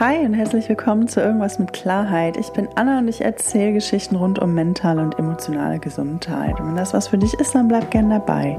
Hi 0.00 0.26
und 0.26 0.34
herzlich 0.34 0.68
willkommen 0.68 1.06
zu 1.06 1.20
Irgendwas 1.20 1.60
mit 1.60 1.72
Klarheit. 1.72 2.36
Ich 2.36 2.48
bin 2.48 2.68
Anna 2.74 2.98
und 2.98 3.06
ich 3.06 3.20
erzähle 3.20 3.74
Geschichten 3.74 4.16
rund 4.16 4.40
um 4.40 4.52
mentale 4.52 5.00
und 5.00 5.16
emotionale 5.20 5.78
Gesundheit. 5.78 6.58
Und 6.58 6.66
wenn 6.66 6.74
das 6.74 6.92
was 6.92 7.06
für 7.06 7.16
dich 7.16 7.32
ist, 7.34 7.54
dann 7.54 7.68
bleib 7.68 7.92
gern 7.92 8.10
dabei. 8.10 8.58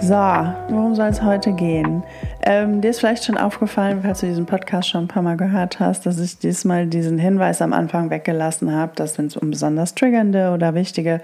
So, 0.00 0.14
worum 0.14 0.94
soll 0.94 1.08
es 1.08 1.22
heute 1.22 1.52
gehen? 1.52 2.02
Ähm, 2.42 2.82
dir 2.82 2.90
ist 2.90 3.00
vielleicht 3.00 3.24
schon 3.24 3.38
aufgefallen, 3.38 4.00
falls 4.02 4.20
du 4.20 4.26
diesen 4.26 4.44
Podcast 4.44 4.90
schon 4.90 5.04
ein 5.04 5.08
paar 5.08 5.22
Mal 5.22 5.38
gehört 5.38 5.80
hast, 5.80 6.04
dass 6.04 6.20
ich 6.20 6.38
diesmal 6.38 6.86
diesen 6.88 7.18
Hinweis 7.18 7.62
am 7.62 7.72
Anfang 7.72 8.10
weggelassen 8.10 8.70
habe, 8.70 8.92
dass 8.96 9.16
wenn 9.16 9.28
es 9.28 9.36
um 9.38 9.50
besonders 9.50 9.94
triggernde 9.94 10.52
oder 10.52 10.74
wichtige 10.74 11.22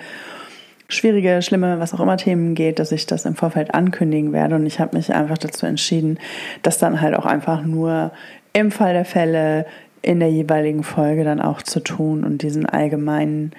schwierige, 0.95 1.43
schlimme, 1.43 1.79
was 1.81 1.95
auch 1.95 2.01
immer 2.01 2.17
Themen 2.17 2.55
geht, 2.55 2.79
dass 2.79 2.93
ich 2.93 3.07
das 3.07 3.25
im 3.25 3.35
Vorfeld 3.35 3.75
ankündigen 3.75 4.33
werde. 4.33 4.55
Und 4.55 4.67
ich 4.67 4.81
habe 4.81 4.97
mich 4.97 5.13
einfach 5.13 5.39
dazu 5.39 5.67
entschieden, 5.67 6.19
das 6.63 6.79
dann 6.79 7.01
halt 7.01 7.15
auch 7.15 7.27
einfach 7.27 7.63
nur 7.63 8.13
im 8.53 8.71
Fall 8.71 8.95
der 8.95 9.05
Fälle 9.05 9.67
in 10.03 10.21
der 10.21 10.31
jeweiligen 10.31 10.83
Folge 10.83 11.25
dann 11.25 11.41
auch 11.41 11.63
zu 11.63 11.81
tun 11.81 12.25
und 12.25 12.43
diesen 12.43 12.67
allgemeinen 12.67 13.53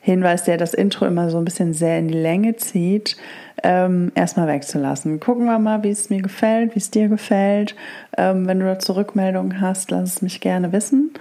Hinweis, 0.00 0.44
der 0.44 0.56
das 0.56 0.74
Intro 0.74 1.06
immer 1.06 1.28
so 1.28 1.38
ein 1.38 1.44
bisschen 1.44 1.74
sehr 1.74 1.98
in 1.98 2.08
die 2.08 2.18
Länge 2.18 2.56
zieht, 2.56 3.16
ähm, 3.62 4.12
erstmal 4.14 4.46
wegzulassen. 4.46 5.20
Gucken 5.20 5.46
wir 5.46 5.58
mal, 5.58 5.82
wie 5.82 5.90
es 5.90 6.08
mir 6.08 6.22
gefällt, 6.22 6.74
wie 6.74 6.78
es 6.78 6.90
dir 6.90 7.08
gefällt. 7.08 7.74
Ähm, 8.16 8.46
wenn 8.46 8.60
du 8.60 8.66
dazu 8.66 8.92
Rückmeldungen 8.92 9.60
hast, 9.60 9.90
lass 9.90 10.14
es 10.14 10.22
mich 10.22 10.40
gerne 10.40 10.72
wissen. 10.72 11.12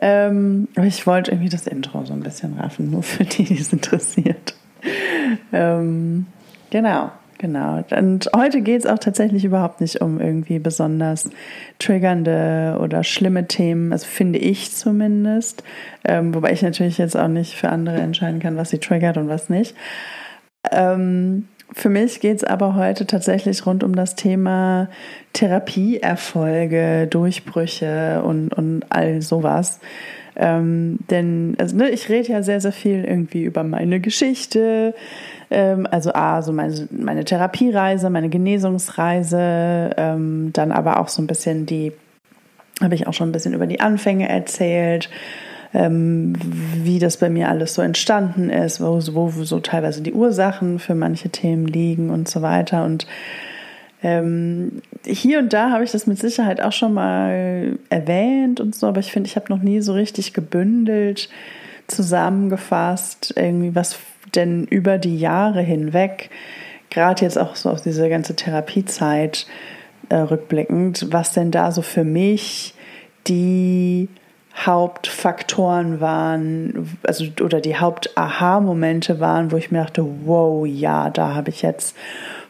Ähm, 0.00 0.68
ich 0.82 1.06
wollte 1.06 1.30
irgendwie 1.30 1.50
das 1.50 1.66
Intro 1.66 2.04
so 2.04 2.12
ein 2.12 2.20
bisschen 2.20 2.54
raffen, 2.54 2.90
nur 2.90 3.02
für 3.02 3.24
die, 3.24 3.44
die 3.44 3.60
es 3.60 3.72
interessiert. 3.72 4.54
Ähm, 5.52 6.26
genau, 6.70 7.10
genau. 7.38 7.84
Und 7.90 8.30
heute 8.34 8.60
geht 8.60 8.80
es 8.80 8.86
auch 8.86 8.98
tatsächlich 8.98 9.44
überhaupt 9.44 9.80
nicht 9.80 10.00
um 10.00 10.20
irgendwie 10.20 10.58
besonders 10.58 11.30
triggernde 11.78 12.78
oder 12.80 13.04
schlimme 13.04 13.46
Themen, 13.46 13.92
also 13.92 14.06
finde 14.06 14.38
ich 14.38 14.72
zumindest. 14.74 15.62
Ähm, 16.04 16.34
wobei 16.34 16.52
ich 16.52 16.62
natürlich 16.62 16.98
jetzt 16.98 17.16
auch 17.16 17.28
nicht 17.28 17.54
für 17.54 17.68
andere 17.68 17.98
entscheiden 17.98 18.40
kann, 18.40 18.56
was 18.56 18.70
sie 18.70 18.78
triggert 18.78 19.16
und 19.16 19.28
was 19.28 19.48
nicht. 19.48 19.74
Ähm, 20.70 21.48
für 21.72 21.88
mich 21.88 22.20
geht 22.20 22.38
es 22.38 22.44
aber 22.44 22.74
heute 22.74 23.06
tatsächlich 23.06 23.66
rund 23.66 23.82
um 23.82 23.94
das 23.94 24.14
Thema 24.14 24.88
Therapieerfolge, 25.32 27.06
Durchbrüche 27.08 28.22
und, 28.22 28.52
und 28.52 28.84
all 28.90 29.20
sowas. 29.20 29.80
Ähm, 30.36 30.98
denn 31.10 31.56
also, 31.58 31.76
ne, 31.76 31.88
ich 31.90 32.08
rede 32.08 32.28
ja 32.32 32.42
sehr, 32.42 32.60
sehr 32.60 32.72
viel 32.72 33.04
irgendwie 33.04 33.42
über 33.42 33.64
meine 33.64 34.00
Geschichte. 34.00 34.94
Ähm, 35.50 35.86
also 35.90 36.12
A, 36.12 36.42
so 36.42 36.52
meine, 36.52 36.88
meine 36.90 37.24
Therapiereise, 37.24 38.10
meine 38.10 38.28
Genesungsreise, 38.28 39.90
ähm, 39.96 40.50
dann 40.52 40.72
aber 40.72 41.00
auch 41.00 41.08
so 41.08 41.22
ein 41.22 41.26
bisschen 41.26 41.66
die, 41.66 41.92
habe 42.82 42.94
ich 42.94 43.06
auch 43.06 43.14
schon 43.14 43.30
ein 43.30 43.32
bisschen 43.32 43.54
über 43.54 43.66
die 43.66 43.80
Anfänge 43.80 44.28
erzählt. 44.28 45.08
Ähm, 45.74 46.34
wie 46.84 46.98
das 46.98 47.16
bei 47.16 47.28
mir 47.28 47.48
alles 47.48 47.74
so 47.74 47.82
entstanden 47.82 48.50
ist, 48.50 48.80
wo, 48.80 49.00
wo 49.14 49.30
so 49.30 49.60
teilweise 49.60 50.00
die 50.00 50.12
Ursachen 50.14 50.78
für 50.78 50.94
manche 50.94 51.28
Themen 51.28 51.66
liegen 51.66 52.08
und 52.08 52.28
so 52.28 52.40
weiter. 52.40 52.84
Und 52.84 53.06
ähm, 54.02 54.80
hier 55.06 55.38
und 55.38 55.52
da 55.52 55.70
habe 55.70 55.84
ich 55.84 55.92
das 55.92 56.06
mit 56.06 56.18
Sicherheit 56.18 56.60
auch 56.60 56.72
schon 56.72 56.94
mal 56.94 57.78
erwähnt 57.88 58.60
und 58.60 58.74
so, 58.74 58.86
aber 58.86 59.00
ich 59.00 59.12
finde, 59.12 59.28
ich 59.28 59.36
habe 59.36 59.52
noch 59.52 59.62
nie 59.62 59.80
so 59.80 59.92
richtig 59.92 60.32
gebündelt, 60.32 61.28
zusammengefasst, 61.86 63.32
irgendwie 63.36 63.74
was 63.74 63.98
denn 64.34 64.64
über 64.64 64.98
die 64.98 65.18
Jahre 65.18 65.62
hinweg, 65.62 66.30
gerade 66.90 67.22
jetzt 67.22 67.38
auch 67.38 67.54
so 67.54 67.70
auf 67.70 67.80
diese 67.80 68.08
ganze 68.08 68.34
Therapiezeit 68.34 69.46
äh, 70.08 70.16
rückblickend, 70.16 71.12
was 71.12 71.32
denn 71.32 71.50
da 71.50 71.72
so 71.72 71.82
für 71.82 72.04
mich 72.04 72.74
die 73.28 74.08
Hauptfaktoren 74.56 76.00
waren, 76.00 76.96
also 77.02 77.26
oder 77.42 77.60
die 77.60 77.78
Haupt-Aha-Momente 77.78 79.20
waren, 79.20 79.52
wo 79.52 79.56
ich 79.56 79.70
mir 79.70 79.82
dachte, 79.82 80.06
wow, 80.24 80.66
ja, 80.66 81.10
da 81.10 81.34
habe 81.34 81.50
ich 81.50 81.62
jetzt 81.62 81.94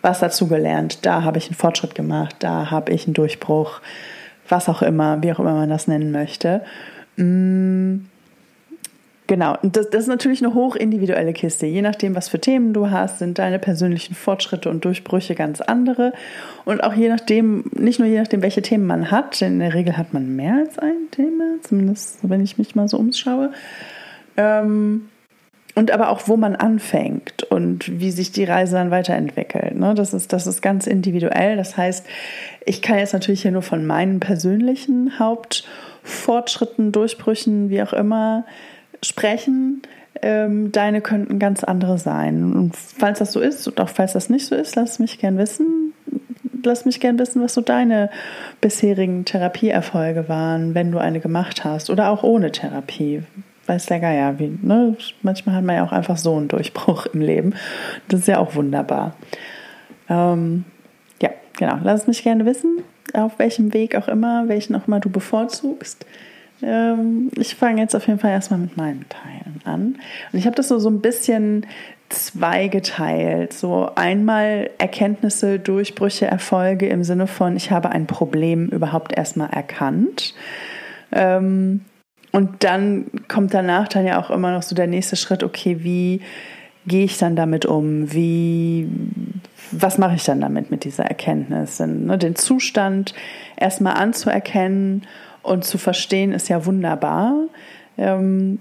was 0.06 0.20
dazu 0.20 0.46
gelernt, 0.46 1.04
da 1.04 1.24
habe 1.24 1.38
ich 1.38 1.48
einen 1.48 1.56
Fortschritt 1.56 1.96
gemacht, 1.96 2.36
da 2.38 2.70
habe 2.70 2.92
ich 2.92 3.06
einen 3.06 3.14
Durchbruch, 3.14 3.80
was 4.48 4.68
auch 4.68 4.80
immer, 4.80 5.20
wie 5.20 5.32
auch 5.32 5.40
immer 5.40 5.54
man 5.54 5.68
das 5.68 5.88
nennen 5.88 6.12
möchte. 6.12 6.62
Mm, 7.16 8.06
genau, 9.26 9.58
das, 9.64 9.90
das 9.90 10.02
ist 10.02 10.08
natürlich 10.08 10.44
eine 10.44 10.54
hochindividuelle 10.54 11.32
Kiste. 11.32 11.66
Je 11.66 11.82
nachdem, 11.82 12.14
was 12.14 12.28
für 12.28 12.38
Themen 12.38 12.72
du 12.72 12.88
hast, 12.88 13.18
sind 13.18 13.40
deine 13.40 13.58
persönlichen 13.58 14.14
Fortschritte 14.14 14.70
und 14.70 14.84
Durchbrüche 14.84 15.34
ganz 15.34 15.60
andere. 15.60 16.12
Und 16.64 16.84
auch 16.84 16.94
je 16.94 17.08
nachdem, 17.08 17.64
nicht 17.74 17.98
nur 17.98 18.06
je 18.06 18.20
nachdem, 18.20 18.42
welche 18.42 18.62
Themen 18.62 18.86
man 18.86 19.10
hat, 19.10 19.40
denn 19.40 19.54
in 19.54 19.58
der 19.58 19.74
Regel 19.74 19.96
hat 19.96 20.14
man 20.14 20.36
mehr 20.36 20.54
als 20.54 20.78
ein 20.78 21.10
Thema, 21.10 21.56
zumindest 21.62 22.20
wenn 22.22 22.44
ich 22.44 22.58
mich 22.58 22.76
mal 22.76 22.86
so 22.86 22.96
umschaue. 22.96 23.50
Ähm, 24.36 25.08
und 25.76 25.90
aber 25.90 26.08
auch, 26.08 26.22
wo 26.26 26.38
man 26.38 26.56
anfängt 26.56 27.42
und 27.44 28.00
wie 28.00 28.10
sich 28.10 28.32
die 28.32 28.44
Reise 28.44 28.76
dann 28.76 28.90
weiterentwickelt. 28.90 29.76
Ne? 29.76 29.94
Das, 29.94 30.14
ist, 30.14 30.32
das 30.32 30.46
ist 30.46 30.62
ganz 30.62 30.86
individuell. 30.86 31.56
Das 31.56 31.76
heißt, 31.76 32.06
ich 32.64 32.80
kann 32.80 32.98
jetzt 32.98 33.12
natürlich 33.12 33.42
hier 33.42 33.52
nur 33.52 33.62
von 33.62 33.86
meinen 33.86 34.18
persönlichen 34.18 35.18
Hauptfortschritten, 35.18 36.92
Durchbrüchen, 36.92 37.68
wie 37.68 37.82
auch 37.82 37.92
immer, 37.92 38.46
sprechen. 39.02 39.82
Ähm, 40.22 40.72
deine 40.72 41.02
könnten 41.02 41.38
ganz 41.38 41.62
andere 41.62 41.98
sein. 41.98 42.54
Und 42.54 42.74
falls 42.74 43.18
das 43.18 43.32
so 43.32 43.40
ist 43.40 43.68
und 43.68 43.78
auch 43.78 43.90
falls 43.90 44.14
das 44.14 44.30
nicht 44.30 44.46
so 44.46 44.54
ist, 44.54 44.76
lass 44.76 44.98
mich 44.98 45.18
gern 45.18 45.36
wissen. 45.36 45.92
Lass 46.64 46.86
mich 46.86 47.00
gern 47.00 47.18
wissen, 47.18 47.42
was 47.42 47.52
so 47.52 47.60
deine 47.60 48.08
bisherigen 48.62 49.26
Therapieerfolge 49.26 50.26
waren, 50.30 50.74
wenn 50.74 50.90
du 50.90 50.98
eine 50.98 51.20
gemacht 51.20 51.64
hast 51.64 51.90
oder 51.90 52.08
auch 52.08 52.22
ohne 52.22 52.50
Therapie 52.50 53.22
weiß 53.68 53.86
der 53.86 54.00
Geier, 54.00 54.38
wie, 54.38 54.58
ne? 54.62 54.96
manchmal 55.22 55.56
hat 55.56 55.64
man 55.64 55.76
ja 55.76 55.84
auch 55.84 55.92
einfach 55.92 56.16
so 56.16 56.36
einen 56.36 56.48
Durchbruch 56.48 57.06
im 57.06 57.20
Leben. 57.20 57.54
Das 58.08 58.20
ist 58.20 58.28
ja 58.28 58.38
auch 58.38 58.54
wunderbar. 58.54 59.14
Ähm, 60.08 60.64
ja, 61.20 61.30
genau. 61.56 61.78
Lass 61.82 62.06
mich 62.06 62.22
gerne 62.22 62.44
wissen, 62.46 62.82
auf 63.12 63.38
welchem 63.38 63.72
Weg 63.72 63.96
auch 63.96 64.08
immer, 64.08 64.48
welchen 64.48 64.74
auch 64.74 64.86
immer 64.86 65.00
du 65.00 65.10
bevorzugst. 65.10 66.06
Ähm, 66.62 67.30
ich 67.36 67.54
fange 67.54 67.82
jetzt 67.82 67.94
auf 67.94 68.06
jeden 68.06 68.18
Fall 68.18 68.30
erstmal 68.30 68.60
mit 68.60 68.76
meinen 68.76 69.04
Teilen 69.08 69.60
an. 69.64 69.96
Und 70.32 70.38
ich 70.38 70.46
habe 70.46 70.56
das 70.56 70.68
so, 70.68 70.78
so 70.78 70.88
ein 70.88 71.00
bisschen 71.00 71.66
zweigeteilt. 72.08 73.52
So 73.52 73.90
einmal 73.94 74.70
Erkenntnisse, 74.78 75.58
Durchbrüche, 75.58 76.26
Erfolge 76.26 76.88
im 76.88 77.04
Sinne 77.04 77.26
von, 77.26 77.56
ich 77.56 77.70
habe 77.70 77.90
ein 77.90 78.06
Problem 78.06 78.68
überhaupt 78.68 79.16
erstmal 79.16 79.50
erkannt. 79.50 80.34
Ähm, 81.12 81.82
und 82.32 82.64
dann 82.64 83.06
kommt 83.28 83.54
danach 83.54 83.88
dann 83.88 84.06
ja 84.06 84.20
auch 84.20 84.30
immer 84.30 84.52
noch 84.52 84.62
so 84.62 84.74
der 84.74 84.86
nächste 84.86 85.16
Schritt, 85.16 85.42
okay, 85.42 85.78
wie 85.82 86.20
gehe 86.86 87.04
ich 87.04 87.18
dann 87.18 87.36
damit 87.36 87.66
um? 87.66 88.12
Wie, 88.12 88.88
was 89.72 89.98
mache 89.98 90.14
ich 90.14 90.24
dann 90.24 90.40
damit 90.40 90.70
mit 90.70 90.84
dieser 90.84 91.04
Erkenntnis? 91.04 91.80
Und, 91.80 92.06
ne, 92.06 92.18
den 92.18 92.36
Zustand 92.36 93.14
erstmal 93.56 93.94
anzuerkennen 93.94 95.02
und 95.42 95.64
zu 95.64 95.78
verstehen, 95.78 96.32
ist 96.32 96.48
ja 96.48 96.64
wunderbar. 96.64 97.34
Ähm, 97.98 98.60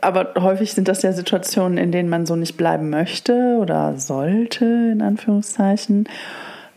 aber 0.00 0.34
häufig 0.38 0.72
sind 0.72 0.88
das 0.88 1.02
ja 1.02 1.12
Situationen, 1.12 1.78
in 1.78 1.92
denen 1.92 2.08
man 2.08 2.26
so 2.26 2.36
nicht 2.36 2.56
bleiben 2.56 2.90
möchte 2.90 3.58
oder 3.60 3.98
sollte, 3.98 4.64
in 4.64 5.02
Anführungszeichen, 5.02 6.08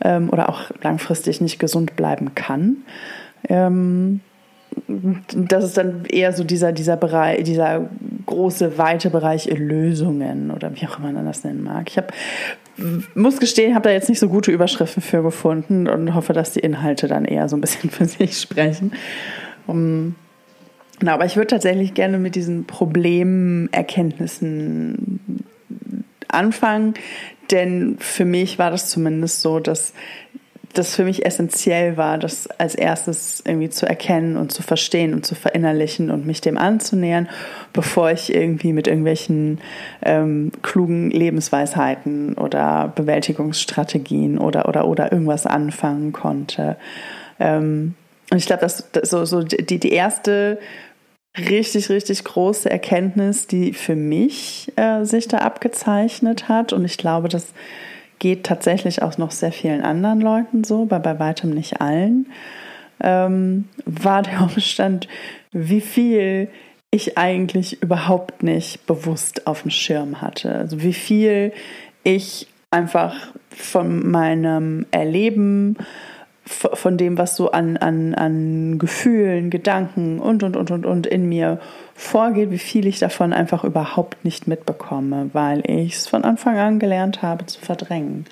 ähm, 0.04 0.28
oder 0.30 0.48
auch 0.48 0.70
langfristig 0.82 1.40
nicht 1.40 1.58
gesund 1.58 1.96
bleiben 1.96 2.34
kann. 2.34 2.78
Ähm, 3.48 4.20
das 4.88 5.64
ist 5.64 5.76
dann 5.76 6.04
eher 6.04 6.32
so 6.32 6.44
dieser, 6.44 6.72
dieser 6.72 6.96
Bereich, 6.96 7.44
dieser 7.44 7.88
große, 8.26 8.78
weite 8.78 9.10
Bereich 9.10 9.46
Lösungen 9.46 10.50
oder 10.50 10.74
wie 10.74 10.86
auch 10.86 10.98
immer 10.98 11.12
man 11.12 11.26
das 11.26 11.44
nennen 11.44 11.62
mag. 11.62 11.88
Ich 11.88 11.96
habe 11.96 12.08
muss 13.14 13.38
gestehen, 13.38 13.74
habe 13.74 13.88
da 13.88 13.94
jetzt 13.94 14.08
nicht 14.08 14.18
so 14.18 14.28
gute 14.28 14.50
Überschriften 14.50 15.02
für 15.02 15.22
gefunden 15.22 15.86
und 15.88 16.14
hoffe, 16.14 16.32
dass 16.32 16.52
die 16.52 16.60
Inhalte 16.60 17.06
dann 17.06 17.26
eher 17.26 17.48
so 17.48 17.56
ein 17.56 17.60
bisschen 17.60 17.90
für 17.90 18.06
sich 18.06 18.38
sprechen. 18.38 18.92
Um, 19.66 20.14
na, 21.00 21.14
aber 21.14 21.24
ich 21.24 21.36
würde 21.36 21.46
tatsächlich 21.48 21.94
gerne 21.94 22.18
mit 22.18 22.34
diesen 22.34 22.64
Problemerkenntnissen 22.64 25.44
anfangen, 26.28 26.94
denn 27.50 27.96
für 27.98 28.24
mich 28.24 28.58
war 28.58 28.70
das 28.70 28.88
zumindest 28.88 29.42
so, 29.42 29.60
dass 29.60 29.92
das 30.72 30.94
für 30.94 31.04
mich 31.04 31.26
essentiell 31.26 31.96
war, 31.96 32.18
das 32.18 32.48
als 32.58 32.74
erstes 32.74 33.42
irgendwie 33.46 33.70
zu 33.70 33.86
erkennen 33.86 34.36
und 34.36 34.52
zu 34.52 34.62
verstehen 34.62 35.12
und 35.14 35.26
zu 35.26 35.34
verinnerlichen 35.34 36.10
und 36.10 36.26
mich 36.26 36.40
dem 36.40 36.56
anzunähern, 36.56 37.28
bevor 37.72 38.10
ich 38.10 38.34
irgendwie 38.34 38.72
mit 38.72 38.86
irgendwelchen 38.86 39.60
ähm, 40.02 40.50
klugen 40.62 41.10
Lebensweisheiten 41.10 42.34
oder 42.34 42.92
Bewältigungsstrategien 42.94 44.38
oder 44.38 44.68
oder 44.68 44.86
oder 44.86 45.12
irgendwas 45.12 45.46
anfangen 45.46 46.12
konnte. 46.12 46.76
Ähm, 47.38 47.94
und 48.30 48.38
ich 48.38 48.46
glaube, 48.46 48.62
dass, 48.62 48.90
dass 48.92 49.10
so, 49.10 49.24
so 49.24 49.42
die, 49.42 49.78
die 49.78 49.92
erste 49.92 50.58
richtig, 51.38 51.90
richtig 51.90 52.24
große 52.24 52.70
Erkenntnis, 52.70 53.46
die 53.46 53.72
für 53.72 53.96
mich 53.96 54.72
äh, 54.76 55.04
sich 55.04 55.28
da 55.28 55.38
abgezeichnet 55.38 56.48
hat, 56.48 56.72
und 56.72 56.84
ich 56.84 56.98
glaube, 56.98 57.28
dass 57.28 57.52
geht 58.22 58.44
tatsächlich 58.44 59.02
auch 59.02 59.18
noch 59.18 59.32
sehr 59.32 59.50
vielen 59.50 59.82
anderen 59.82 60.20
Leuten 60.20 60.62
so, 60.62 60.82
aber 60.82 61.00
bei 61.00 61.18
weitem 61.18 61.50
nicht 61.50 61.80
allen, 61.80 62.26
ähm, 63.02 63.64
war 63.84 64.22
der 64.22 64.42
Umstand, 64.42 65.08
wie 65.50 65.80
viel 65.80 66.48
ich 66.92 67.18
eigentlich 67.18 67.82
überhaupt 67.82 68.44
nicht 68.44 68.86
bewusst 68.86 69.48
auf 69.48 69.62
dem 69.62 69.72
Schirm 69.72 70.20
hatte. 70.22 70.54
Also 70.54 70.84
wie 70.84 70.92
viel 70.92 71.52
ich 72.04 72.46
einfach 72.70 73.16
von 73.50 74.08
meinem 74.08 74.86
Erleben, 74.92 75.76
von 76.44 76.96
dem, 76.96 77.18
was 77.18 77.36
so 77.36 77.52
an, 77.52 77.76
an, 77.76 78.14
an 78.14 78.78
Gefühlen, 78.78 79.48
Gedanken 79.50 80.18
und, 80.18 80.42
und, 80.42 80.56
und, 80.56 80.70
und, 80.72 80.86
und 80.86 81.06
in 81.06 81.28
mir 81.28 81.60
vorgeht, 81.94 82.50
wie 82.50 82.58
viel 82.58 82.86
ich 82.86 82.98
davon 82.98 83.32
einfach 83.32 83.62
überhaupt 83.62 84.24
nicht 84.24 84.48
mitbekomme, 84.48 85.30
weil 85.32 85.62
ich 85.70 85.94
es 85.94 86.08
von 86.08 86.24
Anfang 86.24 86.58
an 86.58 86.78
gelernt 86.80 87.22
habe 87.22 87.46
zu 87.46 87.60
verdrängen. 87.60 88.24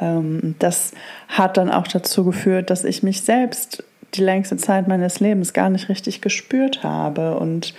Ähm, 0.00 0.56
das 0.58 0.92
hat 1.28 1.56
dann 1.56 1.70
auch 1.70 1.86
dazu 1.86 2.24
geführt, 2.24 2.70
dass 2.70 2.84
ich 2.84 3.04
mich 3.04 3.22
selbst 3.22 3.84
die 4.14 4.22
längste 4.22 4.56
Zeit 4.56 4.88
meines 4.88 5.20
Lebens 5.20 5.52
gar 5.52 5.70
nicht 5.70 5.88
richtig 5.88 6.20
gespürt 6.20 6.82
habe 6.82 7.36
und 7.38 7.72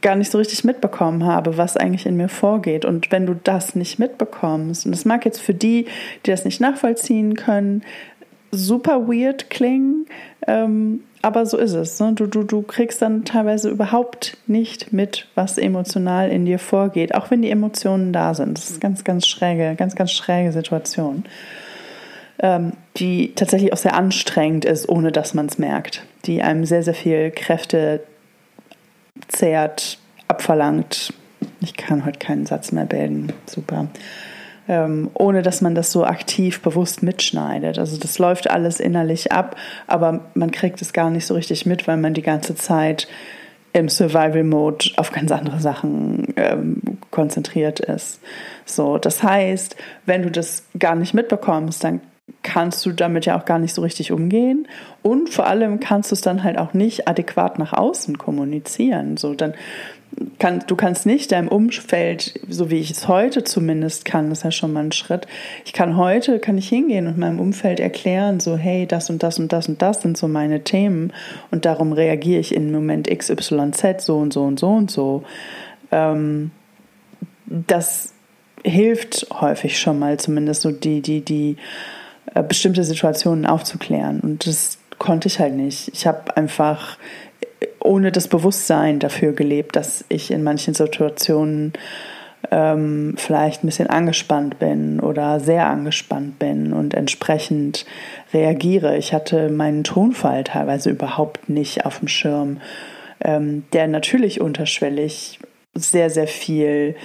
gar 0.00 0.16
nicht 0.16 0.30
so 0.30 0.38
richtig 0.38 0.64
mitbekommen 0.64 1.24
habe, 1.24 1.56
was 1.56 1.76
eigentlich 1.76 2.06
in 2.06 2.16
mir 2.16 2.28
vorgeht. 2.28 2.84
Und 2.84 3.10
wenn 3.10 3.26
du 3.26 3.34
das 3.34 3.74
nicht 3.74 3.98
mitbekommst, 3.98 4.86
und 4.86 4.92
das 4.92 5.04
mag 5.04 5.24
jetzt 5.24 5.40
für 5.40 5.54
die, 5.54 5.86
die 6.24 6.30
das 6.30 6.44
nicht 6.44 6.60
nachvollziehen 6.60 7.34
können, 7.34 7.82
super 8.52 9.08
weird 9.08 9.50
klingen, 9.50 10.06
ähm, 10.46 11.00
aber 11.22 11.46
so 11.46 11.56
ist 11.56 11.72
es. 11.72 11.98
Ne? 11.98 12.12
Du, 12.12 12.26
du, 12.26 12.42
du 12.42 12.62
kriegst 12.62 13.02
dann 13.02 13.24
teilweise 13.24 13.70
überhaupt 13.70 14.36
nicht 14.46 14.92
mit, 14.92 15.26
was 15.34 15.58
emotional 15.58 16.30
in 16.30 16.44
dir 16.44 16.58
vorgeht, 16.58 17.14
auch 17.14 17.30
wenn 17.30 17.42
die 17.42 17.50
Emotionen 17.50 18.12
da 18.12 18.34
sind. 18.34 18.58
Das 18.58 18.70
ist 18.70 18.80
ganz, 18.80 19.04
ganz 19.04 19.26
schräge, 19.26 19.74
ganz, 19.76 19.94
ganz 19.94 20.12
schräge 20.12 20.52
Situation 20.52 21.24
ähm, 22.42 22.72
die 22.96 23.32
tatsächlich 23.34 23.72
auch 23.72 23.78
sehr 23.78 23.94
anstrengend 23.94 24.64
ist, 24.64 24.88
ohne 24.88 25.12
dass 25.12 25.32
man 25.32 25.46
es 25.46 25.58
merkt, 25.58 26.04
die 26.26 26.42
einem 26.42 26.64
sehr, 26.66 26.82
sehr 26.82 26.94
viel 26.94 27.30
Kräfte 27.30 28.02
zehrt, 29.28 29.98
abverlangt. 30.28 31.14
Ich 31.60 31.76
kann 31.76 32.04
heute 32.04 32.18
keinen 32.18 32.44
Satz 32.44 32.72
mehr 32.72 32.84
bilden. 32.84 33.32
Super. 33.46 33.88
Ähm, 34.68 35.10
ohne 35.14 35.42
dass 35.42 35.60
man 35.60 35.74
das 35.74 35.90
so 35.90 36.04
aktiv 36.04 36.60
bewusst 36.62 37.02
mitschneidet. 37.02 37.80
Also 37.80 37.96
das 37.96 38.20
läuft 38.20 38.48
alles 38.48 38.78
innerlich 38.78 39.32
ab, 39.32 39.56
aber 39.88 40.20
man 40.34 40.52
kriegt 40.52 40.80
es 40.80 40.92
gar 40.92 41.10
nicht 41.10 41.26
so 41.26 41.34
richtig 41.34 41.66
mit, 41.66 41.88
weil 41.88 41.96
man 41.96 42.14
die 42.14 42.22
ganze 42.22 42.54
Zeit 42.54 43.08
im 43.72 43.88
Survival-Mode 43.88 44.90
auf 44.96 45.10
ganz 45.12 45.32
andere 45.32 45.60
Sachen 45.60 46.32
ähm, 46.36 46.80
konzentriert 47.10 47.80
ist. 47.80 48.20
So, 48.64 48.98
das 48.98 49.22
heißt, 49.22 49.76
wenn 50.06 50.22
du 50.22 50.30
das 50.30 50.64
gar 50.78 50.94
nicht 50.94 51.14
mitbekommst, 51.14 51.82
dann 51.82 52.00
kannst 52.42 52.84
du 52.86 52.92
damit 52.92 53.26
ja 53.26 53.38
auch 53.38 53.44
gar 53.44 53.58
nicht 53.58 53.74
so 53.74 53.82
richtig 53.82 54.12
umgehen 54.12 54.68
und 55.02 55.30
vor 55.30 55.46
allem 55.46 55.80
kannst 55.80 56.10
du 56.10 56.14
es 56.14 56.20
dann 56.20 56.44
halt 56.44 56.58
auch 56.58 56.72
nicht 56.72 57.08
adäquat 57.08 57.58
nach 57.58 57.72
außen 57.72 58.18
kommunizieren. 58.18 59.16
So 59.16 59.34
dann 59.34 59.54
kann, 60.38 60.64
du 60.66 60.76
kannst 60.76 61.06
nicht 61.06 61.32
deinem 61.32 61.48
Umfeld, 61.48 62.40
so 62.48 62.70
wie 62.70 62.80
ich 62.80 62.90
es 62.90 63.08
heute 63.08 63.44
zumindest 63.44 64.04
kann, 64.04 64.28
das 64.28 64.38
ist 64.38 64.44
ja 64.44 64.50
schon 64.50 64.72
mal 64.72 64.84
ein 64.84 64.92
Schritt. 64.92 65.26
Ich 65.64 65.72
kann 65.72 65.96
heute, 65.96 66.38
kann 66.38 66.58
ich 66.58 66.68
hingehen 66.68 67.06
und 67.06 67.18
meinem 67.18 67.40
Umfeld 67.40 67.80
erklären, 67.80 68.40
so, 68.40 68.56
hey, 68.56 68.86
das 68.86 69.08
und 69.10 69.22
das 69.22 69.38
und 69.38 69.52
das 69.52 69.68
und 69.68 69.80
das 69.80 70.02
sind 70.02 70.16
so 70.16 70.28
meine 70.28 70.64
Themen 70.64 71.12
und 71.50 71.64
darum 71.64 71.92
reagiere 71.92 72.40
ich 72.40 72.54
in 72.54 72.72
Moment 72.72 73.08
XYZ 73.08 74.04
so 74.04 74.18
und 74.18 74.32
so 74.32 74.42
und 74.42 74.58
so 74.58 74.68
und 74.68 74.90
so. 74.90 75.22
Ähm, 75.90 76.50
das 77.46 78.14
hilft 78.64 79.26
häufig 79.32 79.78
schon 79.78 79.98
mal, 79.98 80.18
zumindest 80.18 80.62
so 80.62 80.70
die, 80.70 81.00
die, 81.00 81.20
die 81.20 81.56
äh, 82.34 82.42
bestimmte 82.42 82.84
Situationen 82.84 83.46
aufzuklären. 83.46 84.20
Und 84.20 84.46
das 84.46 84.78
konnte 84.98 85.28
ich 85.28 85.40
halt 85.40 85.54
nicht. 85.54 85.88
Ich 85.94 86.06
habe 86.06 86.36
einfach 86.36 86.96
ohne 87.80 88.12
das 88.12 88.28
Bewusstsein 88.28 88.98
dafür 88.98 89.32
gelebt, 89.32 89.76
dass 89.76 90.04
ich 90.08 90.30
in 90.30 90.42
manchen 90.42 90.74
Situationen 90.74 91.72
ähm, 92.50 93.14
vielleicht 93.16 93.62
ein 93.62 93.66
bisschen 93.66 93.88
angespannt 93.88 94.58
bin 94.58 95.00
oder 95.00 95.40
sehr 95.40 95.66
angespannt 95.66 96.38
bin 96.38 96.72
und 96.72 96.94
entsprechend 96.94 97.86
reagiere. 98.32 98.96
Ich 98.96 99.12
hatte 99.12 99.48
meinen 99.48 99.84
Tonfall 99.84 100.44
teilweise 100.44 100.90
überhaupt 100.90 101.48
nicht 101.48 101.86
auf 101.86 102.00
dem 102.00 102.08
Schirm, 102.08 102.60
ähm, 103.20 103.64
der 103.72 103.86
natürlich 103.86 104.40
unterschwellig 104.40 105.38
sehr, 105.74 106.10
sehr 106.10 106.26
viel 106.26 106.96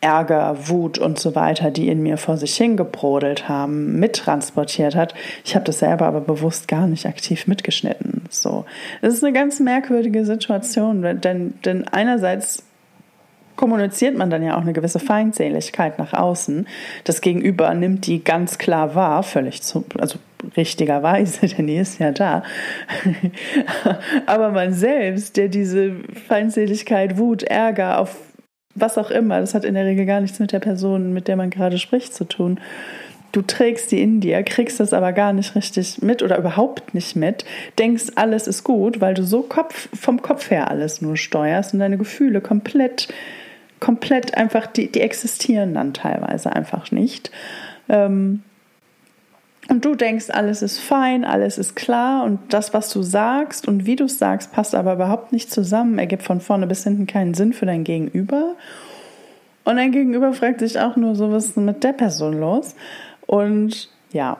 Ärger, 0.00 0.68
Wut 0.68 0.98
und 0.98 1.18
so 1.18 1.34
weiter, 1.34 1.70
die 1.70 1.88
in 1.88 2.02
mir 2.02 2.18
vor 2.18 2.36
sich 2.36 2.54
hingebrodelt 2.56 3.48
haben, 3.48 3.98
mittransportiert 3.98 4.94
hat. 4.94 5.14
Ich 5.44 5.54
habe 5.54 5.64
das 5.64 5.78
selber 5.78 6.06
aber 6.06 6.20
bewusst 6.20 6.68
gar 6.68 6.86
nicht 6.86 7.06
aktiv 7.06 7.46
mitgeschnitten. 7.46 8.22
So, 8.30 8.66
das 9.02 9.14
ist 9.14 9.24
eine 9.24 9.32
ganz 9.32 9.58
merkwürdige 9.58 10.24
Situation, 10.24 11.02
denn, 11.02 11.54
denn 11.64 11.88
einerseits 11.88 12.62
kommuniziert 13.56 14.16
man 14.16 14.30
dann 14.30 14.42
ja 14.42 14.56
auch 14.56 14.60
eine 14.60 14.74
gewisse 14.74 14.98
Feindseligkeit 14.98 15.98
nach 15.98 16.12
außen. 16.12 16.68
Das 17.04 17.20
Gegenüber 17.20 17.72
nimmt 17.74 18.06
die 18.06 18.22
ganz 18.22 18.58
klar 18.58 18.94
wahr, 18.94 19.22
völlig 19.22 19.62
zu, 19.62 19.84
also 19.98 20.18
richtigerweise, 20.56 21.46
denn 21.56 21.66
die 21.66 21.76
ist 21.76 21.98
ja 21.98 22.12
da. 22.12 22.42
Aber 24.26 24.50
man 24.50 24.72
selbst, 24.72 25.36
der 25.36 25.48
diese 25.48 25.96
Feindseligkeit, 26.28 27.18
Wut, 27.18 27.42
Ärger 27.42 27.98
auf 27.98 28.16
was 28.76 28.98
auch 28.98 29.10
immer, 29.10 29.40
das 29.40 29.54
hat 29.54 29.64
in 29.64 29.74
der 29.74 29.84
Regel 29.84 30.06
gar 30.06 30.20
nichts 30.20 30.38
mit 30.38 30.52
der 30.52 30.60
Person, 30.60 31.12
mit 31.12 31.26
der 31.26 31.36
man 31.36 31.50
gerade 31.50 31.78
spricht, 31.78 32.14
zu 32.14 32.24
tun. 32.24 32.60
Du 33.32 33.42
trägst 33.42 33.90
die 33.90 34.00
in 34.00 34.20
dir, 34.20 34.42
kriegst 34.42 34.80
das 34.80 34.92
aber 34.92 35.12
gar 35.12 35.32
nicht 35.32 35.54
richtig 35.56 36.00
mit 36.00 36.22
oder 36.22 36.38
überhaupt 36.38 36.94
nicht 36.94 37.16
mit, 37.16 37.44
denkst, 37.78 38.12
alles 38.14 38.46
ist 38.46 38.64
gut, 38.64 39.00
weil 39.00 39.14
du 39.14 39.24
so 39.24 39.42
Kopf, 39.42 39.88
vom 39.94 40.22
Kopf 40.22 40.50
her 40.50 40.70
alles 40.70 41.02
nur 41.02 41.16
steuerst 41.16 41.74
und 41.74 41.80
deine 41.80 41.98
Gefühle 41.98 42.40
komplett, 42.40 43.08
komplett 43.80 44.36
einfach, 44.36 44.66
die, 44.66 44.90
die 44.90 45.00
existieren 45.00 45.74
dann 45.74 45.92
teilweise 45.92 46.52
einfach 46.54 46.90
nicht. 46.92 47.30
Ähm, 47.88 48.42
und 49.68 49.84
du 49.84 49.94
denkst, 49.94 50.30
alles 50.30 50.62
ist 50.62 50.78
fein, 50.78 51.24
alles 51.24 51.58
ist 51.58 51.74
klar 51.74 52.24
und 52.24 52.38
das, 52.50 52.72
was 52.72 52.90
du 52.90 53.02
sagst 53.02 53.66
und 53.66 53.86
wie 53.86 53.96
du 53.96 54.04
es 54.04 54.18
sagst, 54.18 54.52
passt 54.52 54.74
aber 54.74 54.94
überhaupt 54.94 55.32
nicht 55.32 55.50
zusammen, 55.50 55.98
ergibt 55.98 56.22
von 56.22 56.40
vorne 56.40 56.66
bis 56.66 56.84
hinten 56.84 57.06
keinen 57.06 57.34
Sinn 57.34 57.52
für 57.52 57.66
dein 57.66 57.84
Gegenüber. 57.84 58.54
Und 59.64 59.76
dein 59.76 59.90
Gegenüber 59.90 60.32
fragt 60.32 60.60
sich 60.60 60.78
auch 60.78 60.94
nur 60.96 61.16
so, 61.16 61.32
was 61.32 61.46
ist 61.46 61.56
mit 61.56 61.82
der 61.82 61.92
Person 61.92 62.38
los? 62.38 62.76
Und 63.26 63.90
ja, 64.12 64.38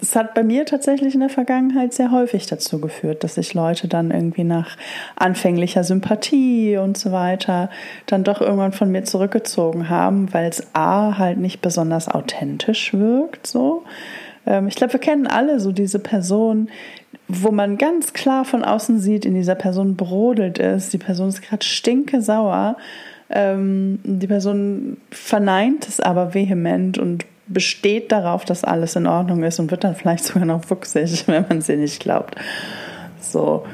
es 0.00 0.16
hat 0.16 0.34
bei 0.34 0.42
mir 0.42 0.64
tatsächlich 0.64 1.14
in 1.14 1.20
der 1.20 1.28
Vergangenheit 1.28 1.92
sehr 1.92 2.10
häufig 2.10 2.46
dazu 2.46 2.80
geführt, 2.80 3.22
dass 3.22 3.34
sich 3.34 3.52
Leute 3.52 3.86
dann 3.86 4.10
irgendwie 4.10 4.44
nach 4.44 4.76
anfänglicher 5.16 5.84
Sympathie 5.84 6.78
und 6.78 6.96
so 6.96 7.12
weiter 7.12 7.68
dann 8.06 8.24
doch 8.24 8.40
irgendwann 8.40 8.72
von 8.72 8.90
mir 8.90 9.04
zurückgezogen 9.04 9.90
haben, 9.90 10.32
weil 10.32 10.48
es 10.48 10.68
A 10.72 11.18
halt 11.18 11.38
nicht 11.38 11.60
besonders 11.60 12.08
authentisch 12.08 12.94
wirkt, 12.94 13.46
so. 13.46 13.84
Ähm, 14.46 14.68
ich 14.68 14.76
glaube, 14.76 14.94
wir 14.94 15.00
kennen 15.00 15.26
alle 15.26 15.60
so 15.60 15.72
diese 15.72 15.98
Person, 15.98 16.70
wo 17.28 17.50
man 17.50 17.76
ganz 17.76 18.12
klar 18.14 18.44
von 18.44 18.64
außen 18.64 19.00
sieht, 19.00 19.26
in 19.26 19.34
dieser 19.34 19.56
Person 19.56 19.96
brodelt 19.96 20.58
ist, 20.58 20.92
die 20.92 20.98
Person 20.98 21.28
ist 21.28 21.42
gerade 21.42 21.64
stinke 21.64 22.22
sauer, 22.22 22.76
ähm, 23.28 23.98
die 24.04 24.28
Person 24.28 24.96
verneint 25.10 25.88
es 25.88 26.00
aber 26.00 26.32
vehement 26.32 26.96
und 26.96 27.26
besteht 27.46 28.12
darauf, 28.12 28.44
dass 28.44 28.64
alles 28.64 28.96
in 28.96 29.06
Ordnung 29.06 29.42
ist 29.42 29.58
und 29.58 29.70
wird 29.70 29.84
dann 29.84 29.94
vielleicht 29.94 30.24
sogar 30.24 30.44
noch 30.44 30.64
fuchsig, 30.64 31.24
wenn 31.26 31.44
man 31.48 31.60
sie 31.60 31.76
nicht 31.76 32.00
glaubt. 32.00 32.34
So 33.20 33.64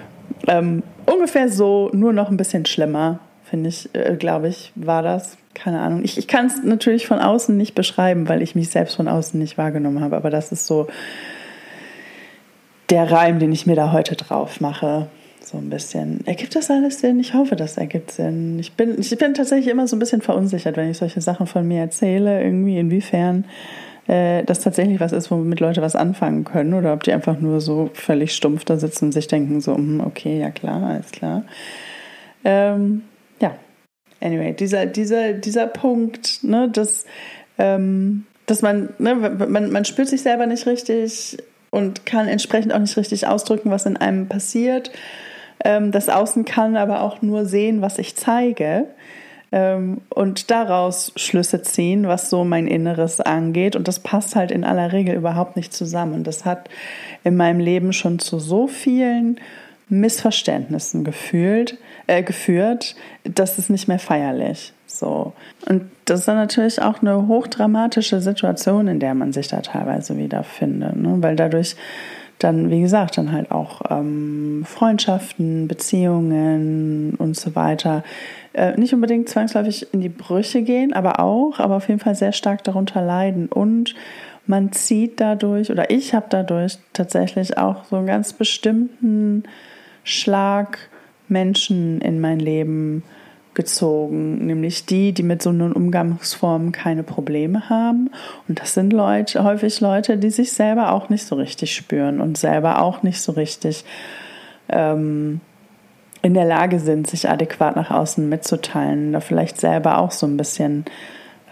ähm, 0.46 0.82
ungefähr 1.06 1.48
so, 1.48 1.90
nur 1.92 2.12
noch 2.12 2.30
ein 2.30 2.36
bisschen 2.36 2.66
schlimmer, 2.66 3.20
finde 3.44 3.68
ich, 3.68 3.94
äh, 3.94 4.16
glaube 4.16 4.48
ich, 4.48 4.72
war 4.74 5.02
das. 5.02 5.36
Keine 5.54 5.80
Ahnung. 5.80 6.02
Ich, 6.02 6.16
ich 6.16 6.28
kann 6.28 6.46
es 6.46 6.62
natürlich 6.64 7.06
von 7.06 7.18
außen 7.18 7.54
nicht 7.54 7.74
beschreiben, 7.74 8.26
weil 8.26 8.40
ich 8.40 8.54
mich 8.54 8.70
selbst 8.70 8.96
von 8.96 9.06
außen 9.06 9.38
nicht 9.38 9.58
wahrgenommen 9.58 10.00
habe, 10.00 10.16
aber 10.16 10.30
das 10.30 10.50
ist 10.50 10.66
so 10.66 10.88
der 12.88 13.10
Reim, 13.10 13.38
den 13.38 13.52
ich 13.52 13.66
mir 13.66 13.76
da 13.76 13.92
heute 13.92 14.16
drauf 14.16 14.60
mache 14.60 15.08
so 15.44 15.58
ein 15.58 15.70
bisschen. 15.70 16.26
Ergibt 16.26 16.54
das 16.54 16.70
alles 16.70 17.00
Sinn? 17.00 17.20
Ich 17.20 17.34
hoffe, 17.34 17.56
das 17.56 17.76
ergibt 17.76 18.12
Sinn. 18.12 18.58
Ich 18.58 18.72
bin, 18.72 18.98
ich 18.98 19.16
bin 19.18 19.34
tatsächlich 19.34 19.68
immer 19.68 19.86
so 19.86 19.96
ein 19.96 19.98
bisschen 19.98 20.22
verunsichert, 20.22 20.76
wenn 20.76 20.90
ich 20.90 20.98
solche 20.98 21.20
Sachen 21.20 21.46
von 21.46 21.66
mir 21.66 21.80
erzähle, 21.80 22.42
irgendwie 22.42 22.78
inwiefern 22.78 23.44
äh, 24.08 24.42
das 24.44 24.60
tatsächlich 24.60 25.00
was 25.00 25.12
ist, 25.12 25.30
womit 25.30 25.60
Leute 25.60 25.82
was 25.82 25.96
anfangen 25.96 26.44
können 26.44 26.74
oder 26.74 26.92
ob 26.92 27.02
die 27.02 27.12
einfach 27.12 27.38
nur 27.38 27.60
so 27.60 27.90
völlig 27.94 28.34
stumpf 28.34 28.64
da 28.64 28.76
sitzen 28.76 29.06
und 29.06 29.12
sich 29.12 29.28
denken, 29.28 29.60
so, 29.60 29.74
hm, 29.74 30.00
okay, 30.00 30.40
ja 30.40 30.50
klar, 30.50 30.82
alles 30.82 31.10
klar. 31.12 31.44
Ähm, 32.44 33.02
ja, 33.40 33.54
anyway, 34.20 34.52
dieser, 34.52 34.86
dieser, 34.86 35.34
dieser 35.34 35.66
Punkt, 35.66 36.42
ne, 36.42 36.68
dass, 36.68 37.04
ähm, 37.58 38.26
dass 38.46 38.62
man, 38.62 38.90
ne, 38.98 39.14
man, 39.14 39.70
man 39.70 39.84
spürt 39.84 40.08
sich 40.08 40.22
selber 40.22 40.46
nicht 40.46 40.66
richtig 40.66 41.38
und 41.70 42.04
kann 42.04 42.28
entsprechend 42.28 42.72
auch 42.74 42.78
nicht 42.78 42.96
richtig 42.96 43.26
ausdrücken, 43.26 43.70
was 43.70 43.86
in 43.86 43.96
einem 43.96 44.28
passiert. 44.28 44.90
Ähm, 45.64 45.92
das 45.92 46.08
Außen 46.08 46.44
kann 46.44 46.76
aber 46.76 47.02
auch 47.02 47.22
nur 47.22 47.46
sehen, 47.46 47.82
was 47.82 47.98
ich 47.98 48.16
zeige. 48.16 48.86
ähm, 49.52 50.00
und 50.08 50.50
daraus 50.50 51.12
Schlüsse 51.16 51.62
ziehen, 51.62 52.08
was 52.08 52.30
so 52.30 52.42
mein 52.42 52.66
Inneres 52.66 53.20
angeht. 53.20 53.76
Und 53.76 53.86
das 53.86 54.00
passt 54.00 54.34
halt 54.34 54.50
in 54.50 54.64
aller 54.64 54.92
Regel 54.92 55.14
überhaupt 55.14 55.56
nicht 55.56 55.74
zusammen. 55.74 56.14
Und 56.14 56.26
das 56.26 56.44
hat 56.44 56.68
in 57.22 57.36
meinem 57.36 57.60
Leben 57.60 57.92
schon 57.92 58.18
zu 58.18 58.38
so 58.38 58.66
vielen 58.66 59.38
Missverständnissen 59.90 61.04
gefühlt, 61.04 61.76
äh, 62.06 62.22
geführt, 62.22 62.96
dass 63.24 63.58
es 63.58 63.68
nicht 63.68 63.88
mehr 63.88 63.98
feierlich. 63.98 64.72
So. 64.86 65.34
Und 65.68 65.90
das 66.06 66.20
ist 66.20 66.28
dann 66.28 66.36
natürlich 66.36 66.80
auch 66.80 67.02
eine 67.02 67.28
hochdramatische 67.28 68.22
Situation, 68.22 68.88
in 68.88 69.00
der 69.00 69.14
man 69.14 69.34
sich 69.34 69.48
da 69.48 69.60
teilweise 69.60 70.16
wiederfindet, 70.16 70.96
ne? 70.96 71.16
weil 71.20 71.36
dadurch 71.36 71.76
dann, 72.42 72.70
wie 72.70 72.80
gesagt, 72.80 73.18
dann 73.18 73.32
halt 73.32 73.50
auch 73.50 73.82
ähm, 73.90 74.64
Freundschaften, 74.66 75.68
Beziehungen 75.68 77.14
und 77.18 77.36
so 77.36 77.54
weiter 77.54 78.02
äh, 78.54 78.78
nicht 78.78 78.92
unbedingt 78.92 79.28
zwangsläufig 79.28 79.92
in 79.92 80.00
die 80.00 80.08
Brüche 80.08 80.62
gehen, 80.62 80.92
aber 80.92 81.20
auch, 81.20 81.58
aber 81.58 81.76
auf 81.76 81.88
jeden 81.88 82.00
Fall 82.00 82.14
sehr 82.14 82.32
stark 82.32 82.64
darunter 82.64 83.02
leiden. 83.02 83.48
Und 83.48 83.94
man 84.46 84.72
zieht 84.72 85.20
dadurch, 85.20 85.70
oder 85.70 85.90
ich 85.90 86.14
habe 86.14 86.26
dadurch 86.28 86.78
tatsächlich 86.92 87.58
auch 87.58 87.84
so 87.84 87.96
einen 87.96 88.06
ganz 88.06 88.32
bestimmten 88.32 89.44
Schlag 90.04 90.78
Menschen 91.28 92.00
in 92.00 92.20
mein 92.20 92.40
Leben 92.40 93.02
gezogen, 93.54 94.46
nämlich 94.46 94.86
die, 94.86 95.12
die 95.12 95.22
mit 95.22 95.42
so 95.42 95.50
einer 95.50 95.74
Umgangsform 95.76 96.72
keine 96.72 97.02
Probleme 97.02 97.68
haben. 97.68 98.10
Und 98.48 98.60
das 98.60 98.74
sind 98.74 98.92
Leute, 98.92 99.44
häufig 99.44 99.80
Leute, 99.80 100.16
die 100.16 100.30
sich 100.30 100.52
selber 100.52 100.92
auch 100.92 101.08
nicht 101.08 101.24
so 101.24 101.36
richtig 101.36 101.74
spüren 101.74 102.20
und 102.20 102.38
selber 102.38 102.82
auch 102.82 103.02
nicht 103.02 103.20
so 103.20 103.32
richtig 103.32 103.84
ähm, 104.68 105.40
in 106.22 106.34
der 106.34 106.44
Lage 106.44 106.78
sind, 106.78 107.08
sich 107.08 107.28
adäquat 107.28 107.76
nach 107.76 107.90
außen 107.90 108.28
mitzuteilen, 108.28 109.12
da 109.12 109.20
vielleicht 109.20 109.60
selber 109.60 109.98
auch 109.98 110.12
so 110.12 110.26
ein 110.26 110.36
bisschen 110.36 110.84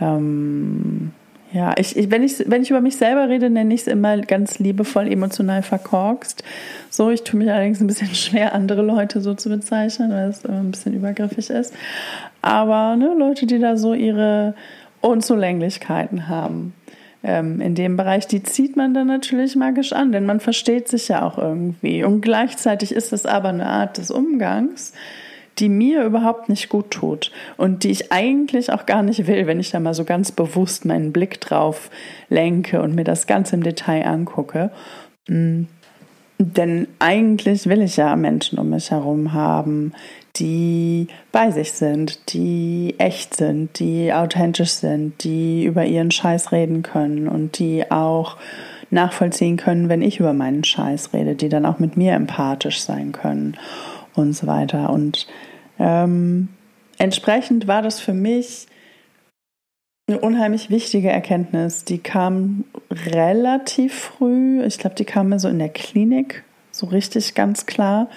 ähm, 0.01 1.13
ja, 1.53 1.75
ich, 1.77 1.97
ich, 1.97 2.11
wenn, 2.11 2.23
ich, 2.23 2.45
wenn 2.47 2.63
ich 2.63 2.71
über 2.71 2.81
mich 2.81 2.97
selber 2.97 3.29
rede, 3.29 3.51
nenne 3.51 3.75
ich 3.75 3.83
es 3.83 3.87
immer 3.89 4.17
ganz 4.19 4.61
liebevoll 4.61 5.11
emotional 5.11 5.63
verkorkst. 5.63 6.45
So, 6.91 7.11
ich 7.11 7.25
tue 7.25 7.39
mich 7.39 7.51
allerdings 7.51 7.81
ein 7.81 7.89
bisschen 7.89 8.09
schwer, 8.15 8.55
andere 8.55 8.83
Leute 8.83 9.21
so 9.21 9.35
zu 9.35 9.49
bezeichnen, 9.49 10.11
weil 10.11 10.29
es 10.29 10.45
immer 10.45 10.59
ein 10.59 10.71
bisschen 10.71 10.95
übergriffig 10.95 11.51
ist. 11.51 11.75
Aber 12.41 12.95
ne, 12.97 13.15
Leute, 13.19 13.47
die 13.47 13.59
da 13.59 13.77
so 13.77 13.95
ihre 13.95 14.55
Unzulänglichkeiten 15.01 16.29
haben 16.29 16.75
ähm, 17.25 17.61
in 17.61 17.75
dem 17.75 17.97
Bereich, 17.97 18.29
die 18.29 18.43
zieht 18.45 18.77
man 18.77 18.95
dann 18.95 19.09
natürlich 19.09 19.57
magisch 19.57 19.93
an, 19.93 20.13
denn 20.13 20.27
man 20.27 20.39
versteht 20.39 20.89
sich 20.89 21.09
ja 21.09 21.23
auch 21.23 21.37
irgendwie. 21.37 22.05
Und 22.05 22.21
gleichzeitig 22.21 22.93
ist 22.93 23.13
es 23.13 23.27
aber 23.27 23.49
eine 23.49 23.67
Art 23.67 23.99
des 23.99 24.13
Umgangs, 24.13 24.93
die 25.61 25.69
mir 25.69 26.05
überhaupt 26.05 26.49
nicht 26.49 26.69
gut 26.69 26.91
tut 26.91 27.31
und 27.57 27.85
die 27.85 27.91
ich 27.91 28.13
eigentlich 28.13 28.73
auch 28.73 28.87
gar 28.87 29.03
nicht 29.03 29.27
will, 29.27 29.47
wenn 29.47 29.61
ich 29.61 29.71
da 29.71 29.81
mal 29.81 29.95
so 29.95 30.05
ganz 30.05 30.33
bewusst 30.33 30.85
meinen 30.85 31.13
Blick 31.13 31.41
drauf 31.41 31.91
lenke 32.29 32.83
und 32.83 32.95
mir 32.95 33.05
das 33.05 33.27
ganz 33.27 33.53
im 33.53 33.63
Detail 33.63 34.07
angucke. 34.07 34.71
Mm. 35.29 35.65
Denn 36.43 36.89
eigentlich 36.99 37.67
will 37.67 37.83
ich 37.83 37.99
ja 37.99 38.17
Menschen 38.17 38.59
um 38.59 38.71
mich 38.71 38.91
herum 38.91 39.35
haben, 39.35 39.93
die 40.37 41.09
bei 41.33 41.51
sich 41.51 41.73
sind, 41.73 42.33
die 42.33 42.95
echt 42.97 43.35
sind, 43.35 43.79
die 43.79 44.11
authentisch 44.11 44.71
sind, 44.71 45.23
die 45.23 45.65
über 45.65 45.85
ihren 45.85 46.11
Scheiß 46.11 46.51
reden 46.51 46.81
können 46.83 47.29
und 47.29 47.59
die 47.59 47.91
auch 47.91 48.39
nachvollziehen 48.89 49.59
können, 49.59 49.91
wenn 49.91 50.01
ich 50.01 50.19
über 50.19 50.33
meinen 50.33 50.65
Scheiß 50.65 51.13
rede, 51.13 51.35
die 51.35 51.51
dann 51.51 51.67
auch 51.67 51.79
mit 51.79 51.99
mir 51.99 52.15
empathisch 52.15 52.81
sein 52.81 53.13
können 53.13 53.59
und 54.15 54.35
so 54.35 54.47
weiter. 54.47 54.91
Und 54.91 55.27
ähm, 55.81 56.49
entsprechend 56.99 57.67
war 57.67 57.83
das 57.83 57.99
für 57.99 58.13
mich 58.13 58.67
eine 60.07 60.21
unheimlich 60.21 60.71
wichtige 60.71 61.09
Erkenntnis. 61.09 61.85
Die 61.85 61.99
kam 61.99 62.65
relativ 62.91 63.95
früh. 63.95 64.63
Ich 64.65 64.79
glaube, 64.79 64.97
die 64.97 65.05
kam 65.05 65.31
mir 65.31 65.39
so 65.39 65.49
in 65.49 65.59
der 65.59 65.71
Klinik 65.71 66.45
so 66.71 66.87
richtig 66.87 67.35
ganz 67.35 67.67
klar 67.67 68.09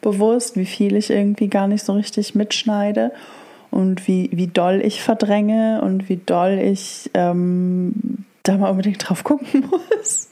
bewusst, 0.00 0.56
wie 0.56 0.66
viel 0.66 0.96
ich 0.96 1.10
irgendwie 1.10 1.48
gar 1.48 1.68
nicht 1.68 1.84
so 1.84 1.92
richtig 1.92 2.34
mitschneide 2.34 3.12
und 3.70 4.06
wie, 4.06 4.30
wie 4.32 4.46
doll 4.46 4.80
ich 4.84 5.02
verdränge 5.02 5.80
und 5.82 6.08
wie 6.08 6.18
doll 6.18 6.58
ich 6.62 7.10
ähm, 7.14 8.24
da 8.42 8.56
mal 8.56 8.70
unbedingt 8.70 9.08
drauf 9.08 9.24
gucken 9.24 9.68
muss. 9.98 10.28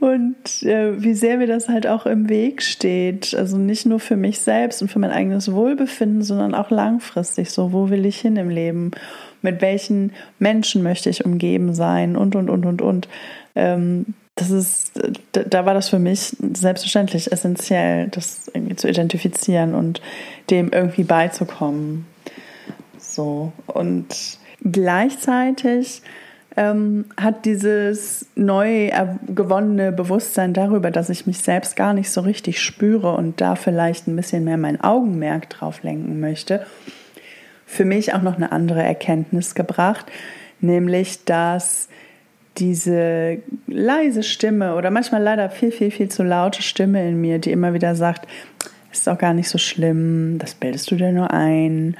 Und 0.00 0.62
äh, 0.62 1.02
wie 1.02 1.14
sehr 1.14 1.36
mir 1.36 1.46
das 1.46 1.68
halt 1.68 1.86
auch 1.86 2.06
im 2.06 2.28
Weg 2.28 2.62
steht. 2.62 3.34
Also 3.34 3.58
nicht 3.58 3.86
nur 3.86 4.00
für 4.00 4.16
mich 4.16 4.40
selbst 4.40 4.80
und 4.80 4.88
für 4.88 4.98
mein 4.98 5.10
eigenes 5.10 5.52
Wohlbefinden, 5.52 6.22
sondern 6.22 6.54
auch 6.54 6.70
langfristig. 6.70 7.50
So, 7.50 7.72
wo 7.72 7.90
will 7.90 8.06
ich 8.06 8.20
hin 8.20 8.36
im 8.36 8.48
Leben? 8.48 8.92
Mit 9.42 9.60
welchen 9.60 10.12
Menschen 10.38 10.82
möchte 10.82 11.10
ich 11.10 11.24
umgeben 11.24 11.74
sein? 11.74 12.16
Und, 12.16 12.34
und, 12.34 12.48
und, 12.48 12.64
und, 12.64 12.82
und. 12.82 13.08
Ähm, 13.54 14.06
das 14.36 14.50
ist, 14.50 14.92
da, 15.32 15.42
da 15.42 15.66
war 15.66 15.74
das 15.74 15.90
für 15.90 15.98
mich 15.98 16.34
selbstverständlich 16.54 17.30
essentiell, 17.30 18.08
das 18.08 18.50
irgendwie 18.54 18.76
zu 18.76 18.88
identifizieren 18.88 19.74
und 19.74 20.00
dem 20.48 20.72
irgendwie 20.72 21.04
beizukommen. 21.04 22.06
So. 22.98 23.52
Und 23.66 24.38
gleichzeitig 24.62 26.00
ähm, 26.56 27.04
hat 27.16 27.44
dieses 27.44 28.26
neu 28.34 28.90
gewonnene 29.26 29.92
Bewusstsein 29.92 30.52
darüber, 30.52 30.90
dass 30.90 31.08
ich 31.08 31.26
mich 31.26 31.38
selbst 31.38 31.76
gar 31.76 31.94
nicht 31.94 32.10
so 32.10 32.20
richtig 32.22 32.60
spüre 32.60 33.14
und 33.14 33.40
da 33.40 33.54
vielleicht 33.54 34.08
ein 34.08 34.16
bisschen 34.16 34.44
mehr 34.44 34.56
mein 34.56 34.80
Augenmerk 34.80 35.48
drauf 35.50 35.82
lenken 35.82 36.20
möchte, 36.20 36.66
für 37.66 37.84
mich 37.84 38.14
auch 38.14 38.22
noch 38.22 38.36
eine 38.36 38.50
andere 38.50 38.82
Erkenntnis 38.82 39.54
gebracht, 39.54 40.06
nämlich 40.60 41.24
dass 41.24 41.88
diese 42.58 43.38
leise 43.68 44.24
Stimme 44.24 44.74
oder 44.74 44.90
manchmal 44.90 45.22
leider 45.22 45.50
viel, 45.50 45.70
viel, 45.70 45.92
viel 45.92 46.08
zu 46.08 46.24
laute 46.24 46.62
Stimme 46.62 47.08
in 47.08 47.20
mir, 47.20 47.38
die 47.38 47.52
immer 47.52 47.74
wieder 47.74 47.94
sagt, 47.94 48.26
ist 48.92 49.06
doch 49.06 49.16
gar 49.16 49.34
nicht 49.34 49.48
so 49.48 49.56
schlimm, 49.56 50.38
das 50.38 50.54
bildest 50.54 50.90
du 50.90 50.96
dir 50.96 51.12
nur 51.12 51.30
ein, 51.30 51.96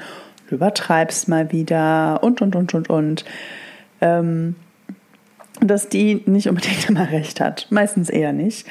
du 0.49 0.55
übertreibst 0.55 1.29
mal 1.29 1.53
wieder 1.53 2.21
und, 2.21 2.41
und, 2.41 2.55
und, 2.57 2.73
und, 2.73 2.89
und 2.89 3.25
ähm, 4.01 4.55
dass 5.59 5.89
die 5.89 6.23
nicht 6.25 6.49
unbedingt 6.49 6.85
immer 6.89 7.11
recht 7.11 7.39
hat. 7.39 7.67
Meistens 7.69 8.09
eher 8.09 8.33
nicht. 8.33 8.67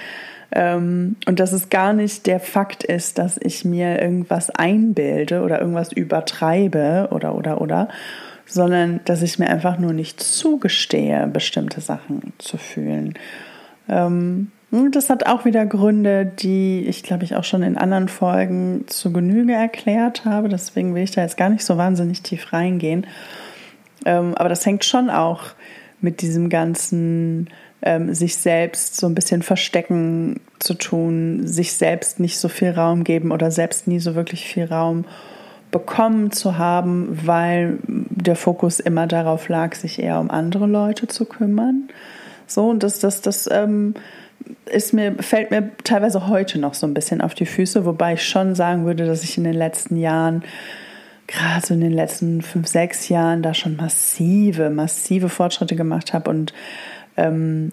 Ähm, 0.53 1.17
und 1.27 1.39
dass 1.39 1.53
es 1.53 1.71
gar 1.71 1.93
nicht 1.93 2.27
der 2.27 2.41
Fakt 2.41 2.83
ist, 2.83 3.19
dass 3.19 3.39
ich 3.41 3.65
mir 3.65 4.01
irgendwas 4.03 4.51
einbilde 4.51 5.43
oder 5.43 5.61
irgendwas 5.61 5.93
übertreibe 5.93 7.09
oder, 7.13 7.37
oder, 7.37 7.61
oder, 7.61 7.89
sondern 8.47 9.01
dass 9.05 9.23
ich 9.23 9.39
mir 9.39 9.49
einfach 9.49 9.79
nur 9.79 9.93
nicht 9.93 10.21
zugestehe, 10.21 11.29
bestimmte 11.29 11.81
Sachen 11.81 12.33
zu 12.39 12.59
fühlen. 12.59 13.15
Ähm, 13.89 14.51
das 14.93 15.11
hat 15.11 15.27
auch 15.27 15.45
wieder 15.45 15.67
Gründe, 15.67 16.27
die 16.27 16.85
ich 16.87 17.03
glaube 17.03 17.25
ich 17.25 17.35
auch 17.35 17.45
schon 17.45 17.63
in 17.63 17.77
anderen 17.77 18.09
Folgen 18.09 18.85
zu 18.87 19.13
Genüge 19.13 19.53
erklärt 19.53 20.25
habe. 20.25 20.49
Deswegen 20.49 20.95
will 20.95 21.03
ich 21.03 21.11
da 21.13 21.23
jetzt 21.23 21.37
gar 21.37 21.51
nicht 21.51 21.65
so 21.65 21.77
wahnsinnig 21.77 22.23
tief 22.23 22.53
reingehen. 22.53 23.07
Ähm, 24.05 24.35
aber 24.35 24.49
das 24.49 24.65
hängt 24.65 24.85
schon 24.85 25.11
auch 25.11 25.43
mit 26.01 26.23
diesem 26.23 26.49
ganzen 26.49 27.49
ähm, 27.83 28.15
sich 28.15 28.37
selbst 28.37 28.97
so 28.97 29.07
ein 29.07 29.15
bisschen 29.15 29.43
verstecken 29.43 30.41
zu 30.59 30.75
tun, 30.75 31.47
sich 31.47 31.73
selbst 31.73 32.21
nicht 32.21 32.39
so 32.39 32.49
viel 32.49 32.71
Raum 32.71 33.05
geben 33.05 33.33
oder 33.33 33.51
selbst 33.51 33.87
nie 33.87 34.01
so 34.01 34.15
wirklich 34.15 34.47
viel 34.47 34.65
Raum 34.65 35.05
bekommen 35.71 36.33
zu 36.33 36.59
haben, 36.59 37.21
weil 37.25 37.79
der 37.87 38.37
Fokus 38.37 38.81
immer 38.81 39.07
darauf 39.07 39.49
lag, 39.49 39.75
sich 39.75 40.03
eher 40.03 40.19
um 40.19 40.31
andere 40.31 40.67
Leute 40.67 41.07
zu 41.07 41.25
kümmern. 41.25 41.89
So, 42.47 42.69
und 42.69 42.83
das, 42.83 42.99
das, 42.99 43.23
das 43.23 43.49
ähm, 43.51 43.95
ist 44.67 44.93
mir, 44.93 45.15
fällt 45.21 45.51
mir 45.51 45.71
teilweise 45.85 46.27
heute 46.27 46.59
noch 46.59 46.75
so 46.75 46.87
ein 46.87 46.95
bisschen 46.95 47.21
auf 47.21 47.35
die 47.35 47.47
Füße, 47.47 47.85
wobei 47.85 48.15
ich 48.15 48.25
schon 48.25 48.55
sagen 48.55 48.85
würde, 48.85 49.07
dass 49.07 49.23
ich 49.23 49.39
in 49.39 49.45
den 49.45 49.55
letzten 49.55 49.97
Jahren 49.97 50.43
gerade 51.31 51.65
so 51.65 51.75
in 51.75 51.81
den 51.81 51.93
letzten 51.93 52.43
fünf, 52.43 52.67
sechs 52.67 53.09
Jahren 53.09 53.43
da 53.43 53.55
schon 53.55 53.77
massive, 53.77 54.71
massive 54.71 55.29
Fortschritte 55.29 55.77
gemacht 55.77 56.13
habe 56.13 56.31
und 56.31 56.53
ähm, 57.17 57.73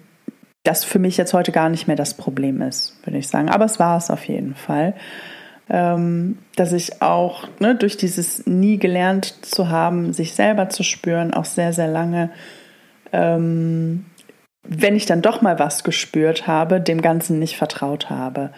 das 0.64 0.84
für 0.84 0.98
mich 0.98 1.16
jetzt 1.16 1.34
heute 1.34 1.52
gar 1.52 1.68
nicht 1.68 1.86
mehr 1.86 1.96
das 1.96 2.14
Problem 2.14 2.62
ist, 2.62 2.96
würde 3.04 3.18
ich 3.18 3.28
sagen. 3.28 3.48
Aber 3.48 3.64
es 3.64 3.78
war 3.78 3.96
es 3.96 4.10
auf 4.10 4.24
jeden 4.24 4.54
Fall. 4.54 4.94
Ähm, 5.70 6.38
dass 6.56 6.72
ich 6.72 7.02
auch 7.02 7.46
ne, 7.58 7.74
durch 7.74 7.96
dieses 7.98 8.46
nie 8.46 8.78
gelernt 8.78 9.34
zu 9.42 9.68
haben, 9.68 10.14
sich 10.14 10.34
selber 10.34 10.70
zu 10.70 10.82
spüren, 10.82 11.34
auch 11.34 11.44
sehr, 11.44 11.74
sehr 11.74 11.88
lange, 11.88 12.30
ähm, 13.12 14.06
wenn 14.62 14.96
ich 14.96 15.04
dann 15.04 15.20
doch 15.20 15.42
mal 15.42 15.58
was 15.58 15.84
gespürt 15.84 16.46
habe, 16.46 16.80
dem 16.80 17.02
Ganzen 17.02 17.38
nicht 17.38 17.56
vertraut 17.58 18.08
habe 18.08 18.50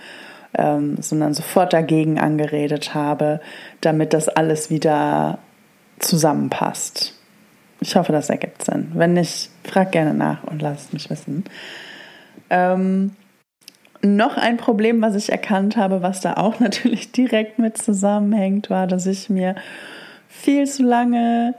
ähm, 0.54 0.96
sondern 1.00 1.34
sofort 1.34 1.72
dagegen 1.72 2.18
angeredet 2.18 2.94
habe, 2.94 3.40
damit 3.80 4.12
das 4.12 4.28
alles 4.28 4.70
wieder 4.70 5.38
zusammenpasst. 5.98 7.14
Ich 7.80 7.96
hoffe, 7.96 8.12
das 8.12 8.28
ergibt 8.30 8.64
Sinn. 8.64 8.92
Wenn 8.94 9.14
nicht, 9.14 9.50
frag 9.64 9.92
gerne 9.92 10.14
nach 10.14 10.44
und 10.44 10.60
lasst 10.60 10.92
mich 10.92 11.08
wissen. 11.08 11.44
Ähm, 12.50 13.12
noch 14.02 14.36
ein 14.36 14.56
Problem, 14.56 15.02
was 15.02 15.14
ich 15.14 15.30
erkannt 15.30 15.76
habe, 15.76 16.02
was 16.02 16.20
da 16.20 16.34
auch 16.34 16.60
natürlich 16.60 17.12
direkt 17.12 17.58
mit 17.58 17.78
zusammenhängt, 17.78 18.70
war, 18.70 18.86
dass 18.86 19.06
ich 19.06 19.30
mir 19.30 19.54
viel 20.28 20.66
zu 20.66 20.82
lange 20.82 21.54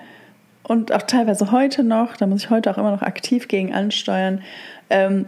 und 0.63 0.93
auch 0.93 1.01
teilweise 1.01 1.51
heute 1.51 1.83
noch, 1.83 2.15
da 2.17 2.27
muss 2.27 2.43
ich 2.43 2.49
heute 2.49 2.71
auch 2.71 2.77
immer 2.77 2.91
noch 2.91 3.01
aktiv 3.01 3.47
gegen 3.47 3.73
ansteuern, 3.73 4.41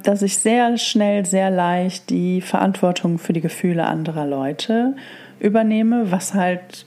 dass 0.04 0.22
ich 0.22 0.38
sehr 0.38 0.78
schnell, 0.78 1.26
sehr 1.26 1.50
leicht 1.50 2.10
die 2.10 2.42
Verantwortung 2.42 3.18
für 3.18 3.34
die 3.34 3.42
Gefühle 3.42 3.86
anderer 3.86 4.26
Leute 4.26 4.96
übernehme, 5.40 6.12
was 6.12 6.34
halt 6.34 6.86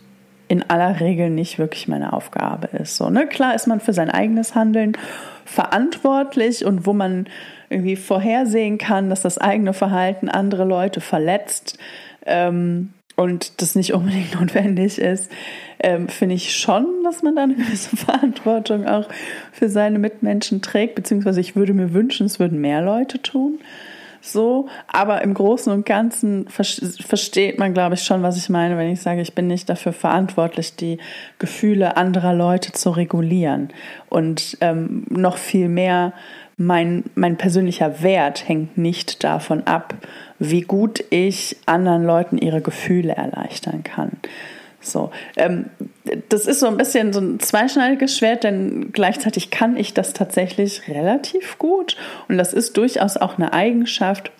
in 0.48 0.62
aller 0.68 1.00
Regel 1.00 1.30
nicht 1.30 1.58
wirklich 1.58 1.88
meine 1.88 2.12
Aufgabe 2.12 2.68
ist. 2.78 2.96
So, 2.96 3.10
ne? 3.10 3.26
Klar 3.26 3.54
ist 3.54 3.66
man 3.66 3.80
für 3.80 3.92
sein 3.92 4.10
eigenes 4.10 4.54
Handeln 4.54 4.92
verantwortlich 5.44 6.64
und 6.64 6.86
wo 6.86 6.92
man 6.92 7.26
irgendwie 7.68 7.96
vorhersehen 7.96 8.78
kann, 8.78 9.10
dass 9.10 9.22
das 9.22 9.38
eigene 9.38 9.72
Verhalten 9.72 10.28
andere 10.28 10.64
Leute 10.64 11.00
verletzt 11.00 11.78
ähm, 12.24 12.92
und 13.16 13.60
das 13.60 13.74
nicht 13.74 13.92
unbedingt 13.94 14.34
notwendig 14.40 14.98
ist, 14.98 15.30
ähm, 15.78 16.08
finde 16.08 16.34
ich 16.34 16.56
schon, 16.56 16.86
dass 17.04 17.22
man 17.22 17.36
da 17.36 17.42
eine 17.42 17.54
gewisse 17.54 17.96
Verantwortung 17.96 18.86
auch 18.86 19.08
für 19.52 19.68
seine 19.68 19.98
Mitmenschen 19.98 20.62
trägt, 20.62 20.94
beziehungsweise 20.94 21.40
ich 21.40 21.56
würde 21.56 21.74
mir 21.74 21.92
wünschen, 21.92 22.26
es 22.26 22.38
würden 22.38 22.60
mehr 22.60 22.82
Leute 22.82 23.20
tun 23.20 23.58
so. 24.26 24.68
Aber 24.88 25.22
im 25.22 25.34
Großen 25.34 25.72
und 25.72 25.86
Ganzen 25.86 26.46
versteht 26.48 27.58
man, 27.58 27.74
glaube 27.74 27.94
ich, 27.94 28.02
schon, 28.02 28.22
was 28.22 28.36
ich 28.36 28.48
meine, 28.48 28.76
wenn 28.76 28.90
ich 28.90 29.00
sage, 29.00 29.20
ich 29.20 29.34
bin 29.34 29.46
nicht 29.46 29.68
dafür 29.68 29.92
verantwortlich, 29.92 30.76
die 30.76 30.98
Gefühle 31.38 31.96
anderer 31.96 32.34
Leute 32.34 32.72
zu 32.72 32.90
regulieren. 32.90 33.70
Und 34.08 34.58
ähm, 34.60 35.06
noch 35.08 35.38
viel 35.38 35.68
mehr, 35.68 36.12
mein, 36.56 37.04
mein 37.14 37.36
persönlicher 37.36 38.02
Wert 38.02 38.48
hängt 38.48 38.78
nicht 38.78 39.24
davon 39.24 39.66
ab, 39.66 39.94
wie 40.38 40.62
gut 40.62 41.04
ich 41.10 41.56
anderen 41.66 42.04
Leuten 42.04 42.38
ihre 42.38 42.62
Gefühle 42.62 43.14
erleichtern 43.14 43.84
kann. 43.84 44.12
So, 44.80 45.10
ähm, 45.36 45.66
das 46.28 46.46
ist 46.46 46.60
so 46.60 46.66
ein 46.66 46.76
bisschen 46.76 47.12
so 47.12 47.20
ein 47.20 47.40
zweischneidiges 47.40 48.16
Schwert, 48.16 48.44
denn 48.44 48.92
gleichzeitig 48.92 49.50
kann 49.50 49.76
ich 49.76 49.94
das 49.94 50.12
tatsächlich 50.12 50.88
relativ 50.88 51.58
gut 51.58 51.96
und 52.28 52.38
das 52.38 52.52
ist 52.52 52.76
durchaus 52.76 53.16
auch 53.16 53.36
eine 53.36 53.52
Eigenschaft, 53.52 54.30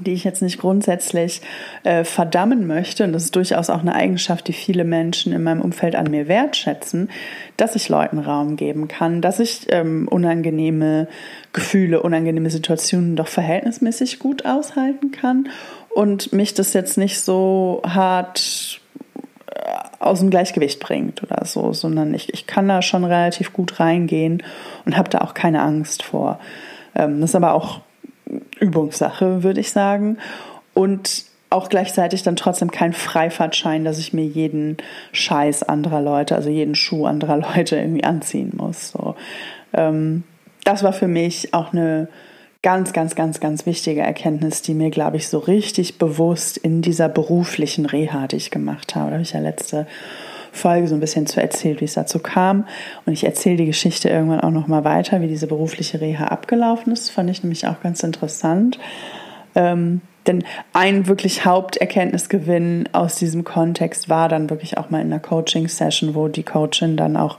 die 0.00 0.12
ich 0.12 0.24
jetzt 0.24 0.42
nicht 0.42 0.58
grundsätzlich 0.58 1.40
äh, 1.82 2.04
verdammen 2.04 2.66
möchte. 2.66 3.04
Und 3.04 3.12
das 3.12 3.24
ist 3.24 3.36
durchaus 3.36 3.70
auch 3.70 3.80
eine 3.80 3.94
Eigenschaft, 3.94 4.48
die 4.48 4.52
viele 4.52 4.84
Menschen 4.84 5.32
in 5.32 5.42
meinem 5.42 5.60
Umfeld 5.60 5.96
an 5.96 6.10
mir 6.10 6.28
wertschätzen, 6.28 7.10
dass 7.56 7.76
ich 7.76 7.88
Leuten 7.88 8.18
Raum 8.18 8.56
geben 8.56 8.88
kann, 8.88 9.20
dass 9.20 9.40
ich 9.40 9.66
ähm, 9.70 10.08
unangenehme 10.08 11.08
Gefühle, 11.52 12.02
unangenehme 12.02 12.50
Situationen 12.50 13.16
doch 13.16 13.28
verhältnismäßig 13.28 14.18
gut 14.18 14.44
aushalten 14.44 15.10
kann 15.10 15.48
und 15.94 16.32
mich 16.32 16.54
das 16.54 16.72
jetzt 16.72 16.98
nicht 16.98 17.20
so 17.20 17.82
hart 17.86 18.80
aus 19.98 20.20
dem 20.20 20.30
Gleichgewicht 20.30 20.80
bringt 20.80 21.22
oder 21.22 21.44
so, 21.44 21.72
sondern 21.72 22.14
ich, 22.14 22.32
ich 22.32 22.46
kann 22.46 22.68
da 22.68 22.82
schon 22.82 23.04
relativ 23.04 23.52
gut 23.52 23.80
reingehen 23.80 24.42
und 24.84 24.96
habe 24.96 25.08
da 25.08 25.18
auch 25.18 25.34
keine 25.34 25.62
Angst 25.62 26.02
vor. 26.02 26.38
Ähm, 26.94 27.20
das 27.20 27.30
ist 27.30 27.36
aber 27.36 27.54
auch 27.54 27.80
Übungssache, 28.60 29.42
würde 29.42 29.60
ich 29.60 29.70
sagen. 29.72 30.18
Und 30.72 31.24
auch 31.50 31.68
gleichzeitig 31.68 32.22
dann 32.22 32.36
trotzdem 32.36 32.70
kein 32.70 32.92
Freifahrtschein, 32.92 33.84
dass 33.84 33.98
ich 33.98 34.12
mir 34.12 34.24
jeden 34.24 34.76
Scheiß 35.12 35.62
anderer 35.62 36.00
Leute, 36.00 36.34
also 36.34 36.50
jeden 36.50 36.74
Schuh 36.74 37.06
anderer 37.06 37.36
Leute 37.56 37.76
irgendwie 37.76 38.04
anziehen 38.04 38.52
muss. 38.56 38.90
So. 38.90 39.14
Ähm, 39.72 40.24
das 40.64 40.82
war 40.82 40.92
für 40.92 41.08
mich 41.08 41.54
auch 41.54 41.72
eine 41.72 42.08
ganz, 42.62 42.94
ganz, 42.94 43.14
ganz, 43.14 43.40
ganz 43.40 43.66
wichtige 43.66 44.00
Erkenntnis, 44.00 44.62
die 44.62 44.74
mir, 44.74 44.90
glaube 44.90 45.18
ich, 45.18 45.28
so 45.28 45.38
richtig 45.38 45.98
bewusst 45.98 46.56
in 46.56 46.80
dieser 46.80 47.10
beruflichen 47.10 47.84
Reha, 47.84 48.26
die 48.26 48.36
ich 48.36 48.50
gemacht 48.50 48.94
habe, 48.96 49.10
da 49.10 49.12
habe 49.12 49.22
ich 49.22 49.34
ja 49.34 49.40
letzte 49.40 49.86
Folge 50.54 50.88
so 50.88 50.94
ein 50.94 51.00
bisschen 51.00 51.26
zu 51.26 51.40
erzählt, 51.40 51.80
wie 51.80 51.84
es 51.84 51.94
dazu 51.94 52.18
kam. 52.18 52.66
Und 53.04 53.12
ich 53.12 53.24
erzähle 53.24 53.56
die 53.56 53.66
Geschichte 53.66 54.08
irgendwann 54.08 54.40
auch 54.40 54.50
noch 54.50 54.66
mal 54.66 54.84
weiter, 54.84 55.20
wie 55.20 55.28
diese 55.28 55.46
berufliche 55.46 56.00
Reha 56.00 56.26
abgelaufen 56.26 56.92
ist. 56.92 57.10
Fand 57.10 57.28
ich 57.30 57.42
nämlich 57.42 57.66
auch 57.66 57.80
ganz 57.82 58.02
interessant. 58.02 58.78
Ähm, 59.54 60.00
denn 60.26 60.44
ein 60.72 61.06
wirklich 61.06 61.44
Haupterkenntnisgewinn 61.44 62.88
aus 62.92 63.16
diesem 63.16 63.44
Kontext 63.44 64.08
war 64.08 64.28
dann 64.28 64.48
wirklich 64.48 64.78
auch 64.78 64.90
mal 64.90 65.00
in 65.00 65.12
einer 65.12 65.20
Coaching-Session, 65.20 66.14
wo 66.14 66.28
die 66.28 66.44
Coachin 66.44 66.96
dann 66.96 67.16
auch 67.16 67.38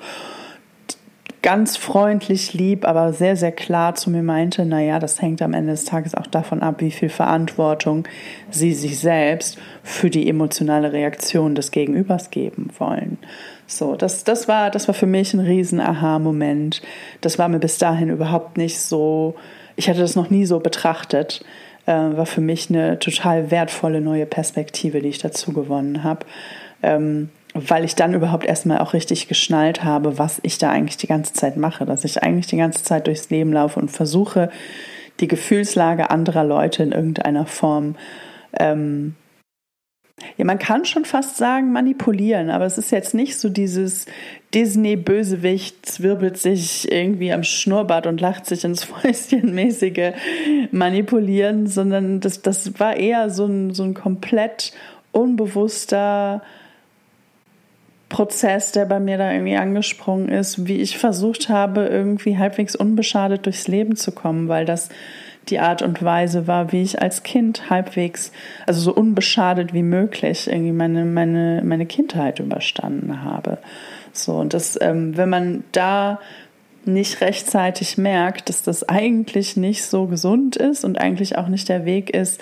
ganz 1.45 1.77
freundlich 1.77 2.53
lieb, 2.53 2.87
aber 2.87 3.13
sehr, 3.13 3.35
sehr 3.35 3.51
klar 3.51 3.93
zu 3.93 4.09
mir 4.09 4.23
meinte, 4.23 4.65
naja, 4.65 4.97
das 4.97 5.21
hängt 5.21 5.43
am 5.43 5.53
Ende 5.53 5.73
des 5.73 5.85
Tages 5.85 6.15
auch 6.15 6.25
davon 6.25 6.63
ab, 6.63 6.81
wie 6.81 6.89
viel 6.89 7.09
Verantwortung 7.09 8.07
sie 8.49 8.73
sich 8.73 8.97
selbst 8.97 9.59
für 9.83 10.09
die 10.09 10.27
emotionale 10.27 10.91
Reaktion 10.91 11.53
des 11.53 11.69
Gegenübers 11.69 12.31
geben 12.31 12.71
wollen. 12.79 13.19
So, 13.67 13.95
das, 13.95 14.23
das, 14.23 14.47
war, 14.47 14.71
das 14.71 14.87
war 14.87 14.95
für 14.95 15.05
mich 15.05 15.35
ein 15.35 15.39
riesen 15.39 15.79
Aha-Moment. 15.79 16.81
Das 17.21 17.37
war 17.37 17.47
mir 17.47 17.59
bis 17.59 17.77
dahin 17.77 18.09
überhaupt 18.09 18.57
nicht 18.57 18.81
so, 18.81 19.35
ich 19.75 19.87
hatte 19.87 19.99
das 19.99 20.15
noch 20.15 20.31
nie 20.31 20.47
so 20.47 20.59
betrachtet. 20.59 21.45
Äh, 21.85 21.91
war 21.91 22.25
für 22.25 22.41
mich 22.41 22.71
eine 22.71 22.97
total 22.97 23.51
wertvolle 23.51 24.01
neue 24.01 24.25
Perspektive, 24.25 24.99
die 24.99 25.09
ich 25.09 25.19
dazu 25.19 25.53
gewonnen 25.53 26.03
habe. 26.03 26.25
Ähm, 26.81 27.29
weil 27.55 27.85
ich 27.85 27.95
dann 27.95 28.13
überhaupt 28.13 28.45
erstmal 28.45 28.79
auch 28.79 28.93
richtig 28.93 29.29
geschnallt 29.29 29.83
habe, 29.83 30.19
was 30.19 30.39
ich 30.43 30.57
da 30.57 30.69
eigentlich 30.69 30.97
die 30.97 31.07
ganze 31.07 31.33
Zeit 31.33 31.55
mache, 31.55 31.85
dass 31.85 32.03
ich 32.03 32.21
eigentlich 32.21 32.47
die 32.47 32.57
ganze 32.57 32.83
Zeit 32.83 33.07
durchs 33.07 33.29
Leben 33.29 33.53
laufe 33.53 33.79
und 33.79 33.89
versuche, 33.89 34.49
die 35.21 35.29
Gefühlslage 35.29 36.09
anderer 36.09 36.43
Leute 36.43 36.83
in 36.83 36.91
irgendeiner 36.91 37.45
Form, 37.45 37.95
ähm, 38.59 39.15
ja, 40.37 40.45
man 40.45 40.59
kann 40.59 40.85
schon 40.85 41.05
fast 41.05 41.37
sagen, 41.37 41.71
manipulieren, 41.71 42.49
aber 42.49 42.65
es 42.65 42.77
ist 42.77 42.91
jetzt 42.91 43.13
nicht 43.13 43.37
so 43.37 43.49
dieses 43.49 44.05
Disney-Bösewicht 44.53 45.85
zwirbelt 45.85 46.37
sich 46.37 46.89
irgendwie 46.91 47.33
am 47.33 47.43
Schnurrbart 47.43 48.07
und 48.07 48.21
lacht 48.21 48.45
sich 48.45 48.63
ins 48.63 48.83
Fäustchen 48.85 49.53
mäßige 49.53 50.13
Manipulieren, 50.71 51.67
sondern 51.67 52.19
das, 52.19 52.41
das 52.41 52.79
war 52.79 52.95
eher 52.95 53.29
so 53.29 53.45
ein, 53.45 53.73
so 53.73 53.83
ein 53.83 53.93
komplett 53.93 54.71
unbewusster, 55.11 56.41
Prozess, 58.09 58.71
der 58.71 58.85
bei 58.85 58.99
mir 58.99 59.17
da 59.17 59.31
irgendwie 59.31 59.57
angesprungen 59.57 60.29
ist, 60.29 60.67
wie 60.67 60.77
ich 60.77 60.97
versucht 60.97 61.49
habe, 61.49 61.85
irgendwie 61.85 62.37
halbwegs 62.37 62.75
unbeschadet 62.75 63.45
durchs 63.45 63.67
Leben 63.67 63.95
zu 63.95 64.11
kommen, 64.11 64.47
weil 64.47 64.65
das 64.65 64.89
die 65.49 65.59
Art 65.59 65.81
und 65.81 66.01
Weise 66.03 66.47
war, 66.47 66.71
wie 66.71 66.81
ich 66.81 67.01
als 67.01 67.23
Kind 67.23 67.69
halbwegs, 67.69 68.31
also 68.65 68.81
so 68.81 68.93
unbeschadet 68.93 69.73
wie 69.73 69.83
möglich, 69.83 70.47
irgendwie 70.47 70.71
meine, 70.71 71.05
meine, 71.05 71.61
meine 71.63 71.85
Kindheit 71.85 72.39
überstanden 72.39 73.23
habe. 73.23 73.59
So, 74.11 74.35
und 74.37 74.53
das, 74.53 74.79
ähm, 74.81 75.17
wenn 75.17 75.29
man 75.29 75.63
da 75.71 76.19
nicht 76.85 77.21
rechtzeitig 77.21 77.97
merkt, 77.97 78.49
dass 78.49 78.61
das 78.61 78.87
eigentlich 78.87 79.57
nicht 79.57 79.83
so 79.83 80.05
gesund 80.07 80.55
ist 80.55 80.85
und 80.85 80.99
eigentlich 80.99 81.37
auch 81.37 81.47
nicht 81.47 81.69
der 81.69 81.85
Weg 81.85 82.11
ist, 82.11 82.39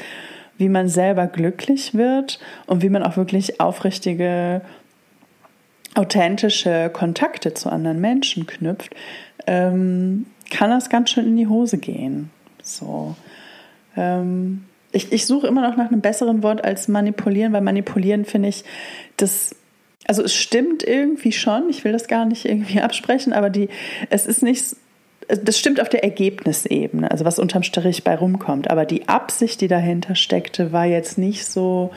wie 0.58 0.70
man 0.70 0.88
selber 0.88 1.28
glücklich 1.28 1.94
wird 1.94 2.40
und 2.68 2.82
wie 2.82 2.90
man 2.90 3.04
auch 3.04 3.18
wirklich 3.18 3.60
aufrichtige 3.60 4.62
authentische 5.96 6.90
Kontakte 6.92 7.54
zu 7.54 7.70
anderen 7.70 8.02
Menschen 8.02 8.48
knüpft, 8.48 8.96
ähm, 9.48 10.26
kann 10.50 10.70
das 10.70 10.90
ganz 10.90 11.10
schön 11.10 11.28
in 11.28 11.38
die 11.38 11.48
Hose 11.48 11.78
gehen. 11.78 12.30
So. 12.62 13.16
Ähm, 13.96 14.66
ich, 14.92 15.12
ich 15.12 15.26
suche 15.26 15.48
immer 15.48 15.68
noch 15.68 15.76
nach 15.76 15.92
einem 15.92 16.02
besseren 16.02 16.44
Wort 16.44 16.64
als 16.64 16.88
manipulieren, 16.88 17.54
weil 17.54 17.62
manipulieren 17.62 18.26
finde 18.26 18.50
ich, 18.50 18.64
das, 19.18 19.56
also 20.08 20.24
es 20.24 20.34
stimmt 20.34 20.84
irgendwie 20.84 21.32
schon, 21.32 21.70
ich 21.70 21.84
will 21.84 21.92
das 21.92 22.08
gar 22.08 22.26
nicht 22.26 22.46
irgendwie 22.46 22.82
absprechen, 22.82 23.34
aber 23.34 23.50
die, 23.50 23.70
es 24.10 24.26
ist 24.26 24.44
nicht, 24.44 24.76
das 25.28 25.58
stimmt 25.58 25.82
auf 25.82 25.90
der 25.90 26.04
Ergebnisebene, 26.04 27.10
also 27.10 27.26
was 27.26 27.40
unterm 27.40 27.64
Strich 27.64 28.04
bei 28.04 28.16
rumkommt, 28.16 28.70
aber 28.70 28.86
die 28.86 29.08
Absicht, 29.08 29.62
die 29.62 29.68
dahinter 29.68 30.16
steckte, 30.16 30.72
war 30.72 30.86
jetzt 30.86 31.18
nicht 31.18 31.46
so, 31.46 31.92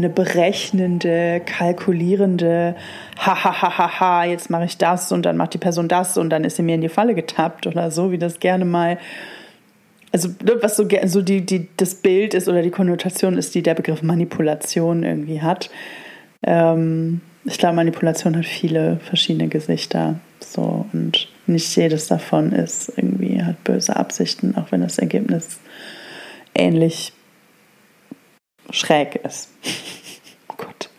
eine 0.00 0.08
berechnende, 0.08 1.40
kalkulierende, 1.44 2.74
ha, 3.18 3.44
ha, 3.44 3.62
ha, 3.62 3.78
ha, 3.78 4.00
ha, 4.00 4.24
jetzt 4.24 4.50
mache 4.50 4.64
ich 4.64 4.78
das 4.78 5.12
und 5.12 5.26
dann 5.26 5.36
macht 5.36 5.54
die 5.54 5.58
Person 5.58 5.88
das 5.88 6.16
und 6.16 6.30
dann 6.30 6.44
ist 6.44 6.56
sie 6.56 6.62
mir 6.62 6.74
in 6.74 6.80
die 6.80 6.88
Falle 6.88 7.14
getappt 7.14 7.66
oder 7.66 7.90
so, 7.90 8.10
wie 8.10 8.18
das 8.18 8.40
gerne 8.40 8.64
mal, 8.64 8.98
also 10.12 10.28
ne, 10.28 10.56
was 10.60 10.76
so, 10.76 10.88
so 11.04 11.22
die, 11.22 11.44
die, 11.44 11.68
das 11.76 11.96
Bild 11.96 12.34
ist 12.34 12.48
oder 12.48 12.62
die 12.62 12.70
Konnotation 12.70 13.36
ist, 13.36 13.54
die 13.54 13.62
der 13.62 13.74
Begriff 13.74 14.02
Manipulation 14.02 15.02
irgendwie 15.02 15.42
hat. 15.42 15.70
Ähm, 16.42 17.20
ich 17.44 17.58
glaube, 17.58 17.76
Manipulation 17.76 18.36
hat 18.36 18.46
viele 18.46 18.98
verschiedene 19.00 19.48
Gesichter. 19.48 20.18
So, 20.40 20.86
und 20.92 21.28
nicht 21.46 21.76
jedes 21.76 22.06
davon 22.06 22.52
ist 22.52 22.92
irgendwie, 22.96 23.42
hat 23.42 23.62
böse 23.64 23.96
Absichten, 23.96 24.56
auch 24.56 24.72
wenn 24.72 24.80
das 24.80 24.98
Ergebnis 24.98 25.60
ähnlich 26.54 27.12
schräg 28.70 29.16
ist. 29.24 29.48
oh 30.48 30.54
Gott. 30.56 30.90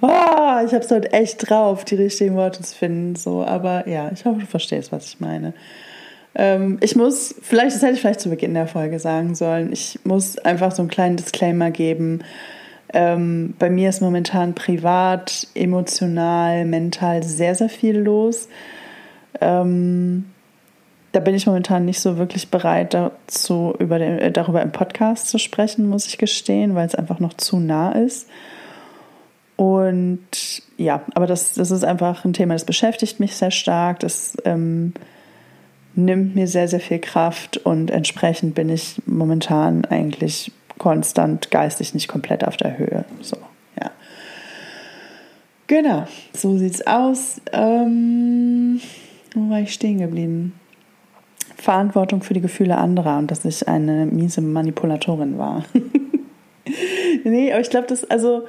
Oh, 0.00 0.64
ich 0.64 0.72
habe 0.72 0.84
es 0.84 0.90
heute 0.90 1.12
echt 1.12 1.48
drauf, 1.48 1.84
die 1.84 1.96
richtigen 1.96 2.36
Worte 2.36 2.62
zu 2.62 2.74
finden. 2.74 3.16
So, 3.16 3.44
aber 3.44 3.88
ja, 3.88 4.10
ich 4.12 4.24
hoffe, 4.24 4.40
du 4.40 4.46
verstehst, 4.46 4.92
was 4.92 5.06
ich 5.06 5.20
meine. 5.20 5.54
Ähm, 6.34 6.78
ich 6.80 6.96
muss, 6.96 7.34
vielleicht, 7.42 7.74
das 7.74 7.82
hätte 7.82 7.94
ich 7.94 8.00
vielleicht 8.00 8.20
zu 8.20 8.30
Beginn 8.30 8.54
der 8.54 8.68
Folge 8.68 8.98
sagen 8.98 9.34
sollen, 9.34 9.72
ich 9.72 9.98
muss 10.04 10.38
einfach 10.38 10.72
so 10.72 10.82
einen 10.82 10.90
kleinen 10.90 11.16
Disclaimer 11.16 11.70
geben. 11.70 12.22
Ähm, 12.92 13.54
bei 13.58 13.70
mir 13.70 13.88
ist 13.88 14.00
momentan 14.00 14.54
privat, 14.54 15.46
emotional, 15.54 16.64
mental 16.64 17.22
sehr, 17.22 17.54
sehr 17.54 17.68
viel 17.68 17.98
los. 17.98 18.48
Ähm, 19.40 20.26
da 21.12 21.20
bin 21.20 21.34
ich 21.34 21.46
momentan 21.46 21.84
nicht 21.84 22.00
so 22.00 22.18
wirklich 22.18 22.50
bereit, 22.50 22.94
dazu, 22.94 23.74
über 23.78 23.98
den, 23.98 24.18
äh, 24.18 24.30
darüber 24.30 24.62
im 24.62 24.72
Podcast 24.72 25.28
zu 25.28 25.38
sprechen, 25.38 25.88
muss 25.88 26.06
ich 26.06 26.18
gestehen, 26.18 26.74
weil 26.74 26.86
es 26.86 26.94
einfach 26.94 27.18
noch 27.18 27.34
zu 27.34 27.58
nah 27.58 27.92
ist. 27.92 28.28
Und 29.56 30.62
ja, 30.78 31.02
aber 31.14 31.26
das, 31.26 31.52
das 31.52 31.70
ist 31.70 31.84
einfach 31.84 32.24
ein 32.24 32.32
Thema, 32.32 32.54
das 32.54 32.64
beschäftigt 32.64 33.20
mich 33.20 33.36
sehr 33.36 33.50
stark. 33.50 34.00
Das 34.00 34.34
ähm, 34.44 34.94
nimmt 35.94 36.34
mir 36.34 36.46
sehr, 36.46 36.68
sehr 36.68 36.80
viel 36.80 36.98
Kraft 36.98 37.58
und 37.58 37.90
entsprechend 37.90 38.54
bin 38.54 38.68
ich 38.68 39.02
momentan 39.04 39.84
eigentlich 39.84 40.52
konstant 40.78 41.50
geistig 41.50 41.92
nicht 41.92 42.08
komplett 42.08 42.44
auf 42.44 42.56
der 42.56 42.78
Höhe. 42.78 43.04
So, 43.20 43.36
ja. 43.78 43.90
Genau, 45.66 46.06
so 46.32 46.56
sieht's 46.56 46.86
aus. 46.86 47.40
Ähm, 47.52 48.80
wo 49.34 49.50
war 49.50 49.60
ich 49.60 49.74
stehen 49.74 49.98
geblieben? 49.98 50.54
Verantwortung 51.60 52.22
für 52.22 52.34
die 52.34 52.40
Gefühle 52.40 52.78
anderer 52.78 53.18
und 53.18 53.30
dass 53.30 53.44
ich 53.44 53.68
eine 53.68 54.06
miese 54.06 54.40
Manipulatorin 54.40 55.38
war. 55.38 55.64
nee, 57.24 57.52
aber 57.52 57.60
ich 57.60 57.70
glaube, 57.70 57.86
das, 57.86 58.08
also, 58.10 58.44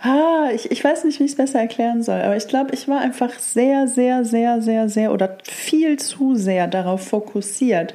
ah, 0.00 0.50
ich, 0.54 0.70
ich 0.70 0.82
weiß 0.82 1.04
nicht, 1.04 1.20
wie 1.20 1.24
ich 1.24 1.32
es 1.32 1.36
besser 1.36 1.60
erklären 1.60 2.02
soll, 2.02 2.20
aber 2.20 2.36
ich 2.36 2.48
glaube, 2.48 2.74
ich 2.74 2.88
war 2.88 3.00
einfach 3.00 3.32
sehr, 3.38 3.86
sehr, 3.86 4.24
sehr, 4.24 4.60
sehr, 4.62 4.88
sehr 4.88 5.12
oder 5.12 5.38
viel 5.44 5.98
zu 5.98 6.34
sehr 6.34 6.66
darauf 6.66 7.06
fokussiert, 7.06 7.94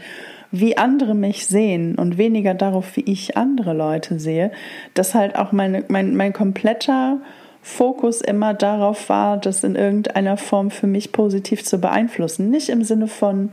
wie 0.51 0.77
andere 0.77 1.15
mich 1.15 1.45
sehen 1.47 1.95
und 1.95 2.17
weniger 2.17 2.53
darauf, 2.53 2.95
wie 2.95 3.03
ich 3.09 3.37
andere 3.37 3.73
Leute 3.73 4.19
sehe, 4.19 4.51
dass 4.93 5.15
halt 5.15 5.35
auch 5.35 5.51
meine, 5.51 5.83
mein, 5.87 6.15
mein 6.15 6.33
kompletter 6.33 7.19
Fokus 7.61 8.21
immer 8.21 8.53
darauf 8.53 9.09
war, 9.09 9.37
das 9.37 9.63
in 9.63 9.75
irgendeiner 9.75 10.35
Form 10.35 10.71
für 10.71 10.87
mich 10.87 11.11
positiv 11.11 11.63
zu 11.63 11.79
beeinflussen. 11.79 12.49
Nicht 12.49 12.69
im 12.69 12.83
Sinne 12.83 13.07
von, 13.07 13.51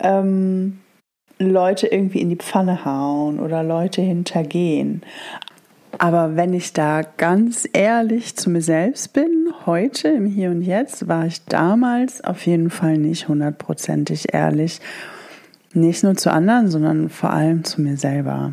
ähm, 0.00 0.80
Leute 1.38 1.88
irgendwie 1.88 2.20
in 2.20 2.30
die 2.30 2.36
Pfanne 2.36 2.84
hauen 2.84 3.40
oder 3.40 3.62
Leute 3.62 4.02
hintergehen. 4.02 5.02
Aber 5.98 6.36
wenn 6.36 6.54
ich 6.54 6.72
da 6.72 7.02
ganz 7.02 7.68
ehrlich 7.72 8.36
zu 8.36 8.50
mir 8.50 8.62
selbst 8.62 9.12
bin, 9.12 9.52
heute 9.66 10.08
im 10.08 10.26
Hier 10.26 10.50
und 10.50 10.62
Jetzt, 10.62 11.08
war 11.08 11.26
ich 11.26 11.44
damals 11.44 12.22
auf 12.22 12.46
jeden 12.46 12.70
Fall 12.70 12.98
nicht 12.98 13.28
hundertprozentig 13.28 14.32
ehrlich. 14.34 14.80
Nicht 15.72 16.04
nur 16.04 16.16
zu 16.16 16.32
anderen, 16.32 16.68
sondern 16.68 17.10
vor 17.10 17.30
allem 17.30 17.64
zu 17.64 17.80
mir 17.80 17.96
selber. 17.96 18.52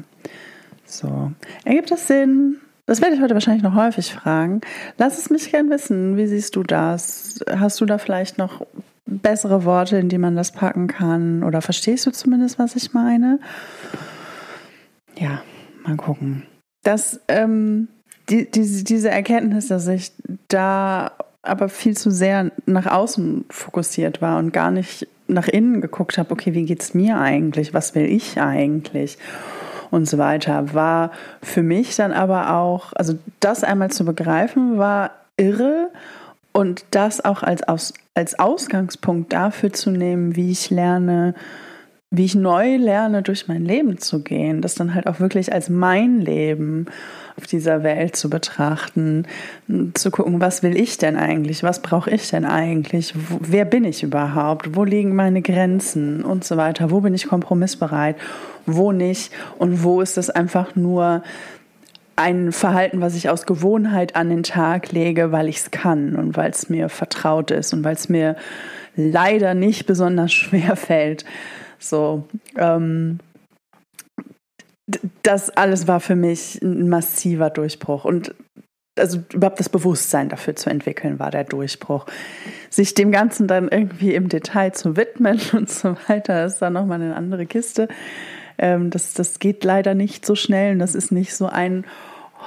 So. 0.86 1.32
Ergibt 1.64 1.92
das 1.92 2.08
Sinn? 2.08 2.58
Das 2.86 3.02
werde 3.02 3.16
ich 3.16 3.22
heute 3.22 3.36
wahrscheinlich 3.36 3.64
noch 3.64 3.76
häufig 3.76 4.14
fragen. 4.14 4.62
Lass 4.98 5.18
es 5.18 5.30
mich 5.30 5.52
gern 5.52 5.70
wissen. 5.70 6.18
Wie 6.18 6.28
siehst 6.28 6.56
du 6.56 6.64
das? 6.64 7.40
Hast 7.50 7.80
du 7.80 7.86
da 7.86 7.98
vielleicht 7.98 8.38
noch 8.38 8.66
bessere 9.12 9.66
Worte, 9.66 9.98
in 9.98 10.10
die 10.10 10.18
man 10.18 10.36
das 10.36 10.52
packen 10.52 10.88
kann? 10.88 11.44
Oder 11.44 11.62
verstehst 11.62 12.06
du 12.06 12.12
zumindest, 12.12 12.60
was 12.60 12.76
ich 12.76 12.94
meine? 12.94 13.40
Ja, 15.18 15.42
mal 15.84 15.98
gucken. 15.98 16.44
Das, 16.84 17.20
ähm, 17.28 17.88
die, 18.30 18.50
die, 18.50 18.84
diese 18.84 19.10
Erkenntnis, 19.10 19.68
dass 19.68 19.88
ich 19.88 20.12
da 20.48 21.12
aber 21.44 21.70
viel 21.70 21.98
zu 21.98 22.12
sehr 22.12 22.52
nach 22.66 22.86
außen 22.86 23.46
fokussiert 23.50 24.22
war 24.22 24.38
und 24.38 24.54
gar 24.54 24.72
nicht 24.72 25.08
nach 25.28 25.48
innen 25.48 25.82
geguckt 25.82 26.18
habe, 26.18 26.32
okay, 26.32 26.54
wie 26.54 26.66
geht 26.66 26.82
es 26.82 26.94
mir 26.94 27.18
eigentlich? 27.18 27.74
Was 27.74 27.96
will 27.96 28.06
ich 28.06 28.40
eigentlich? 28.40 29.18
Und 29.90 30.08
so 30.08 30.18
weiter, 30.18 30.74
war 30.74 31.12
für 31.42 31.64
mich 31.64 31.96
dann 31.96 32.14
aber 32.14 32.54
auch, 32.56 32.94
also 32.94 33.18
das 33.40 33.64
einmal 33.64 33.92
zu 33.92 34.06
begreifen, 34.06 34.78
war 34.78 35.12
irre 35.38 35.90
und 36.54 36.86
das 36.92 37.24
auch 37.24 37.44
als, 37.44 37.64
Aus, 37.64 37.94
als 38.14 38.38
Ausgangspunkt 38.38 39.34
dafür 39.34 39.72
zu 39.72 39.92
nehmen, 39.92 40.36
wie 40.36 40.52
ich 40.52 40.70
lerne, 40.70 41.34
wie 42.10 42.26
ich 42.26 42.36
neu 42.36 42.76
lerne, 42.76 43.22
durch 43.22 43.48
mein 43.48 43.64
Leben 43.64 43.98
zu 43.98 44.22
gehen, 44.22 44.62
das 44.62 44.76
dann 44.76 44.94
halt 44.94 45.08
auch 45.08 45.22
wirklich 45.22 45.54
als 45.54 45.70
mein 45.70 46.20
Leben 46.20 46.88
auf 47.38 47.48
dieser 47.48 47.84
Welt 47.84 48.18
zu 48.18 48.30
betrachten, 48.30 49.26
zu 49.94 50.12
gucken, 50.12 50.42
was 50.42 50.62
will 50.62 50.76
ich 50.76 50.98
denn 50.98 51.16
eigentlich, 51.16 51.64
was 51.64 51.82
brauche 51.82 52.12
ich 52.12 52.30
denn 52.30 52.44
eigentlich, 52.44 53.14
wer 53.40 53.64
bin 53.64 53.86
ich 53.86 54.04
überhaupt, 54.04 54.76
wo 54.76 54.84
liegen 54.84 55.16
meine 55.16 55.42
Grenzen 55.42 56.24
und 56.24 56.44
so 56.44 56.58
weiter, 56.58 56.92
wo 56.92 57.00
bin 57.00 57.14
ich 57.14 57.28
kompromissbereit, 57.28 58.18
wo 58.66 58.92
nicht 58.92 59.32
und 59.58 59.84
wo 59.84 60.02
ist 60.02 60.18
es 60.18 60.30
einfach 60.30 60.76
nur 60.76 61.24
ein 62.16 62.52
Verhalten, 62.52 63.02
was 63.02 63.16
ich 63.16 63.30
aus 63.30 63.46
Gewohnheit 63.46 64.16
an 64.16 64.30
den 64.30 64.44
Tag 64.44 64.92
lege, 64.92 65.32
weil 65.32 65.48
ich 65.48 65.58
es 65.58 65.72
kann 65.72 66.16
und 66.16 66.38
weil 66.38 66.52
es 66.52 66.70
mir 66.70 66.90
vertraut 66.90 67.52
ist 67.52 67.74
und 67.74 67.84
weil 67.84 67.96
es 67.96 68.10
mir 68.10 68.36
leider 68.96 69.54
nicht 69.54 69.86
besonders 69.86 70.34
schwer 70.34 70.76
fällt. 70.76 71.26
So, 71.80 72.28
ähm, 72.58 73.20
das 75.24 75.50
alles 75.50 75.88
war 75.88 76.00
für 76.00 76.16
mich 76.16 76.62
ein 76.62 76.90
massiver 76.90 77.50
Durchbruch 77.50 78.06
und 78.06 78.36
also 79.00 79.20
überhaupt 79.34 79.60
das 79.60 79.70
Bewusstsein 79.70 80.28
dafür 80.28 80.56
zu 80.56 80.70
entwickeln, 80.70 81.18
war 81.18 81.32
der 81.32 81.46
Durchbruch. 81.46 82.06
Sich 82.70 82.94
dem 82.94 83.12
Ganzen 83.12 83.48
dann 83.48 83.70
irgendwie 83.70 84.14
im 84.14 84.28
Detail 84.28 84.74
zu 84.74 84.98
widmen 84.98 85.40
und 85.54 85.70
so 85.70 85.96
weiter, 86.08 86.46
ist 86.46 86.62
dann 86.62 86.74
nochmal 86.74 87.02
eine 87.02 87.16
andere 87.16 87.46
Kiste. 87.46 87.88
Ähm, 88.62 88.92
das, 88.92 89.14
das 89.14 89.40
geht 89.40 89.64
leider 89.64 89.96
nicht 89.96 90.26
so 90.26 90.36
schnell 90.36 90.74
und 90.74 90.80
das 90.80 90.96
ist 90.96 91.12
nicht 91.12 91.36
so 91.36 91.48
ein 91.48 91.84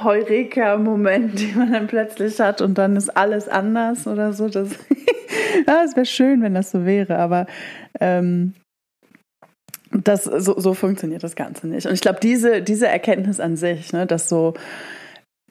Heureka-Moment, 0.03 1.38
den 1.40 1.59
man 1.59 1.72
dann 1.72 1.87
plötzlich 1.88 2.40
hat 2.40 2.62
und 2.62 2.79
dann 2.79 2.96
ist 2.96 3.14
alles 3.14 3.48
anders 3.48 4.07
oder 4.07 4.33
so. 4.33 4.48
Das, 4.48 4.70
ja, 5.66 5.83
es 5.85 5.96
wäre 5.96 6.07
schön, 6.07 6.40
wenn 6.40 6.55
das 6.55 6.70
so 6.70 6.87
wäre, 6.87 7.18
aber 7.18 7.46
ähm, 8.00 8.55
das, 9.90 10.24
so, 10.24 10.59
so 10.59 10.74
funktioniert 10.74 11.22
das 11.22 11.37
Ganze 11.37 11.66
nicht. 11.66 11.87
Und 11.87 11.92
ich 11.94 12.00
glaube, 12.00 12.20
diese, 12.20 12.62
diese 12.62 12.88
Erkenntnis 12.88 13.40
an 13.40 13.57
sich, 13.57 13.92
ne, 13.92 14.07
dass 14.07 14.29
so 14.29 14.55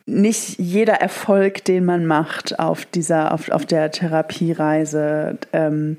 nicht 0.06 0.60
jeder 0.60 0.96
Erfolg, 0.96 1.64
den 1.64 1.86
man 1.86 2.06
macht 2.06 2.60
auf 2.60 2.86
dieser, 2.86 3.34
auf, 3.34 3.50
auf 3.50 3.66
der 3.66 3.92
Therapiereise, 3.92 5.38
ähm, 5.54 5.98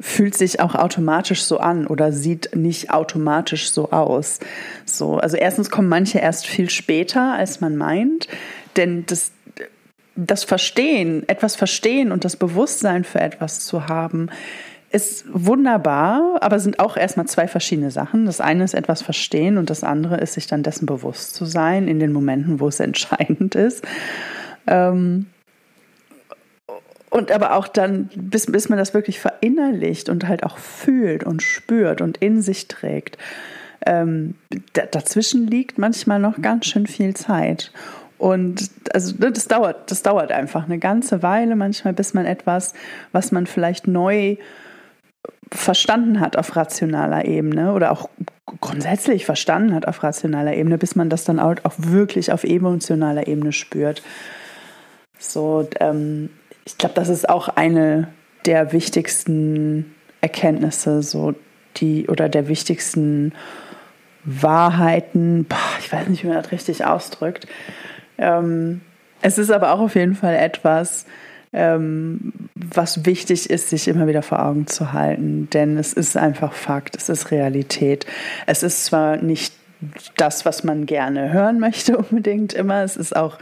fühlt 0.00 0.36
sich 0.36 0.60
auch 0.60 0.74
automatisch 0.74 1.42
so 1.42 1.58
an 1.58 1.86
oder 1.86 2.12
sieht 2.12 2.54
nicht 2.54 2.90
automatisch 2.90 3.72
so 3.72 3.90
aus. 3.90 4.38
So, 4.84 5.16
also 5.18 5.36
erstens 5.36 5.70
kommen 5.70 5.88
manche 5.88 6.18
erst 6.18 6.46
viel 6.46 6.70
später, 6.70 7.32
als 7.32 7.60
man 7.60 7.76
meint, 7.76 8.28
denn 8.76 9.04
das 9.06 9.32
das 10.20 10.42
Verstehen, 10.42 11.28
etwas 11.28 11.54
verstehen 11.54 12.10
und 12.10 12.24
das 12.24 12.34
Bewusstsein 12.34 13.04
für 13.04 13.20
etwas 13.20 13.60
zu 13.60 13.86
haben, 13.86 14.30
ist 14.90 15.26
wunderbar, 15.32 16.38
aber 16.40 16.58
sind 16.58 16.80
auch 16.80 16.96
erstmal 16.96 17.26
zwei 17.26 17.46
verschiedene 17.46 17.90
Sachen. 17.90 18.26
Das 18.26 18.40
eine 18.40 18.64
ist 18.64 18.74
etwas 18.74 19.02
verstehen 19.02 19.58
und 19.58 19.70
das 19.70 19.84
andere 19.84 20.16
ist 20.16 20.34
sich 20.34 20.46
dann 20.46 20.62
dessen 20.62 20.86
bewusst 20.86 21.34
zu 21.34 21.44
sein 21.44 21.86
in 21.86 22.00
den 22.00 22.12
Momenten, 22.12 22.58
wo 22.58 22.68
es 22.68 22.80
entscheidend 22.80 23.54
ist. 23.54 23.84
Ähm, 24.66 25.26
und 27.18 27.32
aber 27.32 27.54
auch 27.54 27.68
dann, 27.68 28.08
bis, 28.14 28.46
bis 28.46 28.68
man 28.68 28.78
das 28.78 28.94
wirklich 28.94 29.20
verinnerlicht 29.20 30.08
und 30.08 30.26
halt 30.26 30.44
auch 30.44 30.56
fühlt 30.58 31.24
und 31.24 31.42
spürt 31.42 32.00
und 32.00 32.16
in 32.18 32.40
sich 32.40 32.68
trägt. 32.68 33.18
Ähm, 33.84 34.34
dazwischen 34.72 35.46
liegt 35.46 35.78
manchmal 35.78 36.18
noch 36.18 36.40
ganz 36.40 36.66
schön 36.66 36.86
viel 36.86 37.14
Zeit. 37.14 37.72
Und 38.18 38.70
also 38.92 39.14
ne, 39.18 39.30
das 39.30 39.46
dauert, 39.46 39.90
das 39.90 40.02
dauert 40.02 40.32
einfach 40.32 40.64
eine 40.64 40.78
ganze 40.78 41.22
Weile 41.22 41.54
manchmal, 41.54 41.92
bis 41.92 42.14
man 42.14 42.26
etwas, 42.26 42.74
was 43.12 43.30
man 43.30 43.46
vielleicht 43.46 43.86
neu 43.86 44.36
verstanden 45.52 46.20
hat 46.20 46.36
auf 46.36 46.56
rationaler 46.56 47.24
Ebene 47.24 47.72
oder 47.72 47.92
auch 47.92 48.10
grundsätzlich 48.60 49.24
verstanden 49.24 49.74
hat 49.74 49.86
auf 49.86 50.02
rationaler 50.02 50.54
Ebene, 50.54 50.78
bis 50.78 50.96
man 50.96 51.10
das 51.10 51.24
dann 51.24 51.38
auch 51.38 51.56
wirklich 51.78 52.32
auf 52.32 52.44
emotionaler 52.44 53.28
Ebene 53.28 53.52
spürt. 53.52 54.02
So, 55.18 55.68
ähm, 55.80 56.30
ich 56.68 56.76
glaube, 56.76 56.94
das 56.94 57.08
ist 57.08 57.30
auch 57.30 57.48
eine 57.48 58.08
der 58.44 58.72
wichtigsten 58.72 59.94
Erkenntnisse, 60.20 61.02
so 61.02 61.34
die 61.78 62.08
oder 62.08 62.28
der 62.28 62.46
wichtigsten 62.46 63.32
Wahrheiten. 64.24 65.46
Boah, 65.46 65.56
ich 65.80 65.90
weiß 65.90 66.08
nicht, 66.08 66.24
wie 66.24 66.28
man 66.28 66.36
das 66.36 66.52
richtig 66.52 66.84
ausdrückt. 66.84 67.46
Ähm, 68.18 68.82
es 69.22 69.38
ist 69.38 69.50
aber 69.50 69.72
auch 69.72 69.80
auf 69.80 69.94
jeden 69.94 70.14
Fall 70.14 70.34
etwas, 70.34 71.06
ähm, 71.54 72.34
was 72.54 73.06
wichtig 73.06 73.48
ist, 73.48 73.70
sich 73.70 73.88
immer 73.88 74.06
wieder 74.06 74.22
vor 74.22 74.44
Augen 74.44 74.66
zu 74.66 74.92
halten. 74.92 75.48
Denn 75.50 75.78
es 75.78 75.94
ist 75.94 76.18
einfach 76.18 76.52
Fakt, 76.52 76.96
es 76.96 77.08
ist 77.08 77.30
Realität. 77.30 78.04
Es 78.44 78.62
ist 78.62 78.84
zwar 78.84 79.16
nicht 79.16 79.54
das, 80.16 80.44
was 80.44 80.64
man 80.64 80.86
gerne 80.86 81.32
hören 81.32 81.60
möchte, 81.60 81.96
unbedingt 81.98 82.52
immer. 82.52 82.82
Es 82.82 82.96
ist 82.96 83.14
auch 83.14 83.38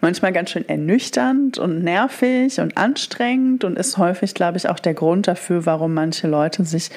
manchmal 0.00 0.32
ganz 0.32 0.50
schön 0.50 0.68
ernüchternd 0.68 1.58
und 1.58 1.82
nervig 1.82 2.60
und 2.60 2.76
anstrengend 2.76 3.64
und 3.64 3.78
ist 3.78 3.98
häufig, 3.98 4.34
glaube 4.34 4.58
ich, 4.58 4.68
auch 4.68 4.78
der 4.78 4.94
Grund 4.94 5.28
dafür, 5.28 5.66
warum 5.66 5.94
manche 5.94 6.28
Leute 6.28 6.64
sich 6.64 6.90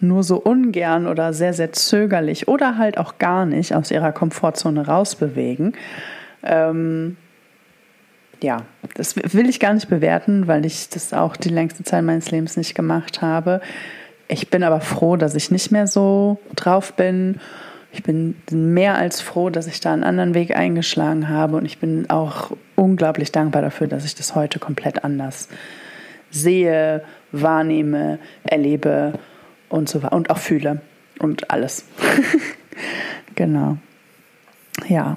nur 0.00 0.22
so 0.22 0.36
ungern 0.36 1.06
oder 1.06 1.32
sehr, 1.32 1.54
sehr 1.54 1.72
zögerlich 1.72 2.48
oder 2.48 2.76
halt 2.76 2.98
auch 2.98 3.18
gar 3.18 3.46
nicht 3.46 3.74
aus 3.74 3.90
ihrer 3.90 4.12
Komfortzone 4.12 4.86
rausbewegen. 4.86 5.74
Ähm, 6.42 7.16
ja, 8.42 8.62
das 8.94 9.16
will 9.16 9.48
ich 9.48 9.60
gar 9.60 9.72
nicht 9.72 9.88
bewerten, 9.88 10.46
weil 10.46 10.66
ich 10.66 10.88
das 10.90 11.14
auch 11.14 11.36
die 11.36 11.48
längste 11.48 11.84
Zeit 11.84 12.04
meines 12.04 12.30
Lebens 12.30 12.56
nicht 12.56 12.74
gemacht 12.74 13.22
habe. 13.22 13.60
Ich 14.28 14.50
bin 14.50 14.62
aber 14.62 14.80
froh, 14.80 15.16
dass 15.16 15.34
ich 15.34 15.50
nicht 15.50 15.70
mehr 15.70 15.86
so 15.86 16.38
drauf 16.54 16.94
bin. 16.94 17.40
Ich 17.94 18.02
bin 18.02 18.34
mehr 18.50 18.96
als 18.96 19.20
froh, 19.20 19.50
dass 19.50 19.68
ich 19.68 19.78
da 19.78 19.92
einen 19.92 20.02
anderen 20.02 20.34
Weg 20.34 20.56
eingeschlagen 20.56 21.28
habe 21.28 21.56
und 21.56 21.64
ich 21.64 21.78
bin 21.78 22.10
auch 22.10 22.50
unglaublich 22.74 23.30
dankbar 23.30 23.62
dafür, 23.62 23.86
dass 23.86 24.04
ich 24.04 24.16
das 24.16 24.34
heute 24.34 24.58
komplett 24.58 25.04
anders 25.04 25.48
sehe, 26.28 27.04
wahrnehme, 27.30 28.18
erlebe 28.42 29.12
und 29.68 29.88
so 29.88 30.00
und 30.10 30.28
auch 30.30 30.38
fühle 30.38 30.82
und 31.20 31.52
alles. 31.52 31.84
genau. 33.36 33.78
Ja. 34.88 35.16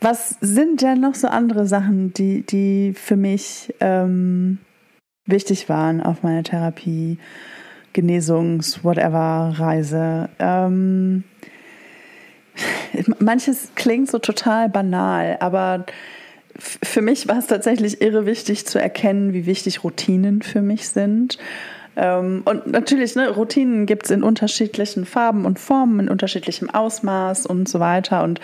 Was 0.00 0.36
sind 0.40 0.82
denn 0.82 1.00
noch 1.00 1.14
so 1.14 1.28
andere 1.28 1.66
Sachen, 1.68 2.12
die, 2.14 2.42
die 2.42 2.94
für 2.94 3.16
mich 3.16 3.72
ähm, 3.78 4.58
wichtig 5.24 5.68
waren 5.68 6.02
auf 6.02 6.24
meiner 6.24 6.42
Therapie, 6.42 7.18
Genesungs-, 7.94 8.82
whatever, 8.82 9.54
Reise? 9.56 10.30
Ähm, 10.40 11.22
manches 13.18 13.70
klingt 13.74 14.10
so 14.10 14.18
total 14.18 14.68
banal, 14.68 15.36
aber 15.40 15.86
für 16.58 17.02
mich 17.02 17.28
war 17.28 17.38
es 17.38 17.46
tatsächlich 17.46 18.00
irre 18.02 18.26
wichtig 18.26 18.66
zu 18.66 18.80
erkennen, 18.80 19.32
wie 19.32 19.46
wichtig 19.46 19.84
Routinen 19.84 20.42
für 20.42 20.60
mich 20.60 20.88
sind. 20.88 21.38
Ähm, 21.96 22.42
und 22.44 22.66
natürlich, 22.66 23.16
ne, 23.16 23.30
Routinen 23.30 23.86
gibt 23.86 24.06
es 24.06 24.10
in 24.10 24.22
unterschiedlichen 24.22 25.04
Farben 25.04 25.44
und 25.44 25.58
Formen, 25.58 26.00
in 26.00 26.08
unterschiedlichem 26.08 26.70
Ausmaß 26.70 27.46
und 27.46 27.68
so 27.68 27.80
weiter. 27.80 28.22
Und 28.22 28.40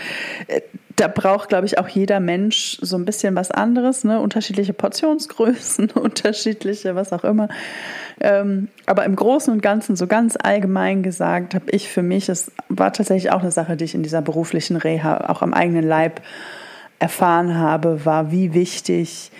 äh, 0.48 0.60
da 0.96 1.08
braucht, 1.08 1.48
glaube 1.48 1.66
ich, 1.66 1.78
auch 1.78 1.88
jeder 1.88 2.20
Mensch 2.20 2.78
so 2.80 2.96
ein 2.96 3.04
bisschen 3.04 3.34
was 3.34 3.50
anderes, 3.50 4.04
ne? 4.04 4.20
unterschiedliche 4.20 4.72
Portionsgrößen, 4.72 5.90
unterschiedliche, 5.94 6.94
was 6.94 7.12
auch 7.12 7.24
immer. 7.24 7.48
Ähm, 8.20 8.68
aber 8.86 9.04
im 9.04 9.16
Großen 9.16 9.52
und 9.52 9.60
Ganzen, 9.60 9.96
so 9.96 10.06
ganz 10.06 10.36
allgemein 10.40 11.02
gesagt, 11.02 11.54
habe 11.54 11.70
ich 11.70 11.88
für 11.88 12.02
mich, 12.02 12.28
es 12.28 12.52
war 12.68 12.92
tatsächlich 12.92 13.32
auch 13.32 13.40
eine 13.40 13.50
Sache, 13.50 13.76
die 13.76 13.84
ich 13.84 13.94
in 13.94 14.04
dieser 14.04 14.22
beruflichen 14.22 14.76
Reha 14.76 15.28
auch 15.28 15.42
am 15.42 15.52
eigenen 15.52 15.84
Leib 15.84 16.20
erfahren 17.00 17.58
habe, 17.58 18.04
war, 18.04 18.30
wie 18.30 18.54
wichtig 18.54 19.32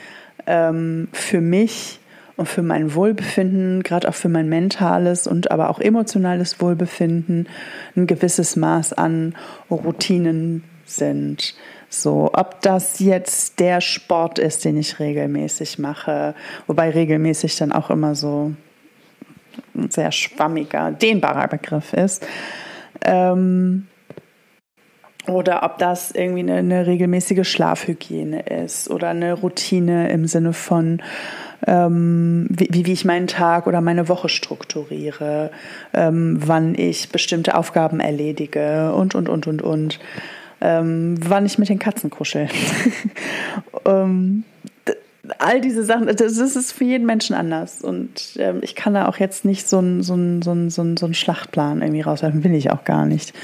ähm, 0.46 1.08
für 1.12 1.40
mich 1.40 2.00
und 2.36 2.48
für 2.48 2.62
mein 2.62 2.96
Wohlbefinden, 2.96 3.84
gerade 3.84 4.08
auch 4.08 4.14
für 4.14 4.28
mein 4.28 4.48
mentales 4.48 5.28
und 5.28 5.52
aber 5.52 5.70
auch 5.70 5.78
emotionales 5.78 6.60
Wohlbefinden, 6.60 7.48
ein 7.94 8.08
gewisses 8.08 8.56
Maß 8.56 8.92
an 8.92 9.36
Routinen 9.70 10.64
sind. 10.86 11.54
So, 11.88 12.30
ob 12.32 12.60
das 12.62 12.98
jetzt 12.98 13.60
der 13.60 13.80
Sport 13.80 14.38
ist, 14.38 14.64
den 14.64 14.76
ich 14.76 14.98
regelmäßig 14.98 15.78
mache, 15.78 16.34
wobei 16.66 16.90
regelmäßig 16.90 17.56
dann 17.56 17.72
auch 17.72 17.90
immer 17.90 18.14
so 18.14 18.52
ein 19.74 19.90
sehr 19.90 20.10
schwammiger, 20.10 20.90
dehnbarer 20.90 21.48
Begriff 21.48 21.92
ist. 21.92 22.26
Ähm, 23.04 23.86
oder 25.26 25.62
ob 25.62 25.78
das 25.78 26.10
irgendwie 26.10 26.40
eine, 26.40 26.56
eine, 26.56 26.86
regelmäßige 26.86 27.48
Schlafhygiene 27.48 28.42
ist 28.42 28.90
oder 28.90 29.10
eine 29.10 29.32
Routine 29.32 30.10
im 30.10 30.26
Sinne 30.26 30.52
von, 30.52 31.00
ähm, 31.66 32.46
wie, 32.50 32.84
wie 32.84 32.92
ich 32.92 33.06
meinen 33.06 33.26
Tag 33.26 33.66
oder 33.66 33.80
meine 33.80 34.08
Woche 34.08 34.28
strukturiere, 34.28 35.50
ähm, 35.94 36.38
wann 36.44 36.74
ich 36.74 37.08
bestimmte 37.08 37.56
Aufgaben 37.56 38.00
erledige 38.00 38.92
und, 38.92 39.14
und, 39.14 39.28
und, 39.28 39.46
und, 39.46 39.62
und 39.62 39.98
ähm, 40.64 41.16
wann 41.20 41.44
ich 41.44 41.58
mit 41.58 41.68
den 41.68 41.78
Katzen 41.78 42.08
kuschel. 42.08 42.48
ähm, 43.84 44.44
all 45.38 45.60
diese 45.60 45.84
Sachen, 45.84 46.06
das 46.06 46.38
ist 46.38 46.72
für 46.72 46.84
jeden 46.84 47.04
Menschen 47.04 47.36
anders. 47.36 47.82
Und 47.82 48.36
ähm, 48.38 48.60
ich 48.62 48.74
kann 48.74 48.94
da 48.94 49.06
auch 49.06 49.18
jetzt 49.18 49.44
nicht 49.44 49.68
so 49.68 49.78
einen 49.78 50.02
so 50.02 50.16
so 50.40 50.70
so 50.70 50.96
so 50.96 51.12
Schlachtplan 51.12 51.82
irgendwie 51.82 52.00
rauswerfen, 52.00 52.42
will 52.44 52.54
ich 52.54 52.70
auch 52.70 52.84
gar 52.84 53.04
nicht. 53.04 53.34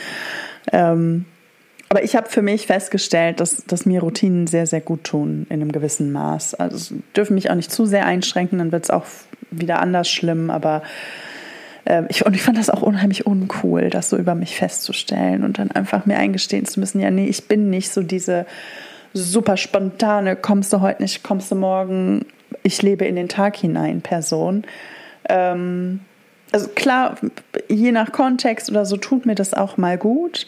Ähm, 0.73 1.27
aber 1.91 2.05
ich 2.05 2.17
habe 2.17 2.29
für 2.29 2.41
mich 2.41 2.67
festgestellt, 2.67 3.41
dass, 3.41 3.65
dass 3.67 3.85
mir 3.85 4.01
Routinen 4.01 4.47
sehr, 4.47 4.67
sehr 4.67 4.81
gut 4.81 5.05
tun 5.05 5.47
in 5.51 5.61
einem 5.61 5.73
gewissen 5.73 6.13
Maß. 6.13 6.55
Also 6.55 6.95
dürfen 7.17 7.35
mich 7.35 7.51
auch 7.51 7.57
nicht 7.57 7.73
zu 7.73 7.85
sehr 7.85 8.07
einschränken, 8.07 8.59
dann 8.59 8.73
wird 8.73 8.85
es 8.85 8.91
auch 8.91 9.07
wieder 9.51 9.81
anders 9.81 10.09
schlimm, 10.09 10.51
aber 10.51 10.83
ich, 12.09 12.25
und 12.27 12.35
ich 12.35 12.43
fand 12.43 12.59
das 12.59 12.71
auch 12.71 12.83
unheimlich 12.83 13.27
uncool, 13.27 13.91
das 13.91 14.11
so 14.11 14.17
über 14.17 14.35
mich 14.35 14.57
festzustellen 14.57 15.45
und 15.45 15.59
dann 15.59 15.71
einfach 15.71 16.07
mir 16.07 16.17
eingestehen 16.17 16.67
zu 16.67 16.81
müssen, 16.81 17.01
ja, 17.01 17.11
nee, 17.11 17.27
ich 17.27 17.49
bin 17.49 17.71
nicht 17.71 17.91
so 17.91 18.03
diese 18.03 18.47
super 19.13 19.57
spontane, 19.57 20.37
kommst 20.37 20.73
du 20.73 20.81
heute 20.81 21.03
nicht, 21.03 21.23
kommst 21.23 21.51
du 21.51 21.57
morgen, 21.57 22.27
ich 22.63 22.83
lebe 22.83 23.05
in 23.05 23.17
den 23.17 23.29
Tag 23.29 23.57
hinein 23.57 24.03
Person. 24.03 24.65
Ähm, 25.29 26.01
also 26.53 26.69
klar, 26.69 27.17
je 27.69 27.93
nach 27.93 28.13
Kontext 28.13 28.71
oder 28.71 28.85
so 28.85 28.97
tut 28.97 29.27
mir 29.27 29.35
das 29.35 29.55
auch 29.55 29.77
mal 29.77 29.99
gut. 29.99 30.47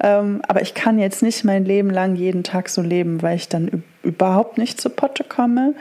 Ähm, 0.00 0.42
aber 0.46 0.62
ich 0.62 0.74
kann 0.74 0.98
jetzt 0.98 1.22
nicht 1.22 1.44
mein 1.44 1.64
Leben 1.64 1.90
lang 1.90 2.14
jeden 2.14 2.44
Tag 2.44 2.68
so 2.68 2.82
leben, 2.82 3.22
weil 3.22 3.36
ich 3.36 3.48
dann 3.48 3.82
überhaupt 4.02 4.58
nicht 4.58 4.80
zu 4.80 4.90
Potte 4.90 5.24
komme 5.24 5.74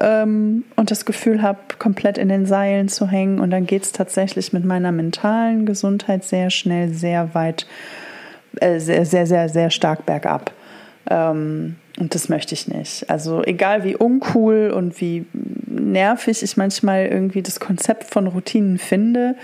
ähm, 0.00 0.64
und 0.76 0.90
das 0.90 1.04
Gefühl 1.04 1.42
habe, 1.42 1.58
komplett 1.78 2.18
in 2.18 2.28
den 2.28 2.46
Seilen 2.46 2.88
zu 2.88 3.08
hängen. 3.08 3.40
Und 3.40 3.50
dann 3.50 3.66
geht 3.66 3.82
es 3.82 3.92
tatsächlich 3.92 4.52
mit 4.52 4.64
meiner 4.64 4.92
mentalen 4.92 5.66
Gesundheit 5.66 6.24
sehr 6.24 6.50
schnell, 6.50 6.90
sehr 6.90 7.34
weit, 7.34 7.66
äh, 8.60 8.78
sehr, 8.78 9.04
sehr, 9.04 9.26
sehr, 9.26 9.48
sehr 9.48 9.70
stark 9.70 10.06
bergab. 10.06 10.52
Ähm, 11.08 11.76
und 11.98 12.14
das 12.14 12.28
möchte 12.28 12.54
ich 12.54 12.68
nicht. 12.68 13.10
Also 13.10 13.42
egal 13.42 13.84
wie 13.84 13.96
uncool 13.96 14.72
und 14.74 15.00
wie 15.00 15.26
nervig 15.66 16.42
ich 16.42 16.56
manchmal 16.56 17.06
irgendwie 17.06 17.42
das 17.42 17.60
Konzept 17.60 18.04
von 18.04 18.26
Routinen 18.26 18.78
finde 18.78 19.36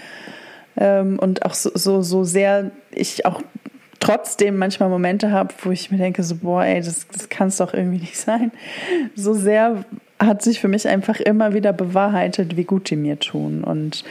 ähm, 0.77 1.19
und 1.19 1.45
auch 1.45 1.55
so, 1.55 1.71
so, 1.75 2.03
so 2.03 2.25
sehr 2.25 2.71
ich 2.93 3.27
auch 3.27 3.43
trotzdem 4.01 4.57
manchmal 4.57 4.89
Momente 4.89 5.33
habe, 5.33 5.53
wo 5.63 5.71
ich 5.71 5.91
mir 5.91 5.99
denke, 5.99 6.23
so, 6.23 6.37
boah, 6.37 6.65
ey, 6.65 6.81
das, 6.81 7.09
das 7.09 7.29
kann 7.29 7.49
es 7.49 7.57
doch 7.57 7.75
irgendwie 7.75 7.99
nicht 7.99 8.17
sein. 8.17 8.53
So 9.15 9.35
sehr 9.35 9.85
hat 10.19 10.41
sich 10.43 10.61
für 10.61 10.69
mich 10.69 10.89
einfach 10.89 11.21
immer 11.21 11.53
wieder 11.53 11.73
bewahrheitet, 11.73 12.57
wie 12.57 12.65
gut 12.65 12.89
die 12.89 12.97
mir 12.97 13.19
tun. 13.19 13.63
Und 13.65 14.03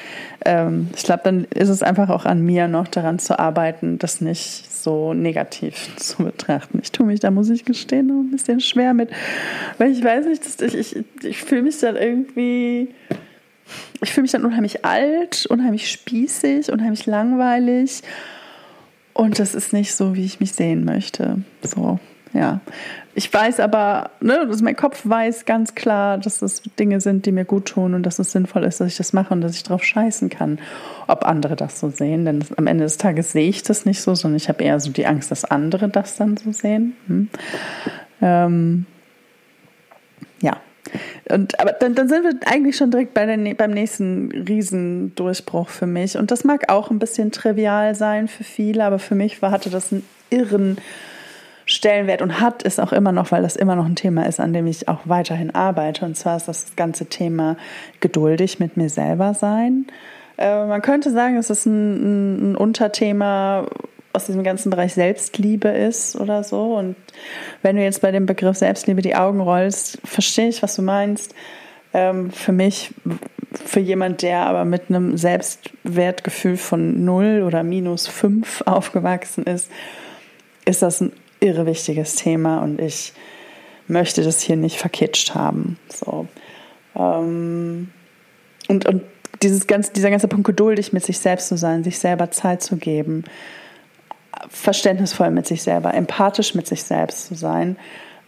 ähm, 0.45 0.89
ich 0.95 1.03
glaube, 1.03 1.21
dann 1.23 1.45
ist 1.45 1.69
es 1.69 1.81
einfach 1.81 2.09
auch 2.09 2.25
an 2.25 2.41
mir 2.41 2.67
noch 2.67 2.87
daran 2.87 3.17
zu 3.17 3.39
arbeiten, 3.39 3.97
das 3.97 4.21
nicht 4.21 4.71
so 4.71 5.13
negativ 5.13 5.95
zu 5.97 6.23
betrachten. 6.23 6.79
Ich 6.81 6.91
tue 6.91 7.07
mich, 7.07 7.19
da 7.19 7.31
muss 7.31 7.49
ich 7.49 7.65
gestehen, 7.65 8.07
noch 8.07 8.21
ein 8.21 8.31
bisschen 8.31 8.59
schwer 8.59 8.93
mit, 8.93 9.09
weil 9.79 9.91
ich 9.91 10.03
weiß 10.03 10.27
nicht, 10.27 10.45
dass 10.45 10.61
ich, 10.61 10.95
ich, 10.95 11.03
ich 11.23 11.37
fühle 11.41 11.63
mich 11.63 11.79
dann 11.79 11.95
irgendwie, 11.95 12.89
ich 14.01 14.11
fühle 14.11 14.23
mich 14.23 14.31
dann 14.31 14.45
unheimlich 14.45 14.85
alt, 14.85 15.47
unheimlich 15.47 15.89
spießig, 15.89 16.71
unheimlich 16.71 17.07
langweilig. 17.07 18.03
Und 19.13 19.39
das 19.39 19.55
ist 19.55 19.73
nicht 19.73 19.95
so, 19.95 20.13
wie 20.13 20.25
ich 20.25 20.39
mich 20.39 20.51
sehen 20.51 20.85
möchte. 20.85 21.37
So, 21.63 21.99
ja. 22.35 22.59
Ich 23.17 23.33
weiß 23.33 23.61
aber, 23.61 24.11
ne, 24.19 24.45
dass 24.45 24.61
mein 24.61 24.75
Kopf 24.75 25.01
weiß 25.05 25.45
ganz 25.45 25.73
klar, 25.73 26.17
dass 26.17 26.39
das 26.39 26.61
Dinge 26.77 26.99
sind, 26.99 27.25
die 27.25 27.31
mir 27.31 27.45
gut 27.45 27.67
tun 27.67 27.93
und 27.93 28.03
dass 28.03 28.19
es 28.19 28.33
sinnvoll 28.33 28.65
ist, 28.65 28.81
dass 28.81 28.89
ich 28.89 28.97
das 28.97 29.13
mache 29.13 29.33
und 29.33 29.39
dass 29.39 29.55
ich 29.55 29.63
drauf 29.63 29.83
scheißen 29.85 30.29
kann, 30.29 30.59
ob 31.07 31.25
andere 31.25 31.55
das 31.55 31.79
so 31.79 31.89
sehen. 31.89 32.25
Denn 32.25 32.43
am 32.57 32.67
Ende 32.67 32.83
des 32.83 32.97
Tages 32.97 33.31
sehe 33.31 33.47
ich 33.47 33.63
das 33.63 33.85
nicht 33.85 34.01
so, 34.01 34.15
sondern 34.15 34.35
ich 34.35 34.49
habe 34.49 34.61
eher 34.61 34.81
so 34.81 34.91
die 34.91 35.05
Angst, 35.05 35.31
dass 35.31 35.45
andere 35.45 35.87
das 35.87 36.17
dann 36.17 36.35
so 36.35 36.51
sehen. 36.51 36.97
Hm. 37.07 37.29
Ähm, 38.21 38.85
ja. 40.41 40.57
Und, 41.29 41.57
aber 41.57 41.71
dann, 41.71 41.95
dann 41.95 42.09
sind 42.09 42.23
wir 42.25 42.51
eigentlich 42.51 42.75
schon 42.75 42.91
direkt 42.91 43.13
bei 43.13 43.25
der, 43.25 43.53
beim 43.55 43.71
nächsten 43.71 44.29
Riesendurchbruch 44.33 45.69
für 45.69 45.87
mich. 45.87 46.17
Und 46.17 46.31
das 46.31 46.43
mag 46.43 46.69
auch 46.69 46.91
ein 46.91 46.99
bisschen 46.99 47.31
trivial 47.31 47.95
sein 47.95 48.27
für 48.27 48.43
viele, 48.43 48.83
aber 48.83 48.99
für 48.99 49.15
mich 49.15 49.41
war, 49.41 49.51
hatte 49.51 49.69
das 49.69 49.93
einen 49.93 50.03
irren 50.29 50.77
Stellenwert 51.65 52.21
und 52.21 52.39
hat 52.39 52.63
es 52.63 52.79
auch 52.79 52.93
immer 52.93 53.11
noch, 53.11 53.31
weil 53.31 53.41
das 53.41 53.55
immer 53.55 53.75
noch 53.75 53.85
ein 53.85 53.95
Thema 53.95 54.25
ist, 54.27 54.39
an 54.39 54.53
dem 54.53 54.67
ich 54.67 54.87
auch 54.87 55.01
weiterhin 55.05 55.53
arbeite. 55.53 56.05
Und 56.05 56.15
zwar 56.15 56.37
ist 56.37 56.47
das 56.47 56.75
ganze 56.75 57.07
Thema 57.07 57.57
geduldig 57.99 58.59
mit 58.59 58.77
mir 58.77 58.89
selber 58.89 59.33
sein. 59.33 59.87
Äh, 60.37 60.65
man 60.65 60.81
könnte 60.81 61.11
sagen, 61.11 61.37
es 61.37 61.49
ist 61.49 61.65
ein, 61.65 62.51
ein 62.51 62.55
Unterthema 62.55 63.65
aus 64.13 64.27
diesem 64.27 64.43
ganzen 64.43 64.69
Bereich 64.69 64.93
Selbstliebe 64.93 65.67
ist 65.69 66.15
oder 66.15 66.43
so. 66.43 66.75
Und 66.75 66.95
wenn 67.61 67.75
du 67.75 67.83
jetzt 67.83 68.01
bei 68.01 68.11
dem 68.11 68.25
Begriff 68.25 68.57
Selbstliebe 68.57 69.01
die 69.01 69.15
Augen 69.15 69.41
rollst, 69.41 69.99
verstehe 70.03 70.49
ich, 70.49 70.63
was 70.63 70.75
du 70.75 70.81
meinst. 70.81 71.33
Ähm, 71.93 72.31
für 72.31 72.51
mich, 72.51 72.93
für 73.51 73.79
jemand, 73.79 74.21
der 74.21 74.45
aber 74.45 74.65
mit 74.65 74.83
einem 74.89 75.17
Selbstwertgefühl 75.17 76.57
von 76.57 77.03
0 77.03 77.43
oder 77.45 77.63
minus 77.63 78.07
5 78.07 78.61
aufgewachsen 78.65 79.45
ist, 79.45 79.69
ist 80.65 80.81
das 80.81 81.01
ein 81.01 81.11
irre 81.39 81.65
wichtiges 81.65 82.15
Thema 82.15 82.59
und 82.59 82.79
ich 82.79 83.13
möchte 83.87 84.23
das 84.23 84.41
hier 84.41 84.55
nicht 84.55 84.77
verkitscht 84.77 85.35
haben. 85.35 85.77
So. 85.89 86.27
Ähm, 86.95 87.89
und, 88.67 88.85
und 88.87 89.03
dieses 89.43 89.67
ganz, 89.67 89.91
dieser 89.91 90.09
ganze 90.09 90.27
Punkt 90.27 90.45
geduldig 90.45 90.93
mit 90.93 91.05
sich 91.05 91.19
selbst 91.19 91.49
zu 91.49 91.57
sein, 91.57 91.83
sich 91.83 91.99
selber 91.99 92.31
Zeit 92.31 92.63
zu 92.63 92.77
geben, 92.77 93.23
verständnisvoll 94.49 95.31
mit 95.31 95.45
sich 95.45 95.63
selber, 95.63 95.93
empathisch 95.93 96.55
mit 96.55 96.67
sich 96.67 96.83
selbst 96.83 97.27
zu 97.27 97.35
sein, 97.35 97.77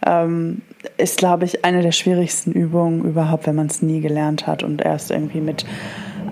ähm, 0.06 0.62
ist, 0.96 1.18
glaube 1.18 1.44
ich, 1.44 1.64
eine 1.64 1.82
der 1.82 1.92
schwierigsten 1.92 2.52
Übungen 2.52 3.04
überhaupt, 3.04 3.46
wenn 3.46 3.56
man 3.56 3.66
es 3.66 3.82
nie 3.82 4.00
gelernt 4.00 4.46
hat 4.46 4.62
und 4.62 4.82
erst 4.82 5.10
irgendwie 5.10 5.40
mit 5.40 5.64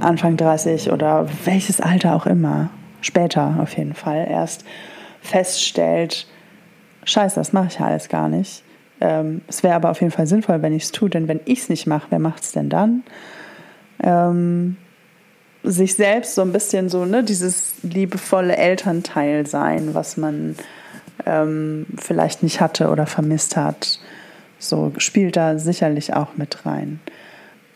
Anfang 0.01 0.37
30 0.37 0.93
oder 0.93 1.29
welches 1.45 1.81
Alter 1.81 2.15
auch 2.15 2.27
immer, 2.27 2.71
später 3.01 3.59
auf 3.61 3.77
jeden 3.77 3.95
Fall, 3.95 4.27
erst 4.31 4.65
feststellt, 5.21 6.27
scheiße, 7.07 7.37
das 7.37 7.53
mache 7.53 7.69
ich 7.69 7.79
ja 7.79 7.87
alles 7.87 8.09
gar 8.09 8.29
nicht. 8.29 8.63
Ähm, 9.01 9.43
es 9.49 9.63
wäre 9.63 9.75
aber 9.75 9.91
auf 9.91 10.01
jeden 10.01 10.13
Fall 10.13 10.27
sinnvoll, 10.27 10.63
wenn 10.63 10.75
ich 10.75 10.85
es 10.85 10.93
tue, 10.93 11.11
denn 11.11 11.29
wenn 11.29 11.41
ich 11.45 11.61
es 11.61 11.69
nicht 11.69 11.87
mache, 11.87 12.07
wer 12.11 12.19
macht 12.19 12.43
es 12.43 12.53
denn 12.53 12.69
dann? 12.69 13.03
Ähm, 14.03 14.77
sich 15.63 15.95
selbst 15.95 16.35
so 16.35 16.43
ein 16.43 16.53
bisschen 16.53 16.89
so, 16.89 17.05
ne, 17.05 17.25
dieses 17.25 17.75
liebevolle 17.83 18.57
Elternteil 18.57 19.47
sein, 19.47 19.95
was 19.95 20.17
man 20.17 20.57
ähm, 21.27 21.87
vielleicht 21.97 22.43
nicht 22.43 22.61
hatte 22.61 22.89
oder 22.89 23.07
vermisst 23.07 23.57
hat. 23.57 23.99
So 24.59 24.93
spielt 24.99 25.37
da 25.37 25.59
sicherlich 25.59 26.15
auch 26.15 26.37
mit 26.37 26.65
rein. 26.65 27.01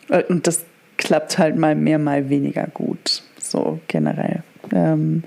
Äh, 0.09 0.23
und 0.23 0.47
das 0.47 0.63
klappt 0.97 1.37
halt 1.37 1.55
mal 1.57 1.75
mehr, 1.75 1.99
mal 1.99 2.29
weniger 2.29 2.67
gut, 2.67 3.23
so 3.39 3.79
generell. 3.87 4.43
Ähm, 4.71 5.23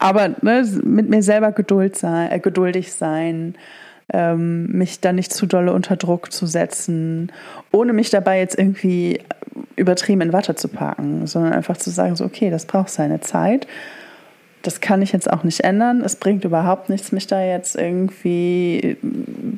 aber 0.00 0.30
ne, 0.40 0.66
mit 0.82 1.08
mir 1.08 1.22
selber 1.22 1.52
Geduld 1.52 1.96
sein, 1.96 2.32
äh, 2.32 2.40
geduldig 2.40 2.92
sein, 2.92 3.54
ähm, 4.12 4.66
mich 4.72 5.00
da 5.00 5.12
nicht 5.12 5.32
zu 5.32 5.46
dolle 5.46 5.72
unter 5.72 5.94
Druck 5.94 6.32
zu 6.32 6.46
setzen, 6.46 7.30
ohne 7.70 7.92
mich 7.92 8.10
dabei 8.10 8.40
jetzt 8.40 8.58
irgendwie 8.58 9.20
übertrieben 9.76 10.22
in 10.22 10.32
Watte 10.32 10.56
zu 10.56 10.68
packen, 10.68 11.26
sondern 11.26 11.52
einfach 11.52 11.76
zu 11.76 11.90
sagen, 11.90 12.16
so, 12.16 12.24
okay, 12.24 12.50
das 12.50 12.64
braucht 12.64 12.88
seine 12.88 13.20
Zeit. 13.20 13.66
Das 14.62 14.80
kann 14.80 15.00
ich 15.00 15.12
jetzt 15.12 15.30
auch 15.30 15.44
nicht 15.44 15.60
ändern. 15.60 16.02
Es 16.02 16.16
bringt 16.16 16.44
überhaupt 16.44 16.88
nichts, 16.88 17.12
mich 17.12 17.26
da 17.26 17.42
jetzt 17.42 17.76
irgendwie 17.76 18.96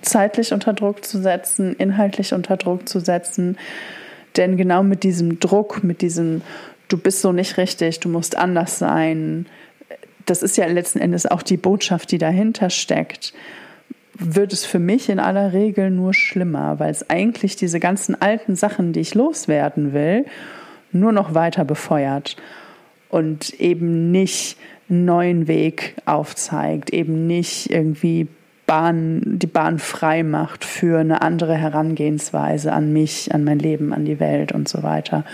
zeitlich 0.02 0.52
unter 0.52 0.72
Druck 0.74 1.04
zu 1.04 1.20
setzen, 1.20 1.74
inhaltlich 1.76 2.34
unter 2.34 2.56
Druck 2.56 2.88
zu 2.88 3.00
setzen. 3.00 3.56
Denn 4.36 4.56
genau 4.56 4.82
mit 4.82 5.02
diesem 5.02 5.40
Druck, 5.40 5.82
mit 5.82 6.02
diesem, 6.02 6.42
du 6.88 6.98
bist 6.98 7.20
so 7.20 7.32
nicht 7.32 7.56
richtig, 7.58 8.00
du 8.00 8.08
musst 8.08 8.36
anders 8.36 8.78
sein, 8.78 9.46
das 10.26 10.42
ist 10.42 10.56
ja 10.56 10.66
letzten 10.66 10.98
Endes 10.98 11.26
auch 11.26 11.42
die 11.42 11.56
Botschaft, 11.56 12.10
die 12.12 12.18
dahinter 12.18 12.70
steckt. 12.70 13.32
Wird 14.14 14.52
es 14.52 14.64
für 14.64 14.78
mich 14.78 15.08
in 15.08 15.18
aller 15.18 15.52
Regel 15.52 15.90
nur 15.90 16.14
schlimmer, 16.14 16.78
weil 16.78 16.90
es 16.90 17.08
eigentlich 17.08 17.56
diese 17.56 17.80
ganzen 17.80 18.20
alten 18.20 18.56
Sachen, 18.56 18.92
die 18.92 19.00
ich 19.00 19.14
loswerden 19.14 19.92
will, 19.92 20.26
nur 20.92 21.12
noch 21.12 21.34
weiter 21.34 21.64
befeuert 21.64 22.36
und 23.08 23.58
eben 23.60 24.10
nicht 24.10 24.58
einen 24.88 25.04
neuen 25.06 25.48
Weg 25.48 25.94
aufzeigt, 26.04 26.90
eben 26.90 27.26
nicht 27.26 27.70
irgendwie 27.70 28.28
Bahn, 28.66 29.22
die 29.24 29.46
Bahn 29.46 29.78
frei 29.78 30.22
macht 30.22 30.64
für 30.64 31.00
eine 31.00 31.22
andere 31.22 31.56
Herangehensweise 31.56 32.72
an 32.72 32.92
mich, 32.92 33.34
an 33.34 33.44
mein 33.44 33.58
Leben, 33.58 33.92
an 33.92 34.04
die 34.04 34.20
Welt 34.20 34.52
und 34.52 34.68
so 34.68 34.82
weiter 34.82 35.24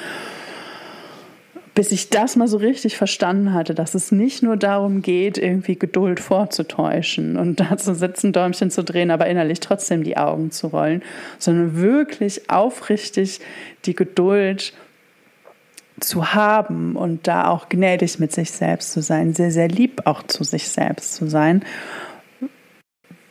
bis 1.78 1.92
ich 1.92 2.10
das 2.10 2.34
mal 2.34 2.48
so 2.48 2.56
richtig 2.56 2.96
verstanden 2.96 3.54
hatte, 3.54 3.72
dass 3.72 3.94
es 3.94 4.10
nicht 4.10 4.42
nur 4.42 4.56
darum 4.56 5.00
geht, 5.00 5.38
irgendwie 5.38 5.78
Geduld 5.78 6.18
vorzutäuschen 6.18 7.36
und 7.36 7.60
da 7.60 7.76
zu 7.76 7.94
sitzen, 7.94 8.32
Däumchen 8.32 8.72
zu 8.72 8.82
drehen, 8.82 9.12
aber 9.12 9.28
innerlich 9.28 9.60
trotzdem 9.60 10.02
die 10.02 10.16
Augen 10.16 10.50
zu 10.50 10.66
rollen, 10.66 11.04
sondern 11.38 11.76
wirklich 11.76 12.50
aufrichtig 12.50 13.38
die 13.84 13.94
Geduld 13.94 14.72
zu 16.00 16.34
haben 16.34 16.96
und 16.96 17.28
da 17.28 17.46
auch 17.46 17.68
gnädig 17.68 18.18
mit 18.18 18.32
sich 18.32 18.50
selbst 18.50 18.90
zu 18.90 19.00
sein, 19.00 19.32
sehr, 19.32 19.52
sehr 19.52 19.68
lieb 19.68 20.02
auch 20.04 20.24
zu 20.24 20.42
sich 20.42 20.70
selbst 20.70 21.14
zu 21.14 21.28
sein, 21.28 21.64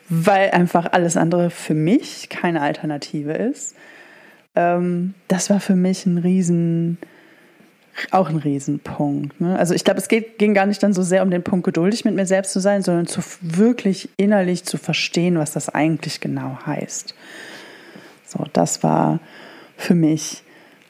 weil 0.07 0.51
einfach 0.51 0.93
alles 0.93 1.17
andere 1.17 1.49
für 1.49 1.73
mich 1.73 2.29
keine 2.29 2.61
Alternative 2.61 3.33
ist. 3.33 3.75
Ähm, 4.55 5.15
das 5.27 5.49
war 5.49 5.59
für 5.59 5.75
mich 5.75 6.05
ein 6.05 6.17
riesen 6.17 6.97
auch 8.11 8.29
ein 8.29 8.37
Riesenpunkt. 8.37 9.39
Ne? 9.41 9.57
Also 9.57 9.73
ich 9.73 9.83
glaube, 9.83 9.99
es 9.99 10.07
geht, 10.07 10.37
ging 10.37 10.53
gar 10.53 10.65
nicht 10.65 10.81
dann 10.83 10.93
so 10.93 11.01
sehr 11.01 11.23
um 11.23 11.31
den 11.31 11.43
Punkt, 11.43 11.65
geduldig 11.65 12.05
mit 12.05 12.15
mir 12.15 12.25
selbst 12.25 12.53
zu 12.53 12.59
sein, 12.59 12.81
sondern 12.81 13.07
zu 13.07 13.21
wirklich 13.41 14.09
innerlich 14.17 14.63
zu 14.65 14.77
verstehen, 14.77 15.37
was 15.37 15.51
das 15.51 15.69
eigentlich 15.69 16.19
genau 16.19 16.57
heißt. 16.65 17.15
So, 18.25 18.43
das 18.53 18.83
war 18.83 19.19
für 19.77 19.95
mich 19.95 20.43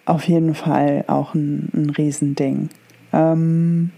auf 0.05 0.23
jeden 0.23 0.55
Fall 0.55 1.03
auch 1.07 1.33
ein, 1.33 1.69
ein 1.73 1.89
Riesending. 1.91 2.69
Ähm, 3.13 3.91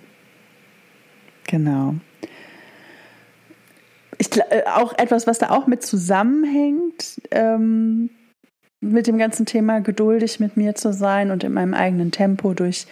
genau. 1.47 1.95
Ich, 4.17 4.35
äh, 4.37 4.63
auch 4.75 4.97
etwas, 4.97 5.27
was 5.27 5.39
da 5.39 5.51
auch 5.51 5.67
mit 5.67 5.83
zusammenhängt, 5.83 7.21
ähm, 7.31 8.09
mit 8.81 9.07
dem 9.07 9.17
ganzen 9.17 9.45
Thema 9.45 9.81
geduldig 9.81 10.39
mit 10.39 10.55
mir 10.55 10.75
zu 10.75 10.93
sein 10.93 11.31
und 11.31 11.43
in 11.43 11.53
meinem 11.53 11.73
eigenen 11.73 12.11
Tempo 12.11 12.53
durch 12.53 12.87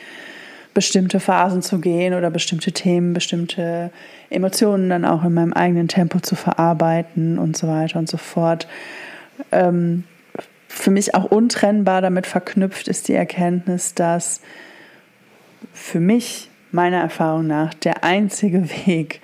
bestimmte 0.73 1.19
Phasen 1.19 1.61
zu 1.61 1.79
gehen 1.79 2.13
oder 2.13 2.29
bestimmte 2.29 2.71
Themen, 2.71 3.13
bestimmte 3.13 3.89
Emotionen 4.29 4.89
dann 4.89 5.05
auch 5.05 5.23
in 5.23 5.33
meinem 5.33 5.53
eigenen 5.53 5.87
Tempo 5.87 6.19
zu 6.19 6.35
verarbeiten 6.35 7.39
und 7.39 7.57
so 7.57 7.67
weiter 7.67 7.97
und 7.97 8.09
so 8.09 8.17
fort. 8.17 8.67
Ähm, 9.51 10.03
für 10.67 10.91
mich 10.91 11.15
auch 11.15 11.25
untrennbar 11.25 12.01
damit 12.01 12.27
verknüpft 12.27 12.87
ist 12.87 13.07
die 13.07 13.15
Erkenntnis, 13.15 13.95
dass 13.95 14.41
für 15.73 15.99
mich, 15.99 16.49
meiner 16.71 16.99
Erfahrung 16.99 17.47
nach, 17.47 17.73
der 17.73 18.03
einzige 18.03 18.69
Weg, 18.85 19.21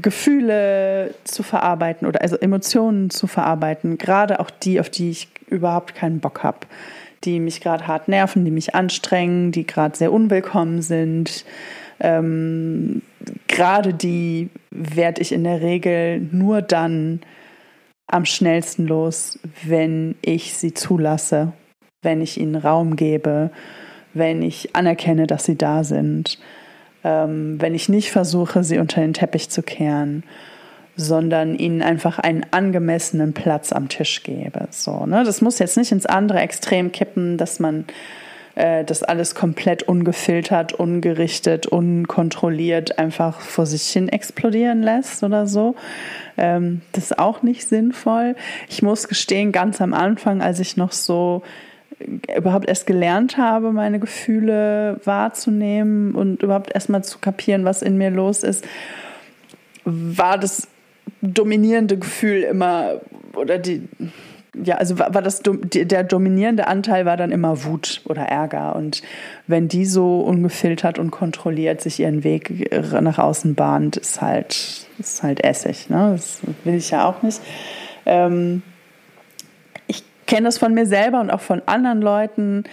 Gefühle 0.00 1.14
zu 1.24 1.42
verarbeiten 1.42 2.06
oder 2.06 2.22
also 2.22 2.36
Emotionen 2.36 3.10
zu 3.10 3.26
verarbeiten, 3.26 3.98
gerade 3.98 4.40
auch 4.40 4.50
die, 4.50 4.80
auf 4.80 4.90
die 4.90 5.10
ich 5.10 5.28
überhaupt 5.48 5.94
keinen 5.94 6.20
Bock 6.20 6.42
habe, 6.42 6.60
die 7.24 7.40
mich 7.40 7.60
gerade 7.60 7.86
hart 7.86 8.08
nerven, 8.08 8.44
die 8.44 8.50
mich 8.50 8.74
anstrengen, 8.74 9.52
die 9.52 9.66
gerade 9.66 9.96
sehr 9.96 10.12
unwillkommen 10.12 10.82
sind. 10.82 11.44
Ähm, 12.00 13.02
gerade 13.48 13.92
die 13.92 14.50
werde 14.70 15.20
ich 15.20 15.32
in 15.32 15.44
der 15.44 15.60
Regel 15.60 16.20
nur 16.20 16.62
dann 16.62 17.20
am 18.06 18.24
schnellsten 18.24 18.86
los, 18.86 19.38
wenn 19.64 20.14
ich 20.22 20.54
sie 20.54 20.74
zulasse, 20.74 21.52
wenn 22.02 22.20
ich 22.20 22.38
ihnen 22.38 22.56
Raum 22.56 22.96
gebe, 22.96 23.50
wenn 24.14 24.42
ich 24.42 24.74
anerkenne, 24.74 25.26
dass 25.26 25.44
sie 25.44 25.56
da 25.56 25.84
sind 25.84 26.38
wenn 27.02 27.74
ich 27.74 27.88
nicht 27.88 28.10
versuche, 28.10 28.64
sie 28.64 28.78
unter 28.78 29.00
den 29.00 29.14
Teppich 29.14 29.50
zu 29.50 29.62
kehren, 29.62 30.24
sondern 30.96 31.54
ihnen 31.54 31.80
einfach 31.80 32.18
einen 32.18 32.44
angemessenen 32.50 33.32
Platz 33.32 33.72
am 33.72 33.88
Tisch 33.88 34.24
gebe. 34.24 34.66
So, 34.70 35.06
ne? 35.06 35.22
Das 35.24 35.40
muss 35.40 35.60
jetzt 35.60 35.76
nicht 35.76 35.92
ins 35.92 36.06
andere 36.06 36.40
Extrem 36.40 36.90
kippen, 36.90 37.38
dass 37.38 37.60
man 37.60 37.84
äh, 38.56 38.84
das 38.84 39.04
alles 39.04 39.36
komplett 39.36 39.84
ungefiltert, 39.84 40.72
ungerichtet, 40.72 41.68
unkontrolliert 41.68 42.98
einfach 42.98 43.40
vor 43.40 43.64
sich 43.64 43.84
hin 43.84 44.08
explodieren 44.08 44.82
lässt 44.82 45.22
oder 45.22 45.46
so. 45.46 45.76
Ähm, 46.36 46.82
das 46.90 47.04
ist 47.04 47.18
auch 47.20 47.42
nicht 47.44 47.68
sinnvoll. 47.68 48.34
Ich 48.68 48.82
muss 48.82 49.06
gestehen, 49.06 49.52
ganz 49.52 49.80
am 49.80 49.94
Anfang, 49.94 50.42
als 50.42 50.58
ich 50.58 50.76
noch 50.76 50.90
so 50.90 51.42
überhaupt 52.36 52.68
erst 52.68 52.86
gelernt 52.86 53.36
habe, 53.36 53.72
meine 53.72 53.98
Gefühle 53.98 55.00
wahrzunehmen 55.04 56.14
und 56.14 56.42
überhaupt 56.42 56.72
erstmal 56.74 57.02
zu 57.04 57.18
kapieren, 57.18 57.64
was 57.64 57.82
in 57.82 57.98
mir 57.98 58.10
los 58.10 58.42
ist, 58.42 58.64
war 59.84 60.38
das 60.38 60.68
dominierende 61.22 61.98
Gefühl 61.98 62.42
immer 62.42 63.00
oder 63.34 63.58
die 63.58 63.88
ja, 64.64 64.76
also 64.76 64.98
war 64.98 65.22
das 65.22 65.42
der 65.44 66.04
dominierende 66.04 66.66
Anteil 66.66 67.04
war 67.06 67.16
dann 67.16 67.30
immer 67.30 67.64
Wut 67.64 68.02
oder 68.06 68.22
Ärger 68.22 68.74
und 68.74 69.02
wenn 69.46 69.68
die 69.68 69.84
so 69.84 70.20
ungefiltert 70.20 70.98
und 70.98 71.10
kontrolliert 71.10 71.80
sich 71.80 72.00
ihren 72.00 72.24
Weg 72.24 72.72
nach 73.00 73.18
außen 73.18 73.54
bahnt, 73.54 73.96
ist 73.96 74.20
halt 74.20 74.88
ist 74.98 75.22
halt 75.22 75.44
Essig, 75.44 75.90
ne? 75.90 76.12
Das 76.12 76.40
will 76.64 76.74
ich 76.74 76.90
ja 76.90 77.04
auch 77.04 77.22
nicht. 77.22 77.40
Ähm, 78.04 78.62
kenne 80.28 80.44
das 80.44 80.58
von 80.58 80.74
mir 80.74 80.86
selber 80.86 81.20
und 81.20 81.30
auch 81.30 81.40
von 81.40 81.62
anderen 81.66 82.02
Leuten, 82.02 82.64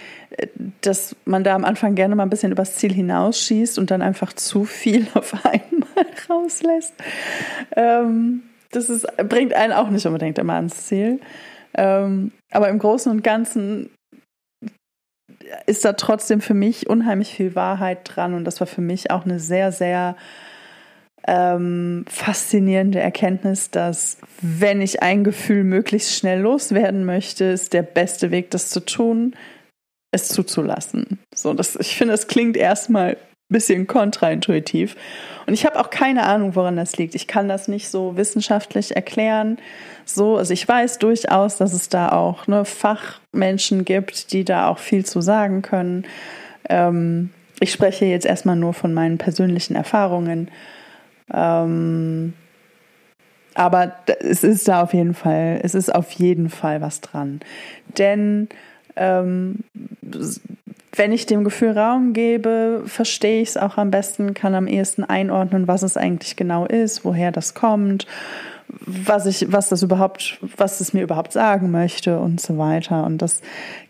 dass 0.82 1.16
man 1.24 1.42
da 1.42 1.54
am 1.54 1.64
Anfang 1.64 1.94
gerne 1.94 2.14
mal 2.14 2.22
ein 2.22 2.30
bisschen 2.30 2.52
übers 2.52 2.76
Ziel 2.76 2.92
hinausschießt 2.92 3.78
und 3.78 3.90
dann 3.90 4.02
einfach 4.02 4.34
zu 4.34 4.64
viel 4.64 5.08
auf 5.14 5.34
einmal 5.44 6.06
rauslässt. 6.28 6.94
Ähm, 7.74 8.42
das 8.70 8.90
ist, 8.90 9.06
bringt 9.28 9.54
einen 9.54 9.72
auch 9.72 9.88
nicht 9.88 10.06
unbedingt 10.06 10.38
immer 10.38 10.54
ans 10.54 10.86
Ziel. 10.86 11.18
Ähm, 11.74 12.30
aber 12.52 12.68
im 12.68 12.78
Großen 12.78 13.10
und 13.10 13.24
Ganzen 13.24 13.88
ist 15.64 15.84
da 15.84 15.94
trotzdem 15.94 16.42
für 16.42 16.54
mich 16.54 16.88
unheimlich 16.90 17.34
viel 17.34 17.54
Wahrheit 17.54 18.00
dran 18.04 18.34
und 18.34 18.44
das 18.44 18.60
war 18.60 18.66
für 18.66 18.82
mich 18.82 19.10
auch 19.10 19.24
eine 19.24 19.40
sehr, 19.40 19.72
sehr 19.72 20.16
ähm, 21.26 22.04
faszinierende 22.08 23.00
Erkenntnis, 23.00 23.70
dass 23.70 24.18
wenn 24.40 24.80
ich 24.80 25.02
ein 25.02 25.24
Gefühl 25.24 25.64
möglichst 25.64 26.14
schnell 26.14 26.40
loswerden 26.40 27.04
möchte, 27.04 27.44
ist 27.44 27.72
der 27.72 27.82
beste 27.82 28.30
Weg, 28.30 28.50
das 28.50 28.70
zu 28.70 28.80
tun, 28.80 29.34
es 30.12 30.28
zuzulassen. 30.28 31.18
So, 31.34 31.52
das, 31.52 31.76
ich 31.76 31.96
finde, 31.96 32.12
das 32.12 32.28
klingt 32.28 32.56
erstmal 32.56 33.16
bisschen 33.48 33.86
kontraintuitiv. 33.86 34.96
Und 35.46 35.54
ich 35.54 35.64
habe 35.64 35.78
auch 35.78 35.90
keine 35.90 36.24
Ahnung, 36.24 36.56
woran 36.56 36.76
das 36.76 36.96
liegt. 36.96 37.14
Ich 37.14 37.28
kann 37.28 37.48
das 37.48 37.68
nicht 37.68 37.88
so 37.88 38.16
wissenschaftlich 38.16 38.96
erklären. 38.96 39.58
So, 40.04 40.36
also 40.36 40.52
ich 40.52 40.66
weiß 40.66 40.98
durchaus, 40.98 41.56
dass 41.56 41.72
es 41.72 41.88
da 41.88 42.10
auch 42.10 42.46
ne, 42.48 42.64
Fachmenschen 42.64 43.84
gibt, 43.84 44.32
die 44.32 44.44
da 44.44 44.68
auch 44.68 44.78
viel 44.78 45.04
zu 45.04 45.20
sagen 45.20 45.62
können. 45.62 46.04
Ähm, 46.68 47.30
ich 47.60 47.72
spreche 47.72 48.04
jetzt 48.04 48.26
erstmal 48.26 48.56
nur 48.56 48.74
von 48.74 48.92
meinen 48.92 49.18
persönlichen 49.18 49.76
Erfahrungen. 49.76 50.50
Ähm, 51.32 52.32
aber 53.54 53.92
es 54.20 54.44
ist 54.44 54.68
da 54.68 54.82
auf 54.82 54.92
jeden 54.92 55.14
Fall, 55.14 55.60
es 55.62 55.74
ist 55.74 55.94
auf 55.94 56.12
jeden 56.12 56.50
Fall 56.50 56.82
was 56.82 57.00
dran. 57.00 57.40
Denn 57.96 58.48
ähm, 58.96 59.60
wenn 60.94 61.12
ich 61.12 61.26
dem 61.26 61.44
Gefühl 61.44 61.70
Raum 61.70 62.12
gebe, 62.12 62.82
verstehe 62.86 63.42
ich 63.42 63.50
es 63.50 63.56
auch 63.56 63.78
am 63.78 63.90
besten, 63.90 64.34
kann 64.34 64.54
am 64.54 64.66
ehesten 64.66 65.04
einordnen, 65.04 65.68
was 65.68 65.82
es 65.82 65.96
eigentlich 65.96 66.36
genau 66.36 66.66
ist, 66.66 67.04
woher 67.04 67.32
das 67.32 67.54
kommt, 67.54 68.06
was 68.68 69.24
ich, 69.26 69.50
was 69.50 69.68
das 69.68 69.82
überhaupt, 69.82 70.38
was 70.56 70.80
es 70.80 70.92
mir 70.92 71.02
überhaupt 71.02 71.32
sagen 71.32 71.70
möchte 71.70 72.18
und 72.18 72.40
so 72.40 72.58
weiter. 72.58 73.04
Und 73.04 73.22
das 73.22 73.40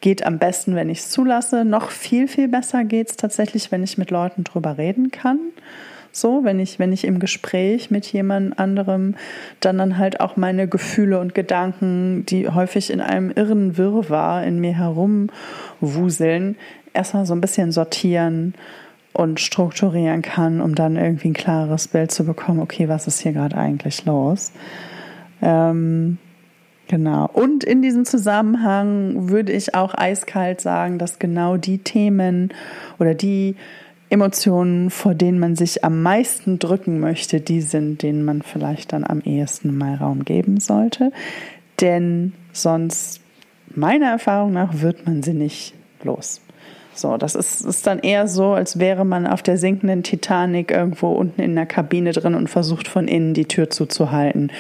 geht 0.01 0.24
am 0.24 0.39
besten, 0.39 0.74
wenn 0.76 0.91
ich 0.91 0.99
es 0.99 1.11
zulasse. 1.11 1.64
Noch 1.64 1.91
viel, 1.91 2.28
viel 2.28 2.49
besser 2.49 2.84
geht 2.84 3.11
es 3.11 3.16
tatsächlich, 3.16 3.72
wenn 3.72 3.82
ich 3.82 3.99
mit 3.99 4.11
Leuten 4.11 4.45
drüber 4.45 4.78
reden 4.78 5.11
kann 5.11 5.39
so, 6.21 6.45
wenn 6.45 6.61
ich, 6.61 6.79
wenn 6.79 6.93
ich 6.93 7.05
im 7.05 7.19
Gespräch 7.19 7.91
mit 7.91 8.12
jemand 8.12 8.59
anderem 8.59 9.14
dann 9.61 9.79
dann 9.79 9.99
halt 9.99 10.21
auch 10.21 10.37
meine 10.37 10.69
Gefühle 10.69 11.21
und 11.21 11.35
Gedanken, 11.35 12.25
die 12.27 12.49
häufig 12.49 12.91
in 12.91 13.01
einem 13.01 13.31
irren 13.31 13.77
Wirrwarr 13.77 14.45
in 14.45 14.61
mir 14.61 14.73
herumwuseln, 14.73 16.57
erstmal 16.95 17.27
so 17.27 17.35
ein 17.35 17.41
bisschen 17.41 17.73
sortieren 17.73 18.55
und 19.12 19.41
strukturieren 19.41 20.23
kann, 20.23 20.61
um 20.61 20.75
dann 20.75 20.97
irgendwie 20.97 21.29
ein 21.29 21.35
klares 21.35 21.89
Bild 21.89 22.11
zu 22.11 22.25
bekommen, 22.25 22.61
okay, 22.61 22.89
was 22.89 23.07
ist 23.07 23.21
hier 23.21 23.33
gerade 23.33 23.57
eigentlich 23.57 24.05
los? 24.05 24.53
Ähm, 25.41 26.19
genau. 26.89 27.29
Und 27.33 27.64
in 27.64 27.83
diesem 27.83 28.05
Zusammenhang 28.05 29.31
würde 29.31 29.53
ich 29.53 29.75
auch 29.75 29.95
eiskalt 29.95 30.61
sagen, 30.61 30.99
dass 30.99 31.19
genau 31.19 31.57
die 31.57 31.79
Themen 31.79 32.53
oder 32.99 33.14
die 33.14 33.57
Emotionen, 34.09 34.90
vor 34.90 35.14
denen 35.14 35.38
man 35.38 35.57
sich 35.57 35.84
am 35.84 36.02
meisten 36.02 36.59
drücken 36.59 37.00
möchte, 37.00 37.40
die 37.40 37.61
sind, 37.61 38.02
denen 38.02 38.24
man 38.24 38.42
vielleicht 38.42 38.92
dann 38.92 39.04
am 39.04 39.20
ehesten 39.20 39.76
mal 39.76 39.96
Raum 39.96 40.24
geben 40.24 40.61
sollte. 40.61 41.12
Denn 41.80 42.32
sonst, 42.52 43.20
meiner 43.74 44.11
Erfahrung 44.11 44.52
nach, 44.52 44.80
wird 44.80 45.07
man 45.07 45.22
sie 45.22 45.34
nicht 45.34 45.74
los. 46.02 46.40
So, 46.94 47.18
das 47.18 47.34
ist, 47.34 47.61
ist 47.61 47.86
dann 47.86 47.98
eher 47.98 48.26
so, 48.26 48.52
als 48.52 48.78
wäre 48.78 49.04
man 49.04 49.26
auf 49.26 49.42
der 49.42 49.59
sinkenden 49.59 50.02
Titanic 50.02 50.70
irgendwo 50.70 51.09
unten 51.09 51.42
in 51.42 51.54
der 51.54 51.66
Kabine 51.66 52.12
drin 52.12 52.34
und 52.34 52.48
versucht 52.48 52.88
von 52.88 53.07
innen 53.07 53.34
die 53.34 53.44
Tür 53.44 53.68
zuzuhalten, 53.68 54.50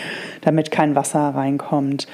damit 0.42 0.70
kein 0.70 0.94
Wasser 0.94 1.20
reinkommt. 1.20 2.06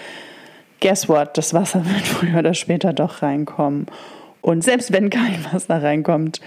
Guess 0.81 1.09
what? 1.09 1.37
Das 1.37 1.55
Wasser 1.55 1.85
wird 1.87 2.07
früher 2.07 2.39
oder 2.39 2.55
später 2.55 2.93
doch 2.93 3.23
reinkommen. 3.23 3.87
Und 4.43 4.63
selbst 4.63 4.93
wenn 4.93 5.11
kein 5.11 5.45
Wasser 5.53 5.83
reinkommt, 5.83 6.41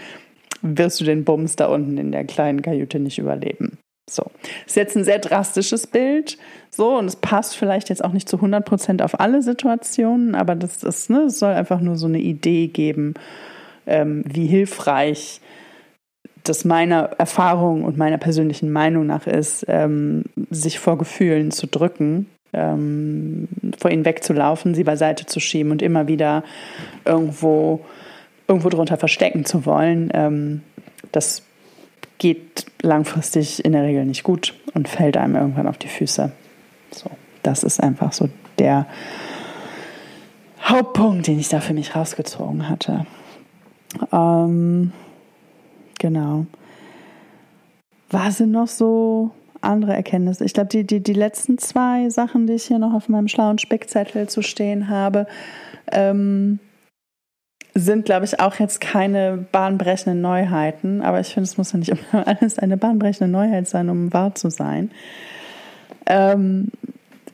wirst 0.65 0.99
du 0.99 1.05
den 1.05 1.23
Bums 1.23 1.55
da 1.55 1.67
unten 1.67 1.97
in 1.97 2.11
der 2.11 2.25
kleinen 2.25 2.61
Kajüte 2.61 2.99
nicht 2.99 3.19
überleben. 3.19 3.77
So, 4.09 4.23
ist 4.67 4.75
jetzt 4.75 4.95
ein 4.95 5.03
sehr 5.03 5.17
drastisches 5.17 5.87
Bild, 5.87 6.37
so 6.69 6.95
und 6.95 7.05
es 7.05 7.15
passt 7.15 7.57
vielleicht 7.57 7.89
jetzt 7.89 8.03
auch 8.03 8.13
nicht 8.13 8.29
zu 8.29 8.35
100 8.35 8.63
Prozent 8.63 9.01
auf 9.01 9.19
alle 9.19 9.41
Situationen, 9.41 10.35
aber 10.35 10.53
das, 10.53 10.83
ist, 10.83 11.09
ne, 11.09 11.23
es 11.23 11.39
soll 11.39 11.53
einfach 11.53 11.79
nur 11.79 11.95
so 11.95 12.05
eine 12.05 12.19
Idee 12.19 12.67
geben, 12.67 13.15
ähm, 13.87 14.23
wie 14.27 14.45
hilfreich 14.45 15.41
das 16.43 16.65
meiner 16.65 17.09
Erfahrung 17.17 17.83
und 17.83 17.97
meiner 17.97 18.19
persönlichen 18.19 18.71
Meinung 18.71 19.07
nach 19.07 19.25
ist, 19.25 19.65
ähm, 19.67 20.25
sich 20.51 20.77
vor 20.77 20.99
Gefühlen 20.99 21.49
zu 21.49 21.65
drücken, 21.65 22.27
ähm, 22.53 23.47
vor 23.77 23.89
ihnen 23.89 24.05
wegzulaufen, 24.05 24.75
sie 24.75 24.83
beiseite 24.83 25.25
zu 25.25 25.39
schieben 25.39 25.71
und 25.71 25.81
immer 25.81 26.07
wieder 26.07 26.43
irgendwo 27.05 27.83
irgendwo 28.47 28.69
drunter 28.69 28.97
verstecken 28.97 29.45
zu 29.45 29.65
wollen, 29.65 30.09
ähm, 30.13 30.61
das 31.11 31.43
geht 32.17 32.65
langfristig 32.81 33.63
in 33.65 33.73
der 33.73 33.83
Regel 33.83 34.05
nicht 34.05 34.23
gut 34.23 34.53
und 34.73 34.87
fällt 34.87 35.17
einem 35.17 35.35
irgendwann 35.35 35.67
auf 35.67 35.77
die 35.77 35.87
Füße. 35.87 36.31
So, 36.91 37.09
das 37.43 37.63
ist 37.63 37.81
einfach 37.81 38.13
so 38.13 38.29
der 38.59 38.87
Hauptpunkt, 40.61 41.27
den 41.27 41.39
ich 41.39 41.49
da 41.49 41.59
für 41.59 41.73
mich 41.73 41.95
rausgezogen 41.95 42.69
hatte. 42.69 43.05
Ähm, 44.11 44.91
genau. 45.99 46.45
Was 48.09 48.37
sind 48.37 48.51
noch 48.51 48.67
so 48.67 49.31
andere 49.61 49.93
Erkenntnisse? 49.93 50.45
Ich 50.45 50.53
glaube, 50.53 50.69
die, 50.69 50.85
die, 50.85 51.01
die 51.01 51.13
letzten 51.13 51.57
zwei 51.57 52.09
Sachen, 52.09 52.47
die 52.47 52.53
ich 52.53 52.65
hier 52.65 52.79
noch 52.79 52.93
auf 52.93 53.09
meinem 53.09 53.27
schlauen 53.27 53.57
Spickzettel 53.57 54.27
zu 54.29 54.41
stehen 54.41 54.89
habe, 54.89 55.27
ähm, 55.91 56.59
sind, 57.75 58.05
glaube 58.05 58.25
ich, 58.25 58.39
auch 58.39 58.55
jetzt 58.55 58.79
keine 58.79 59.45
bahnbrechenden 59.51 60.21
Neuheiten. 60.21 61.01
Aber 61.01 61.19
ich 61.19 61.27
finde, 61.27 61.47
es 61.49 61.57
muss 61.57 61.73
ja 61.73 61.79
nicht 61.79 61.91
immer 61.91 62.25
alles 62.27 62.57
eine 62.57 62.77
bahnbrechende 62.77 63.31
Neuheit 63.31 63.67
sein, 63.67 63.89
um 63.89 64.11
wahr 64.13 64.33
zu 64.33 64.49
sein. 64.49 64.91
Ähm, 66.05 66.71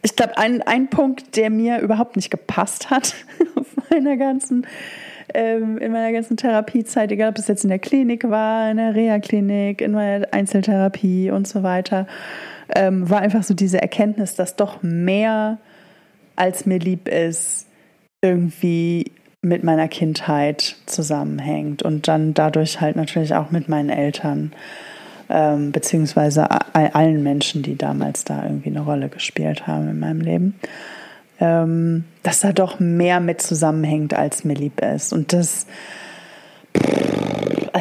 ich 0.01 0.15
glaube, 0.15 0.37
ein, 0.37 0.63
ein 0.63 0.89
Punkt, 0.89 1.37
der 1.37 1.51
mir 1.51 1.79
überhaupt 1.79 2.15
nicht 2.15 2.31
gepasst 2.31 2.89
hat 2.89 3.13
meiner 3.91 4.17
ganzen, 4.17 4.65
ähm, 5.35 5.77
in 5.77 5.91
meiner 5.91 6.11
ganzen 6.11 6.37
Therapiezeit, 6.37 7.11
egal 7.11 7.29
ob 7.29 7.37
es 7.37 7.47
jetzt 7.47 7.63
in 7.63 7.69
der 7.69 7.79
Klinik 7.79 8.27
war, 8.27 8.71
in 8.71 8.77
der 8.77 8.95
Reha-Klinik, 8.95 9.79
in 9.81 9.91
meiner 9.91 10.27
Einzeltherapie 10.33 11.29
und 11.29 11.47
so 11.47 11.61
weiter, 11.61 12.07
ähm, 12.75 13.07
war 13.09 13.21
einfach 13.21 13.43
so 13.43 13.53
diese 13.53 13.79
Erkenntnis, 13.79 14.35
dass 14.35 14.55
doch 14.55 14.81
mehr 14.81 15.59
als 16.35 16.65
mir 16.65 16.79
lieb 16.79 17.07
ist, 17.07 17.67
irgendwie 18.23 19.11
mit 19.41 19.63
meiner 19.63 19.87
Kindheit 19.87 20.75
zusammenhängt 20.85 21.81
und 21.81 22.07
dann 22.07 22.33
dadurch 22.33 22.79
halt 22.79 22.95
natürlich 22.95 23.33
auch 23.33 23.49
mit 23.49 23.69
meinen 23.69 23.89
Eltern, 23.89 24.53
ähm, 25.29 25.71
beziehungsweise 25.71 26.47
allen 26.73 27.23
Menschen, 27.23 27.63
die 27.63 27.75
damals 27.75 28.23
da 28.23 28.43
irgendwie 28.43 28.69
eine 28.69 28.81
Rolle 28.81 29.09
gespielt 29.09 29.65
haben 29.65 29.89
in 29.89 29.99
meinem 29.99 30.21
Leben, 30.21 30.59
ähm, 31.39 32.05
dass 32.21 32.41
da 32.41 32.51
doch 32.51 32.79
mehr 32.79 33.19
mit 33.19 33.41
zusammenhängt, 33.41 34.13
als 34.13 34.43
mir 34.43 34.53
lieb 34.53 34.79
ist. 34.81 35.11
Und 35.11 35.33
das 35.33 35.65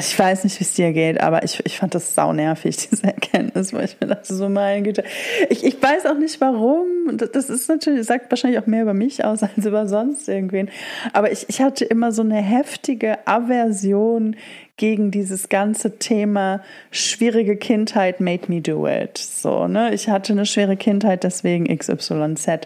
ich 0.01 0.19
weiß 0.19 0.45
nicht, 0.45 0.59
wie 0.59 0.65
es 0.65 0.75
dir 0.75 0.93
geht, 0.93 1.21
aber 1.21 1.45
ich, 1.45 1.65
ich 1.65 1.79
fand 1.79 1.95
das 1.95 2.15
sau 2.15 2.33
nervig, 2.33 2.77
diese 2.91 3.05
Erkenntnis, 3.05 3.73
weil 3.73 3.85
ich 3.85 3.97
mir 4.01 4.09
dachte, 4.09 4.35
so 4.35 4.49
meine 4.49 4.83
Güte. 4.83 5.05
Ich, 5.49 5.65
ich 5.65 5.81
weiß 5.81 6.07
auch 6.07 6.19
nicht 6.19 6.41
warum. 6.41 6.87
Das 7.17 7.49
ist 7.49 7.69
natürlich, 7.69 8.07
sagt 8.07 8.31
wahrscheinlich 8.31 8.61
auch 8.61 8.67
mehr 8.67 8.83
über 8.83 8.95
mich 8.95 9.25
aus 9.25 9.43
als 9.57 9.65
über 9.65 9.87
sonst 9.87 10.29
irgendwen. 10.29 10.71
Aber 11.13 11.31
ich, 11.31 11.47
ich 11.49 11.61
hatte 11.61 11.85
immer 11.85 12.13
so 12.13 12.23
eine 12.23 12.43
heftige 12.43 13.27
Aversion 13.27 14.37
gegen 14.81 15.11
dieses 15.11 15.51
ganze 15.51 15.99
Thema 15.99 16.63
schwierige 16.91 17.57
Kindheit 17.57 18.19
made 18.19 18.45
me 18.49 18.63
do 18.63 18.89
it. 18.89 19.19
So, 19.19 19.69
ne? 19.69 19.93
Ich 19.93 20.09
hatte 20.09 20.33
eine 20.33 20.47
schwere 20.47 20.79
Kindheit, 20.79 21.23
deswegen 21.23 21.67
XYZ. 21.67 22.61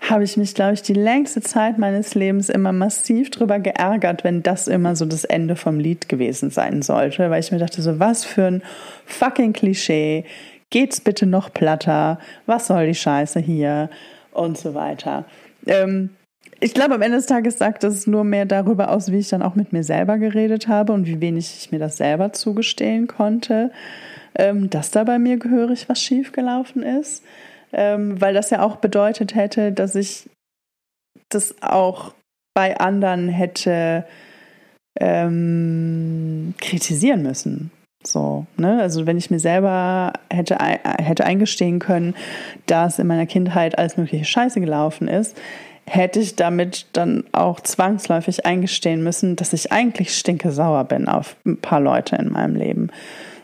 Habe 0.00 0.24
ich 0.24 0.36
mich, 0.36 0.56
glaube 0.56 0.74
ich, 0.74 0.82
die 0.82 0.92
längste 0.92 1.40
Zeit 1.40 1.78
meines 1.78 2.16
Lebens 2.16 2.48
immer 2.48 2.72
massiv 2.72 3.30
drüber 3.30 3.60
geärgert, 3.60 4.24
wenn 4.24 4.42
das 4.42 4.66
immer 4.66 4.96
so 4.96 5.06
das 5.06 5.22
Ende 5.22 5.54
vom 5.54 5.78
Lied 5.78 6.08
gewesen 6.08 6.50
sein 6.50 6.82
sollte, 6.82 7.30
weil 7.30 7.38
ich 7.38 7.52
mir 7.52 7.58
dachte, 7.58 7.80
so 7.80 8.00
was 8.00 8.24
für 8.24 8.46
ein 8.46 8.62
fucking 9.06 9.52
Klischee. 9.52 10.24
Geht's 10.70 11.00
bitte 11.00 11.26
noch 11.26 11.52
platter? 11.52 12.18
Was 12.44 12.66
soll 12.66 12.88
die 12.88 12.94
Scheiße 12.96 13.38
hier? 13.38 13.88
Und 14.32 14.58
so 14.58 14.74
weiter. 14.74 15.26
Ähm, 15.68 16.10
ich 16.62 16.74
glaube, 16.74 16.94
am 16.94 17.02
Ende 17.02 17.16
des 17.16 17.26
Tages 17.26 17.58
sagt 17.58 17.82
es 17.82 18.06
nur 18.06 18.22
mehr 18.22 18.46
darüber 18.46 18.90
aus, 18.90 19.10
wie 19.10 19.18
ich 19.18 19.28
dann 19.28 19.42
auch 19.42 19.56
mit 19.56 19.72
mir 19.72 19.82
selber 19.82 20.18
geredet 20.18 20.68
habe 20.68 20.92
und 20.92 21.06
wie 21.06 21.20
wenig 21.20 21.56
ich 21.58 21.72
mir 21.72 21.80
das 21.80 21.96
selber 21.96 22.32
zugestehen 22.32 23.08
konnte, 23.08 23.72
ähm, 24.36 24.70
dass 24.70 24.92
da 24.92 25.02
bei 25.02 25.18
mir 25.18 25.38
gehörig 25.38 25.88
was 25.88 26.00
schiefgelaufen 26.00 26.84
ist. 26.84 27.24
Ähm, 27.72 28.20
weil 28.20 28.32
das 28.32 28.50
ja 28.50 28.62
auch 28.62 28.76
bedeutet 28.76 29.34
hätte, 29.34 29.72
dass 29.72 29.96
ich 29.96 30.28
das 31.30 31.56
auch 31.62 32.14
bei 32.54 32.78
anderen 32.78 33.28
hätte 33.28 34.04
ähm, 35.00 36.54
kritisieren 36.60 37.22
müssen. 37.22 37.72
So, 38.04 38.46
ne? 38.56 38.80
Also 38.80 39.06
wenn 39.06 39.16
ich 39.16 39.30
mir 39.30 39.40
selber 39.40 40.12
hätte, 40.30 40.58
hätte 40.60 41.24
eingestehen 41.24 41.78
können, 41.78 42.14
dass 42.66 42.98
in 42.98 43.06
meiner 43.06 43.26
Kindheit 43.26 43.78
alles 43.78 43.96
mögliche 43.96 44.24
Scheiße 44.24 44.60
gelaufen 44.60 45.08
ist, 45.08 45.36
hätte 45.86 46.20
ich 46.20 46.36
damit 46.36 46.86
dann 46.92 47.24
auch 47.32 47.60
zwangsläufig 47.60 48.46
eingestehen 48.46 49.02
müssen, 49.02 49.36
dass 49.36 49.52
ich 49.52 49.72
eigentlich 49.72 50.16
stinke 50.16 50.52
sauer 50.52 50.84
bin 50.84 51.08
auf 51.08 51.36
ein 51.44 51.56
paar 51.58 51.80
Leute 51.80 52.16
in 52.16 52.30
meinem 52.30 52.56
Leben. 52.56 52.90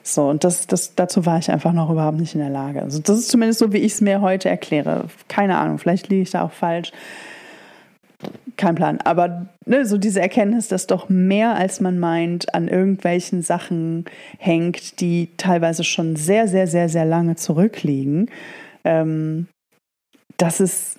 So, 0.03 0.29
und 0.29 0.45
das, 0.45 0.67
das, 0.67 0.95
dazu 0.95 1.27
war 1.27 1.39
ich 1.39 1.51
einfach 1.51 1.73
noch 1.73 1.91
überhaupt 1.91 2.19
nicht 2.19 2.35
in 2.35 2.41
der 2.41 2.51
Lage. 2.51 2.83
Also, 2.83 2.99
das 3.01 3.19
ist 3.19 3.29
zumindest 3.29 3.59
so, 3.59 3.73
wie 3.73 3.79
ich 3.79 3.93
es 3.93 4.01
mir 4.01 4.21
heute 4.21 4.49
erkläre. 4.49 5.05
Keine 5.29 5.59
Ahnung, 5.59 5.79
vielleicht 5.79 6.09
liege 6.09 6.23
ich 6.23 6.31
da 6.31 6.45
auch 6.45 6.53
falsch. 6.53 6.93
kein 8.57 8.75
Plan. 8.75 8.99
Aber 9.05 9.47
ne, 9.67 9.85
so 9.85 9.99
diese 9.99 10.21
Erkenntnis, 10.21 10.69
dass 10.69 10.87
doch 10.87 11.09
mehr 11.09 11.55
als 11.57 11.81
man 11.81 11.99
meint 11.99 12.55
an 12.55 12.69
irgendwelchen 12.69 13.43
Sachen 13.43 14.07
hängt, 14.39 15.01
die 15.01 15.31
teilweise 15.37 15.85
schon 15.85 16.17
sehr, 16.17 16.49
sehr, 16.49 16.67
sehr, 16.67 16.89
sehr 16.89 17.05
lange 17.05 17.37
zurückliegen. 17.37 18.31
Ähm, 18.85 19.49
das 20.39 20.61
ist 20.61 20.98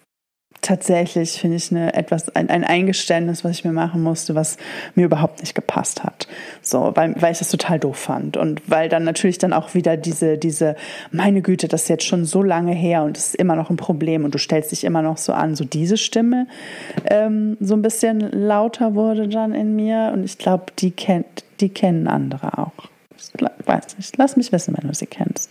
tatsächlich, 0.62 1.40
finde 1.40 1.58
ich, 1.58 1.72
eine, 1.72 1.94
etwas, 1.94 2.36
ein, 2.36 2.50
ein 2.50 2.64
Eingeständnis, 2.64 3.44
was 3.44 3.52
ich 3.52 3.66
mir 3.66 3.72
machen 3.72 4.02
musste, 4.02 4.36
was 4.36 4.58
mir 4.96 5.06
überhaupt 5.06 5.42
nicht 5.42 5.56
gepasst 5.56 6.04
hat. 6.04 6.28
So, 6.62 6.92
weil, 6.96 7.16
weil 7.22 7.32
ich 7.32 7.40
das 7.40 7.50
total 7.50 7.80
doof 7.80 7.98
fand. 7.98 8.38
Und 8.38 8.62
weil 8.70 8.90
dann 8.90 9.04
natürlich 9.04 9.38
dann 9.38 9.54
auch 9.54 9.74
wieder 9.74 9.98
diese, 9.98 10.38
diese, 10.38 10.76
meine 11.12 11.42
Güte, 11.42 11.68
das 11.68 11.84
ist 11.84 11.90
jetzt 11.90 12.06
schon 12.06 12.26
so 12.26 12.44
lange 12.44 12.74
her 12.74 13.04
und 13.04 13.18
es 13.18 13.28
ist 13.28 13.36
immer 13.36 13.56
noch 13.56 13.70
ein 13.70 13.78
Problem 13.78 14.26
und 14.26 14.34
du 14.34 14.40
stellst 14.40 14.72
dich 14.72 14.84
immer 14.84 15.02
noch 15.02 15.18
so 15.18 15.34
an, 15.34 15.56
so 15.56 15.64
diese 15.64 15.98
Stimme 15.98 16.48
ähm, 17.06 17.58
so 17.60 17.74
ein 17.74 17.82
bisschen 17.82 18.20
lauter 18.20 18.96
wurde 18.96 19.28
dann 19.28 19.54
in 19.54 19.76
mir. 19.76 20.12
Und 20.14 20.24
ich 20.24 20.38
glaube, 20.38 20.66
die 20.80 20.92
kennt, 20.92 21.44
die 21.60 21.70
kennen 21.70 22.08
andere 22.08 22.58
auch. 22.58 22.74
Ich 23.18 23.32
weiß 23.66 23.98
nicht. 23.98 24.18
Lass 24.18 24.36
mich 24.36 24.52
wissen, 24.52 24.76
wenn 24.78 24.88
du 24.88 24.94
sie 24.94 25.08
kennst. 25.08 25.50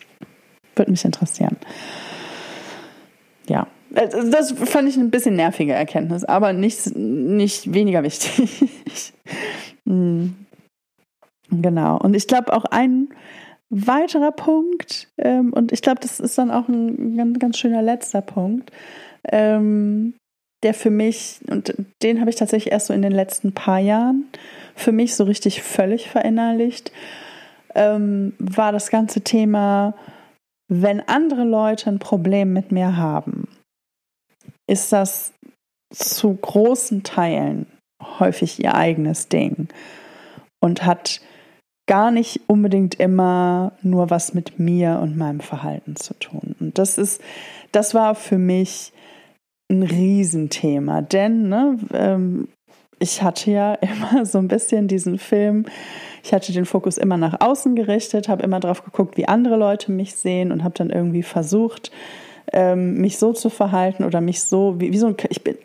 Würde 0.75 0.91
mich 0.91 1.05
interessieren. 1.05 1.57
Ja. 3.49 3.67
Also 3.95 4.31
das 4.31 4.53
fand 4.53 4.89
ich 4.89 4.97
ein 4.97 5.11
bisschen 5.11 5.37
nervige 5.37 5.73
Erkenntnis, 5.73 6.25
aber 6.25 6.53
nicht, 6.53 6.95
nicht 6.97 7.73
weniger 7.73 8.03
wichtig. 8.03 8.65
Hm. 9.87 10.35
genau. 11.51 11.99
Und 11.99 12.15
ich 12.15 12.27
glaube 12.27 12.53
auch 12.53 12.67
ein 12.67 13.09
weiterer 13.71 14.33
Punkt, 14.33 15.09
ähm, 15.17 15.53
und 15.53 15.73
ich 15.73 15.81
glaube, 15.81 16.01
das 16.01 16.21
ist 16.21 16.37
dann 16.37 16.51
auch 16.51 16.69
ein 16.69 17.17
ganz, 17.17 17.39
ganz 17.39 17.59
schöner 17.59 17.81
letzter 17.81 18.21
Punkt, 18.21 18.71
ähm, 19.31 20.15
der 20.63 20.75
für 20.75 20.91
mich, 20.91 21.41
und 21.51 21.75
den 22.03 22.21
habe 22.21 22.31
ich 22.31 22.37
tatsächlich 22.37 22.73
erst 22.73 22.87
so 22.87 22.95
in 22.95 23.03
den 23.03 23.13
letzten 23.13 23.53
paar 23.53 23.79
Jahren 23.79 24.27
für 24.75 24.93
mich 24.93 25.15
so 25.15 25.25
richtig 25.25 25.63
völlig 25.63 26.09
verinnerlicht, 26.09 26.93
ähm, 27.75 28.35
war 28.39 28.73
das 28.73 28.91
ganze 28.91 29.21
Thema, 29.21 29.95
wenn 30.69 31.01
andere 31.01 31.45
Leute 31.45 31.91
ein 31.91 31.99
Problem 31.99 32.53
mit 32.53 32.73
mir 32.73 32.97
haben, 32.97 33.49
ist 34.69 34.93
das 34.93 35.33
zu 35.93 36.35
großen 36.35 37.03
Teilen 37.03 37.67
häufig 38.03 38.63
ihr 38.63 38.75
eigenes 38.75 39.29
Ding 39.29 39.69
und 40.61 40.85
hat 40.85 41.21
gar 41.89 42.11
nicht 42.11 42.43
unbedingt 42.47 43.01
immer 43.01 43.73
nur 43.83 44.11
was 44.11 44.35
mit 44.35 44.59
mir 44.59 45.01
und 45.03 45.17
meinem 45.17 45.41
Verhalten 45.41 45.97
zu 45.97 46.15
tun. 46.15 46.55
Und 46.61 46.79
das 46.79 46.99
ist, 46.99 47.21
das 47.73 47.95
war 47.95 48.15
für 48.15 48.39
mich 48.39 48.93
ein 49.71 49.83
Riesenthema, 49.83 51.03
denn 51.03 51.49
ne, 51.49 51.79
ähm, 51.93 52.49
ich 52.99 53.23
hatte 53.23 53.51
ja 53.51 53.75
immer 53.81 54.27
so 54.27 54.39
ein 54.39 54.49
bisschen 54.49 54.87
diesen 54.87 55.19
Film, 55.19 55.65
ich 56.23 56.33
hatte 56.35 56.53
den 56.53 56.67
Fokus 56.67 56.99
immer 56.99 57.17
nach 57.17 57.41
außen 57.41 57.75
gerichtet, 57.75 58.29
habe 58.29 58.43
immer 58.43 58.61
drauf 58.61 58.85
geguckt, 58.85 59.17
wie 59.17 59.29
andere 59.29 59.57
Leute 59.57 59.91
mich 59.91 60.15
sehen 60.15 60.53
und 60.53 60.65
habe 60.65 60.75
dann 60.75 60.91
irgendwie 60.91 61.23
versucht, 61.23 61.91
ähm, 62.53 63.01
mich 63.01 63.19
so 63.19 63.33
zu 63.33 63.51
verhalten 63.51 64.05
oder 64.05 64.21
mich 64.21 64.43
so, 64.43 64.81
wie, 64.81 64.93
wie 64.93 64.99
so 64.99 65.09
ein, 65.09 65.17
ich 65.29 65.43
bin, 65.43 65.57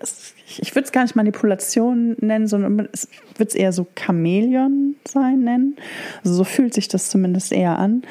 ich 0.57 0.75
würde 0.75 0.85
es 0.85 0.91
gar 0.91 1.03
nicht 1.03 1.15
Manipulation 1.15 2.15
nennen, 2.19 2.47
sondern 2.47 2.89
es 2.91 3.07
wird 3.37 3.49
es 3.49 3.55
eher 3.55 3.71
so 3.71 3.87
Chamäleon 3.97 4.95
sein 5.07 5.41
nennen. 5.41 5.77
Also 6.23 6.35
so 6.35 6.43
fühlt 6.43 6.73
sich 6.73 6.87
das 6.87 7.09
zumindest 7.09 7.51
eher 7.51 7.77
an. 7.79 8.03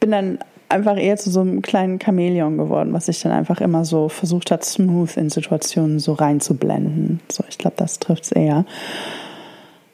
Bin 0.00 0.10
dann 0.10 0.38
einfach 0.68 0.96
eher 0.96 1.16
zu 1.16 1.30
so 1.30 1.40
einem 1.40 1.62
kleinen 1.62 1.98
Chamäleon 2.00 2.56
geworden, 2.56 2.92
was 2.92 3.06
sich 3.06 3.20
dann 3.20 3.32
einfach 3.32 3.60
immer 3.60 3.84
so 3.84 4.08
versucht 4.08 4.50
hat, 4.50 4.64
smooth 4.64 5.16
in 5.16 5.30
Situationen 5.30 5.98
so 5.98 6.12
reinzublenden. 6.12 7.20
So, 7.30 7.44
ich 7.48 7.58
glaube, 7.58 7.76
das 7.76 7.98
trifft 7.98 8.24
es 8.24 8.32
eher. 8.32 8.64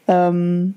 Ähm, 0.06 0.74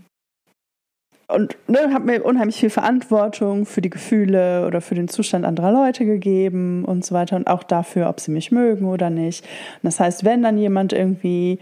und 1.30 1.58
ne, 1.68 1.94
habe 1.94 2.06
mir 2.06 2.26
unheimlich 2.26 2.60
viel 2.60 2.72
Verantwortung 2.72 3.66
für 3.66 3.82
die 3.82 3.90
Gefühle 3.90 4.66
oder 4.66 4.82
für 4.82 4.96
den 4.96 5.08
Zustand 5.08 5.46
anderer 5.46 5.72
Leute 5.72 6.06
gegeben 6.06 6.84
und 6.86 7.06
so 7.06 7.14
weiter 7.14 7.36
und 7.36 7.48
auch 7.48 7.64
dafür, 7.64 8.10
ob 8.10 8.20
sie 8.20 8.32
mich 8.32 8.52
mögen 8.52 8.86
oder 8.86 9.10
nicht. 9.10 9.44
Und 9.44 9.84
das 9.84 10.00
heißt, 10.00 10.26
wenn 10.26 10.42
dann 10.42 10.58
jemand 10.58 10.92
irgendwie 10.92 11.60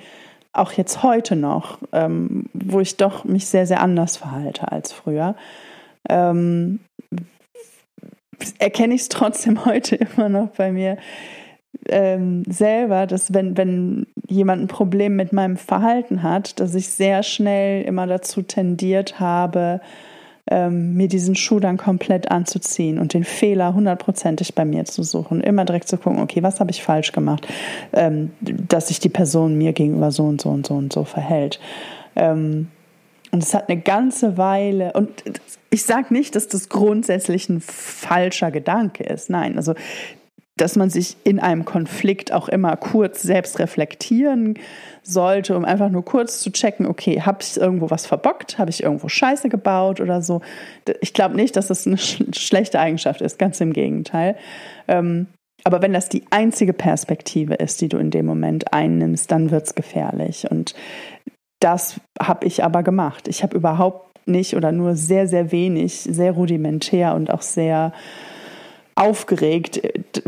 auch 0.53 0.71
jetzt 0.71 1.03
heute 1.03 1.35
noch, 1.35 1.79
ähm, 1.91 2.45
wo 2.53 2.79
ich 2.79 2.95
doch 2.97 3.25
mich 3.25 3.47
sehr, 3.47 3.67
sehr 3.67 3.81
anders 3.81 4.17
verhalte 4.17 4.71
als 4.71 4.93
früher, 4.93 5.35
ähm, 6.09 6.79
erkenne 8.59 8.95
ich 8.95 9.01
es 9.01 9.09
trotzdem 9.09 9.65
heute 9.65 9.95
immer 9.95 10.29
noch 10.29 10.47
bei 10.49 10.71
mir, 10.71 10.97
ähm, 11.89 12.43
selber, 12.47 13.07
dass 13.07 13.33
wenn, 13.33 13.57
wenn 13.57 14.07
jemand 14.27 14.63
ein 14.63 14.67
Problem 14.67 15.15
mit 15.15 15.33
meinem 15.33 15.57
Verhalten 15.57 16.23
hat, 16.23 16.59
dass 16.59 16.75
ich 16.75 16.89
sehr 16.89 17.23
schnell 17.23 17.83
immer 17.83 18.07
dazu 18.07 18.41
tendiert 18.41 19.19
habe, 19.19 19.81
ähm, 20.49 20.93
mir 20.93 21.07
diesen 21.07 21.35
Schuh 21.35 21.59
dann 21.59 21.77
komplett 21.77 22.31
anzuziehen 22.31 22.99
und 22.99 23.13
den 23.13 23.23
Fehler 23.23 23.73
hundertprozentig 23.73 24.55
bei 24.55 24.65
mir 24.65 24.85
zu 24.85 25.03
suchen. 25.03 25.41
Immer 25.41 25.65
direkt 25.65 25.87
zu 25.87 25.97
gucken, 25.97 26.21
okay, 26.21 26.41
was 26.43 26.59
habe 26.59 26.71
ich 26.71 26.81
falsch 26.83 27.11
gemacht, 27.11 27.47
ähm, 27.93 28.31
dass 28.41 28.87
sich 28.87 28.99
die 28.99 29.09
Person 29.09 29.57
mir 29.57 29.73
gegenüber 29.73 30.11
so 30.11 30.23
und 30.23 30.41
so 30.41 30.49
und 30.49 30.65
so 30.65 30.75
und 30.75 30.93
so 30.93 31.03
verhält. 31.03 31.59
Ähm, 32.15 32.69
und 33.31 33.43
es 33.43 33.53
hat 33.53 33.69
eine 33.69 33.79
ganze 33.79 34.37
Weile, 34.37 34.93
und 34.93 35.09
ich 35.69 35.83
sage 35.83 36.13
nicht, 36.13 36.35
dass 36.35 36.47
das 36.47 36.69
grundsätzlich 36.69 37.49
ein 37.49 37.59
falscher 37.59 38.51
Gedanke 38.51 39.03
ist. 39.03 39.29
Nein, 39.29 39.57
also 39.57 39.73
dass 40.57 40.75
man 40.75 40.89
sich 40.89 41.17
in 41.23 41.39
einem 41.39 41.65
Konflikt 41.65 42.33
auch 42.33 42.49
immer 42.49 42.75
kurz 42.75 43.21
selbst 43.21 43.59
reflektieren 43.59 44.55
sollte, 45.03 45.55
um 45.55 45.63
einfach 45.63 45.89
nur 45.89 46.03
kurz 46.03 46.41
zu 46.41 46.51
checken, 46.51 46.85
okay, 46.85 47.21
habe 47.21 47.39
ich 47.41 47.57
irgendwo 47.57 47.89
was 47.89 48.05
verbockt, 48.05 48.57
habe 48.57 48.69
ich 48.69 48.83
irgendwo 48.83 49.07
Scheiße 49.07 49.49
gebaut 49.49 50.01
oder 50.01 50.21
so. 50.21 50.41
Ich 51.01 51.13
glaube 51.13 51.35
nicht, 51.35 51.55
dass 51.55 51.67
das 51.67 51.87
eine 51.87 51.97
sch 51.97 52.23
schlechte 52.33 52.79
Eigenschaft 52.79 53.21
ist, 53.21 53.39
ganz 53.39 53.61
im 53.61 53.71
Gegenteil. 53.71 54.35
Ähm, 54.87 55.27
aber 55.63 55.81
wenn 55.81 55.93
das 55.93 56.09
die 56.09 56.23
einzige 56.29 56.73
Perspektive 56.73 57.55
ist, 57.55 57.81
die 57.81 57.89
du 57.89 57.97
in 57.97 58.11
dem 58.11 58.25
Moment 58.25 58.73
einnimmst, 58.73 59.31
dann 59.31 59.51
wird 59.51 59.65
es 59.65 59.75
gefährlich. 59.75 60.49
Und 60.49 60.75
das 61.59 61.99
habe 62.21 62.45
ich 62.45 62.63
aber 62.63 62.83
gemacht. 62.83 63.27
Ich 63.27 63.43
habe 63.43 63.55
überhaupt 63.55 64.27
nicht 64.27 64.55
oder 64.55 64.71
nur 64.71 64.95
sehr, 64.95 65.27
sehr 65.27 65.51
wenig, 65.51 65.93
sehr 65.93 66.33
rudimentär 66.33 67.15
und 67.15 67.31
auch 67.31 67.41
sehr 67.41 67.93
aufgeregt, 68.97 69.81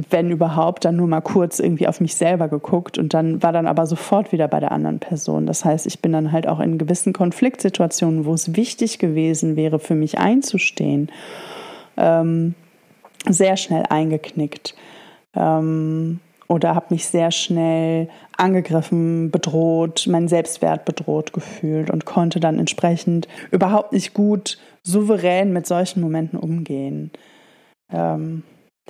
wenn 0.10 0.32
überhaupt, 0.32 0.86
dann 0.86 0.96
nur 0.96 1.08
mal 1.08 1.22
kurz 1.22 1.60
irgendwie 1.60 1.88
auf 1.88 2.02
mich 2.02 2.16
selber 2.16 2.48
geguckt 2.48 2.98
und 2.98 3.14
dann 3.14 3.42
war 3.42 3.52
dann 3.52 3.68
aber 3.68 3.86
sofort 3.86 4.32
wieder 4.32 4.48
bei 4.48 4.60
der 4.60 4.72
anderen 4.72 5.00
Person. 5.00 5.46
Das 5.46 5.66
heißt, 5.66 5.88
ich 5.88 6.02
bin 6.02 6.12
dann 6.12 6.32
halt 6.32 6.48
auch 6.48 6.60
in 6.60 6.78
gewissen 6.78 7.14
Konfliktsituationen, 7.14 8.26
wo 8.26 8.34
es 8.34 8.56
wichtig 8.56 9.00
gewesen 9.00 9.56
wäre, 9.56 9.80
für 9.80 9.96
mich 9.96 10.20
einzustehen, 10.20 11.10
ähm, 11.98 12.54
sehr 13.28 13.58
schnell 13.58 13.84
eingeknickt. 13.90 14.76
Ähm, 15.36 16.20
oder 16.48 16.74
habe 16.74 16.88
mich 16.90 17.06
sehr 17.06 17.30
schnell 17.30 18.10
angegriffen, 18.36 19.30
bedroht, 19.30 20.08
meinen 20.08 20.28
Selbstwert 20.28 20.84
bedroht 20.84 21.32
gefühlt 21.32 21.92
und 21.92 22.06
konnte 22.06 22.40
dann 22.40 22.58
entsprechend 22.58 23.28
überhaupt 23.52 23.94
nicht 23.94 24.16
gut 24.16 24.58
souverän 24.82 25.54
mit 25.54 25.68
solchen 25.68 26.02
Momenten 26.02 26.40
umgehen. 26.40 27.12
Ähm, 27.92 28.44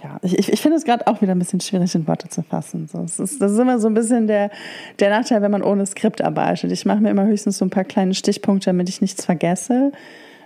ja, 0.04 0.18
ich, 0.22 0.50
ich, 0.50 0.62
finde 0.62 0.78
es 0.78 0.86
gerade 0.86 1.08
auch 1.08 1.22
wieder 1.22 1.34
ein 1.34 1.40
bisschen 1.40 1.60
schwierig 1.60 1.94
in 1.96 2.08
Worte 2.08 2.30
zu 2.30 2.42
fassen. 2.42 2.88
So, 2.88 3.00
es 3.02 3.20
ist, 3.20 3.42
das 3.42 3.52
ist 3.52 3.60
immer 3.60 3.80
so 3.80 3.88
ein 3.88 3.94
bisschen 3.94 4.28
der, 4.28 4.50
der 5.00 5.10
Nachteil, 5.10 5.42
wenn 5.42 5.52
man 5.52 5.64
ohne 5.64 5.86
Skript 5.86 6.22
arbeitet. 6.22 6.72
Ich 6.72 6.86
mache 6.86 7.00
mir 7.00 7.10
immer 7.10 7.26
höchstens 7.26 7.58
so 7.58 7.66
ein 7.66 7.70
paar 7.70 7.84
kleine 7.84 8.14
Stichpunkte, 8.14 8.70
damit 8.70 8.90
ich 8.90 9.02
nichts 9.02 9.26
vergesse, 9.26 9.92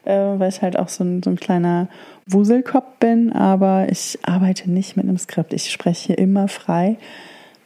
äh, 0.06 0.12
weil 0.12 0.50
ich 0.50 0.62
halt 0.62 0.78
auch 0.78 0.90
so 0.90 1.04
ein, 1.04 1.22
so 1.22 1.30
ein 1.30 1.36
kleiner 1.36 1.88
Wuselkopf 2.26 2.98
bin, 3.00 3.32
aber 3.32 3.88
ich 3.90 4.18
arbeite 4.24 4.72
nicht 4.72 4.98
mit 4.98 5.06
einem 5.06 5.18
Skript. 5.18 5.54
Ich 5.54 5.72
spreche 5.72 6.08
hier 6.08 6.18
immer 6.18 6.48
frei. 6.48 6.98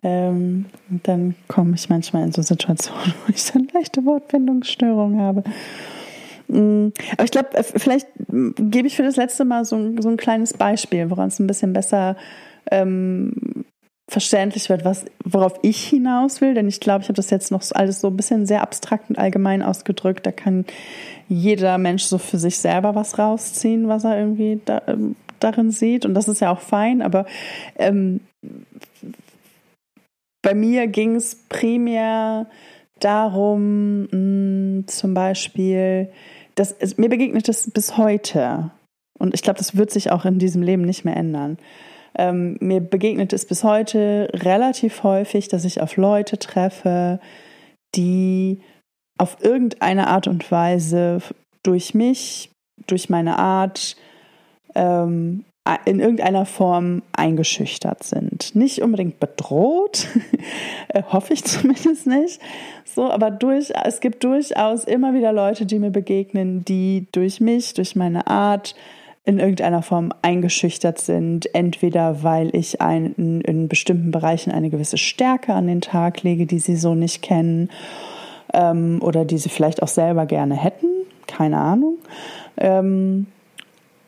Ähm, 0.03 0.65
dann 0.89 1.35
komme 1.47 1.75
ich 1.75 1.89
manchmal 1.89 2.23
in 2.23 2.31
so 2.31 2.41
Situationen, 2.41 3.13
wo 3.25 3.33
ich 3.33 3.51
dann 3.51 3.67
leichte 3.73 4.05
Wortfindungsstörungen 4.05 5.19
habe. 5.19 5.43
Mm, 6.47 6.89
aber 7.13 7.23
ich 7.23 7.31
glaube, 7.31 7.55
äh, 7.55 7.63
vielleicht 7.63 8.07
gebe 8.27 8.87
ich 8.87 8.95
für 8.95 9.03
das 9.03 9.15
letzte 9.15 9.45
Mal 9.45 9.65
so, 9.65 9.93
so 9.99 10.09
ein 10.09 10.17
kleines 10.17 10.53
Beispiel, 10.53 11.09
woran 11.09 11.27
es 11.27 11.39
ein 11.39 11.47
bisschen 11.47 11.73
besser 11.73 12.15
ähm, 12.71 13.65
verständlich 14.09 14.69
wird, 14.69 14.85
was, 14.85 15.05
worauf 15.23 15.59
ich 15.63 15.83
hinaus 15.85 16.39
will. 16.39 16.53
Denn 16.53 16.67
ich 16.67 16.79
glaube, 16.79 17.01
ich 17.01 17.09
habe 17.09 17.15
das 17.15 17.29
jetzt 17.29 17.51
noch 17.51 17.61
alles 17.73 17.99
so 17.99 18.07
ein 18.07 18.17
bisschen 18.17 18.45
sehr 18.45 18.61
abstrakt 18.61 19.09
und 19.09 19.17
allgemein 19.17 19.61
ausgedrückt. 19.61 20.25
Da 20.25 20.31
kann 20.31 20.65
jeder 21.27 21.77
Mensch 21.77 22.03
so 22.03 22.17
für 22.17 22.37
sich 22.37 22.57
selber 22.59 22.95
was 22.95 23.19
rausziehen, 23.19 23.87
was 23.87 24.05
er 24.05 24.17
irgendwie 24.17 24.61
da, 24.63 24.81
ähm, 24.87 25.15
darin 25.39 25.71
sieht. 25.71 26.05
Und 26.05 26.13
das 26.13 26.27
ist 26.27 26.39
ja 26.39 26.51
auch 26.51 26.61
fein. 26.61 27.01
Aber 27.01 27.25
ähm, 27.77 28.21
bei 30.41 30.53
mir 30.53 30.87
ging 30.87 31.15
es 31.15 31.35
primär 31.49 32.47
darum, 32.99 34.03
mh, 34.03 34.15
mm, 34.15 34.87
zum 34.87 35.13
Beispiel, 35.13 36.09
das, 36.57 36.71
es, 36.71 36.97
mir 36.97 37.09
begegnet 37.09 37.47
es 37.47 37.71
bis 37.71 37.97
heute. 37.97 38.71
Und 39.17 39.33
ich 39.33 39.41
glaube, 39.41 39.57
das 39.57 39.77
wird 39.77 39.91
sich 39.91 40.11
auch 40.11 40.25
in 40.25 40.39
diesem 40.39 40.61
Leben 40.61 40.83
nicht 40.83 41.05
mehr 41.05 41.15
ändern. 41.15 41.57
Ähm, 42.17 42.57
mir 42.59 42.81
begegnet 42.81 43.31
es 43.31 43.45
bis 43.45 43.63
heute 43.63 44.29
relativ 44.33 45.03
häufig, 45.03 45.47
dass 45.47 45.65
ich 45.65 45.81
auf 45.81 45.97
Leute 45.97 46.37
treffe, 46.39 47.19
die 47.95 48.61
auf 49.19 49.37
irgendeine 49.41 50.07
Art 50.07 50.27
und 50.27 50.51
Weise 50.51 51.19
durch 51.63 51.93
mich, 51.93 52.51
durch 52.87 53.09
meine 53.09 53.37
Art, 53.37 53.95
ähm, 54.75 55.45
in 55.85 55.99
irgendeiner 55.99 56.45
Form 56.45 57.01
eingeschüchtert 57.13 58.03
sind. 58.03 58.55
Nicht 58.55 58.81
unbedingt 58.81 59.19
bedroht, 59.19 60.07
äh, 60.89 61.03
hoffe 61.03 61.33
ich 61.33 61.43
zumindest 61.43 62.07
nicht. 62.07 62.39
So, 62.85 63.11
aber 63.11 63.31
durch, 63.31 63.71
es 63.83 63.99
gibt 63.99 64.23
durchaus 64.23 64.83
immer 64.83 65.13
wieder 65.13 65.31
Leute, 65.33 65.65
die 65.65 65.79
mir 65.79 65.91
begegnen, 65.91 66.65
die 66.65 67.07
durch 67.11 67.39
mich, 67.39 67.73
durch 67.73 67.95
meine 67.95 68.27
Art 68.27 68.75
in 69.25 69.39
irgendeiner 69.39 69.81
Form 69.81 70.13
eingeschüchtert 70.21 70.99
sind. 70.99 71.53
Entweder 71.53 72.23
weil 72.23 72.55
ich 72.55 72.81
ein, 72.81 73.13
in, 73.17 73.41
in 73.41 73.67
bestimmten 73.67 74.11
Bereichen 74.11 74.51
eine 74.51 74.69
gewisse 74.69 74.97
Stärke 74.97 75.53
an 75.53 75.67
den 75.67 75.81
Tag 75.81 76.23
lege, 76.23 76.45
die 76.45 76.59
sie 76.59 76.77
so 76.77 76.95
nicht 76.95 77.21
kennen 77.21 77.69
ähm, 78.53 78.99
oder 79.01 79.25
die 79.25 79.37
sie 79.37 79.49
vielleicht 79.49 79.83
auch 79.83 79.89
selber 79.89 80.25
gerne 80.25 80.55
hätten. 80.55 80.87
Keine 81.27 81.57
Ahnung. 81.57 81.97
Ähm, 82.55 83.27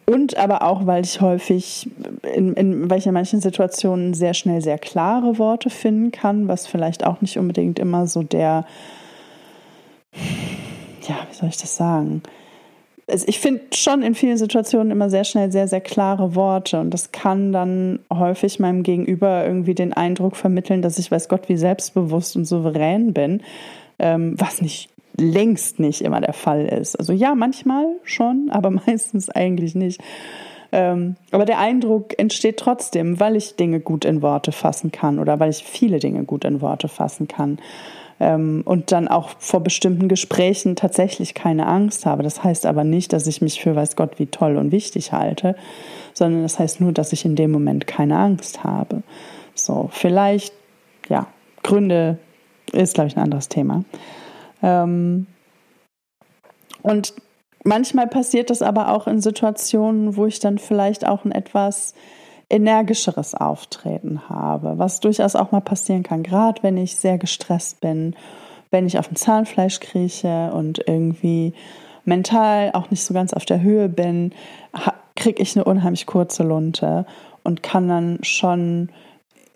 und 0.09 0.37
aber 0.37 0.63
auch, 0.63 0.87
weil 0.87 1.03
ich 1.03 1.21
häufig, 1.21 1.87
in, 2.33 2.53
in, 2.53 2.89
weil 2.89 2.97
ich 2.97 3.05
in 3.05 3.13
manchen 3.13 3.41
Situationen 3.41 4.15
sehr 4.15 4.33
schnell 4.33 4.61
sehr 4.61 4.79
klare 4.79 5.37
Worte 5.37 5.69
finden 5.69 6.11
kann, 6.11 6.47
was 6.47 6.65
vielleicht 6.65 7.05
auch 7.05 7.21
nicht 7.21 7.37
unbedingt 7.37 7.77
immer 7.77 8.07
so 8.07 8.23
der, 8.23 8.65
ja, 11.07 11.15
wie 11.29 11.35
soll 11.35 11.49
ich 11.49 11.57
das 11.57 11.75
sagen? 11.75 12.23
Also 13.07 13.25
ich 13.27 13.39
finde 13.39 13.61
schon 13.73 14.01
in 14.01 14.15
vielen 14.15 14.37
Situationen 14.37 14.91
immer 14.91 15.09
sehr 15.09 15.23
schnell 15.23 15.51
sehr, 15.51 15.67
sehr 15.67 15.81
klare 15.81 16.35
Worte 16.35 16.79
und 16.79 16.91
das 16.91 17.11
kann 17.11 17.51
dann 17.51 17.99
häufig 18.11 18.59
meinem 18.59 18.83
Gegenüber 18.83 19.45
irgendwie 19.45 19.75
den 19.75 19.93
Eindruck 19.93 20.35
vermitteln, 20.35 20.81
dass 20.81 20.97
ich 20.97 21.11
weiß 21.11 21.29
Gott 21.29 21.49
wie 21.49 21.57
selbstbewusst 21.57 22.35
und 22.35 22.45
souverän 22.45 23.13
bin, 23.13 23.41
ähm, 23.99 24.35
was 24.39 24.61
nicht 24.61 24.89
längst 25.19 25.79
nicht 25.79 26.01
immer 26.01 26.21
der 26.21 26.33
Fall 26.33 26.65
ist. 26.65 26.95
Also 26.95 27.13
ja, 27.13 27.35
manchmal 27.35 27.85
schon, 28.03 28.49
aber 28.51 28.71
meistens 28.71 29.29
eigentlich 29.29 29.75
nicht. 29.75 30.01
Ähm, 30.71 31.15
aber 31.31 31.45
der 31.45 31.59
Eindruck 31.59 32.17
entsteht 32.19 32.57
trotzdem, 32.57 33.19
weil 33.19 33.35
ich 33.35 33.55
Dinge 33.55 33.79
gut 33.79 34.05
in 34.05 34.21
Worte 34.21 34.51
fassen 34.51 34.91
kann 34.91 35.19
oder 35.19 35.39
weil 35.39 35.49
ich 35.49 35.63
viele 35.63 35.99
Dinge 35.99 36.23
gut 36.25 36.45
in 36.45 36.61
Worte 36.61 36.87
fassen 36.87 37.27
kann. 37.27 37.57
Ähm, 38.19 38.63
und 38.65 38.91
dann 38.91 39.07
auch 39.07 39.29
vor 39.39 39.61
bestimmten 39.61 40.09
Gesprächen 40.09 40.75
tatsächlich 40.75 41.33
keine 41.33 41.65
Angst 41.67 42.05
habe. 42.05 42.21
Das 42.21 42.43
heißt 42.43 42.65
aber 42.65 42.83
nicht, 42.83 43.13
dass 43.13 43.25
ich 43.27 43.41
mich 43.41 43.61
für 43.61 43.75
weiß 43.75 43.95
Gott 43.95 44.19
wie 44.19 44.27
toll 44.27 44.57
und 44.57 44.71
wichtig 44.71 45.11
halte, 45.11 45.55
sondern 46.13 46.43
das 46.43 46.59
heißt 46.59 46.81
nur, 46.81 46.91
dass 46.91 47.13
ich 47.13 47.25
in 47.25 47.35
dem 47.35 47.49
Moment 47.51 47.87
keine 47.87 48.17
Angst 48.17 48.63
habe. 48.63 49.03
So, 49.55 49.89
vielleicht, 49.91 50.53
ja, 51.07 51.27
Gründe 51.63 52.19
ist, 52.71 52.93
glaube 52.93 53.07
ich, 53.07 53.17
ein 53.17 53.23
anderes 53.23 53.49
Thema. 53.49 53.83
Ähm, 54.61 55.27
und 56.81 57.13
manchmal 57.63 58.07
passiert 58.07 58.49
das 58.49 58.61
aber 58.61 58.93
auch 58.93 59.07
in 59.07 59.21
Situationen, 59.21 60.15
wo 60.15 60.25
ich 60.25 60.39
dann 60.39 60.57
vielleicht 60.57 61.07
auch 61.07 61.25
ein 61.25 61.31
etwas 61.31 61.93
energischeres 62.49 63.35
Auftreten 63.35 64.27
habe, 64.27 64.77
was 64.77 64.99
durchaus 64.99 65.35
auch 65.35 65.51
mal 65.51 65.61
passieren 65.61 66.03
kann, 66.03 66.23
gerade 66.23 66.63
wenn 66.63 66.77
ich 66.77 66.95
sehr 66.95 67.17
gestresst 67.17 67.79
bin, 67.79 68.15
wenn 68.71 68.87
ich 68.87 68.97
auf 68.97 69.07
dem 69.07 69.15
Zahnfleisch 69.15 69.79
krieche 69.79 70.51
und 70.53 70.79
irgendwie 70.87 71.53
mental 72.05 72.71
auch 72.73 72.89
nicht 72.89 73.03
so 73.03 73.13
ganz 73.13 73.33
auf 73.33 73.45
der 73.45 73.61
Höhe 73.61 73.87
bin, 73.87 74.33
kriege 75.15 75.41
ich 75.41 75.55
eine 75.55 75.65
unheimlich 75.65 76.05
kurze 76.05 76.43
Lunte 76.43 77.05
und 77.43 77.61
kann 77.61 77.87
dann 77.87 78.19
schon 78.23 78.89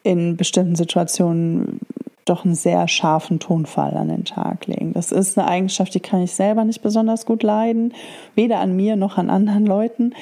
in 0.03 0.37
bestimmten 0.37 0.75
Situationen 0.75 1.79
doch 2.25 2.45
einen 2.45 2.55
sehr 2.55 2.87
scharfen 2.87 3.39
Tonfall 3.39 3.95
an 3.95 4.09
den 4.09 4.25
Tag 4.25 4.67
legen. 4.67 4.93
Das 4.93 5.11
ist 5.11 5.37
eine 5.37 5.47
Eigenschaft, 5.47 5.93
die 5.93 5.99
kann 5.99 6.21
ich 6.21 6.33
selber 6.33 6.63
nicht 6.63 6.81
besonders 6.81 7.25
gut 7.25 7.43
leiden, 7.43 7.93
weder 8.35 8.59
an 8.59 8.75
mir 8.75 8.95
noch 8.95 9.17
an 9.17 9.29
anderen 9.29 9.65
Leuten. 9.65 10.13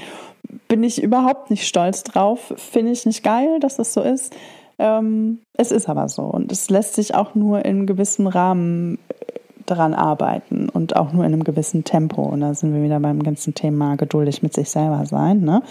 Bin 0.68 0.84
ich 0.84 1.02
überhaupt 1.02 1.50
nicht 1.50 1.68
stolz 1.68 2.04
drauf, 2.04 2.54
finde 2.58 2.92
ich 2.92 3.06
nicht 3.06 3.24
geil, 3.24 3.60
dass 3.60 3.78
das 3.78 3.94
so 3.94 4.02
ist. 4.02 4.36
Ähm, 4.80 5.40
es 5.54 5.72
ist 5.72 5.88
aber 5.88 6.10
so 6.10 6.24
und 6.24 6.52
es 6.52 6.70
lässt 6.70 6.96
sich 6.96 7.14
auch 7.14 7.36
nur 7.36 7.64
in 7.66 7.86
gewissen 7.86 8.26
Rahmen 8.26 8.98
äh, 9.10 9.24
daran 9.68 9.94
arbeiten 9.94 10.70
und 10.70 10.96
auch 10.96 11.14
nur 11.14 11.24
in 11.24 11.34
einem 11.34 11.44
gewissen 11.44 11.84
Tempo. 11.84 12.24
Und 12.24 12.42
da 12.42 12.54
sind 12.56 12.74
wir 12.74 12.82
wieder 12.82 13.00
beim 13.00 13.22
ganzen 13.22 13.54
Thema 13.54 13.96
geduldig 13.96 14.42
mit 14.42 14.54
sich 14.54 14.72
selber 14.72 15.06
sein. 15.06 15.42
Ne? 15.42 15.62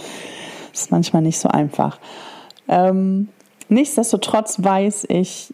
Das 0.71 0.83
ist 0.83 0.91
manchmal 0.93 1.23
nicht 1.23 1.39
so 1.39 1.49
einfach. 1.49 1.99
Ähm, 2.69 3.29
nichtsdestotrotz 3.69 4.63
weiß 4.63 5.07
ich, 5.09 5.53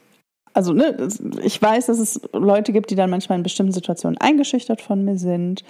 also 0.57 0.73
ne, 0.73 0.97
ich 1.43 1.61
weiß, 1.61 1.87
dass 1.87 1.99
es 1.99 2.21
Leute 2.33 2.73
gibt, 2.73 2.91
die 2.91 2.95
dann 2.95 3.11
manchmal 3.11 3.37
in 3.37 3.43
bestimmten 3.43 3.73
Situationen 3.73 4.17
eingeschüchtert 4.19 4.81
von 4.81 5.05
mir 5.05 5.19
sind. 5.19 5.65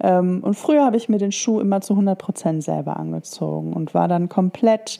Ähm, 0.00 0.42
und 0.42 0.54
früher 0.54 0.84
habe 0.84 0.96
ich 0.96 1.08
mir 1.08 1.18
den 1.18 1.30
Schuh 1.30 1.60
immer 1.60 1.80
zu 1.80 1.92
100 1.92 2.18
Prozent 2.18 2.64
selber 2.64 2.96
angezogen 2.96 3.72
und 3.72 3.94
war 3.94 4.08
dann 4.08 4.28
komplett 4.28 4.98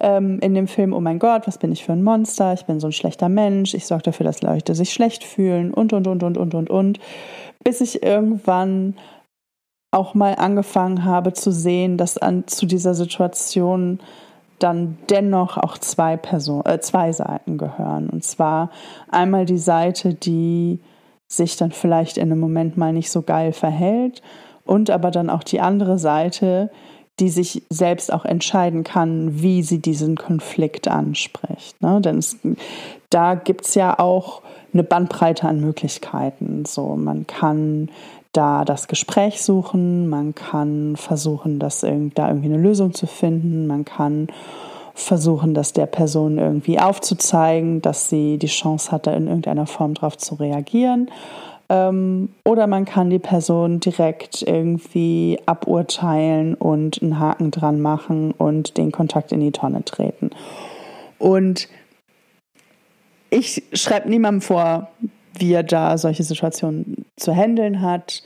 ähm, 0.00 0.38
in 0.40 0.54
dem 0.54 0.68
Film, 0.68 0.92
oh 0.92 1.00
mein 1.00 1.18
Gott, 1.18 1.46
was 1.46 1.56
bin 1.56 1.72
ich 1.72 1.82
für 1.82 1.92
ein 1.92 2.02
Monster, 2.02 2.52
ich 2.52 2.66
bin 2.66 2.78
so 2.78 2.88
ein 2.88 2.92
schlechter 2.92 3.30
Mensch, 3.30 3.72
ich 3.72 3.86
sorge 3.86 4.04
dafür, 4.04 4.24
dass 4.24 4.42
Leute 4.42 4.74
sich 4.74 4.92
schlecht 4.92 5.24
fühlen 5.24 5.72
und, 5.72 5.94
und, 5.94 6.06
und, 6.06 6.22
und, 6.22 6.36
und, 6.36 6.54
und, 6.54 6.68
und, 6.68 6.98
bis 7.62 7.80
ich 7.80 8.02
irgendwann 8.02 8.96
auch 9.92 10.12
mal 10.12 10.34
angefangen 10.34 11.04
habe 11.04 11.32
zu 11.32 11.52
sehen, 11.52 11.96
dass 11.96 12.18
an, 12.18 12.46
zu 12.48 12.66
dieser 12.66 12.94
Situation 12.94 14.00
dann 14.58 14.98
dennoch 15.10 15.58
auch 15.58 15.78
zwei 15.78 16.16
Personen, 16.16 16.66
äh, 16.66 16.80
zwei 16.80 17.12
Seiten 17.12 17.58
gehören. 17.58 18.08
Und 18.08 18.24
zwar 18.24 18.70
einmal 19.10 19.46
die 19.46 19.58
Seite, 19.58 20.14
die 20.14 20.80
sich 21.26 21.56
dann 21.56 21.72
vielleicht 21.72 22.16
in 22.16 22.30
einem 22.30 22.40
Moment 22.40 22.76
mal 22.76 22.92
nicht 22.92 23.10
so 23.10 23.22
geil 23.22 23.52
verhält 23.52 24.22
und 24.64 24.90
aber 24.90 25.10
dann 25.10 25.30
auch 25.30 25.42
die 25.42 25.60
andere 25.60 25.98
Seite, 25.98 26.70
die 27.20 27.28
sich 27.28 27.62
selbst 27.70 28.12
auch 28.12 28.24
entscheiden 28.24 28.82
kann, 28.82 29.40
wie 29.40 29.62
sie 29.62 29.80
diesen 29.80 30.16
Konflikt 30.16 30.88
anspricht. 30.88 31.80
Ne? 31.80 32.00
Denn 32.00 32.18
es, 32.18 32.36
da 33.10 33.34
gibt 33.34 33.66
es 33.66 33.74
ja 33.74 33.98
auch 33.98 34.42
eine 34.72 34.82
Bandbreite 34.82 35.46
an 35.46 35.60
Möglichkeiten. 35.60 36.64
So, 36.64 36.96
man 36.96 37.26
kann 37.26 37.88
da 38.34 38.64
das 38.64 38.88
Gespräch 38.88 39.42
suchen, 39.42 40.08
man 40.08 40.34
kann 40.34 40.96
versuchen, 40.96 41.58
das 41.58 41.80
da 41.80 41.86
irgendwie 42.28 42.46
eine 42.46 42.58
Lösung 42.58 42.92
zu 42.92 43.06
finden, 43.06 43.66
man 43.66 43.84
kann 43.84 44.28
versuchen, 44.94 45.54
das 45.54 45.72
der 45.72 45.86
Person 45.86 46.38
irgendwie 46.38 46.78
aufzuzeigen, 46.78 47.82
dass 47.82 48.08
sie 48.08 48.38
die 48.38 48.46
Chance 48.46 48.92
hat, 48.92 49.06
da 49.06 49.12
in 49.14 49.26
irgendeiner 49.26 49.66
Form 49.66 49.94
drauf 49.94 50.16
zu 50.16 50.36
reagieren. 50.36 51.10
Ähm, 51.68 52.28
oder 52.44 52.66
man 52.66 52.84
kann 52.84 53.10
die 53.10 53.18
Person 53.18 53.80
direkt 53.80 54.42
irgendwie 54.42 55.38
aburteilen 55.46 56.54
und 56.54 57.02
einen 57.02 57.18
Haken 57.18 57.50
dran 57.50 57.80
machen 57.80 58.32
und 58.32 58.76
den 58.76 58.92
Kontakt 58.92 59.32
in 59.32 59.40
die 59.40 59.52
Tonne 59.52 59.84
treten. 59.84 60.30
Und 61.18 61.68
ich 63.30 63.64
schreibe 63.72 64.08
niemandem 64.08 64.42
vor, 64.42 64.88
wie 65.38 65.52
er 65.52 65.62
da 65.62 65.98
solche 65.98 66.22
Situationen 66.22 67.04
zu 67.16 67.34
handeln 67.34 67.80
hat. 67.80 68.22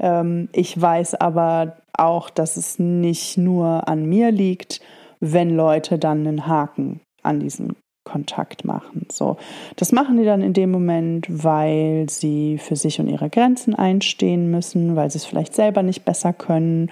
Ähm, 0.00 0.48
ich 0.52 0.80
weiß 0.80 1.14
aber 1.16 1.76
auch, 1.92 2.30
dass 2.30 2.56
es 2.56 2.78
nicht 2.78 3.36
nur 3.36 3.88
an 3.88 4.06
mir 4.06 4.30
liegt, 4.30 4.80
wenn 5.20 5.54
Leute 5.54 5.98
dann 5.98 6.26
einen 6.26 6.46
Haken 6.46 7.00
an 7.22 7.40
diesen 7.40 7.76
Kontakt 8.04 8.64
machen. 8.64 9.06
So, 9.12 9.36
das 9.76 9.92
machen 9.92 10.16
die 10.16 10.24
dann 10.24 10.40
in 10.40 10.54
dem 10.54 10.70
Moment, 10.70 11.26
weil 11.28 12.06
sie 12.08 12.56
für 12.56 12.74
sich 12.74 12.98
und 12.98 13.08
ihre 13.08 13.28
Grenzen 13.28 13.74
einstehen 13.74 14.50
müssen, 14.50 14.96
weil 14.96 15.10
sie 15.10 15.18
es 15.18 15.26
vielleicht 15.26 15.54
selber 15.54 15.82
nicht 15.82 16.04
besser 16.04 16.32
können, 16.32 16.90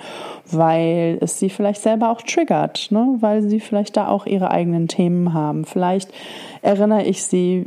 weil 0.50 1.18
es 1.22 1.38
sie 1.38 1.48
vielleicht 1.48 1.80
selber 1.80 2.10
auch 2.10 2.20
triggert, 2.20 2.92
ne? 2.92 3.16
weil 3.20 3.42
sie 3.42 3.58
vielleicht 3.58 3.96
da 3.96 4.08
auch 4.08 4.26
ihre 4.26 4.50
eigenen 4.50 4.86
Themen 4.86 5.32
haben. 5.32 5.64
Vielleicht 5.64 6.12
erinnere 6.60 7.04
ich 7.04 7.24
sie 7.24 7.66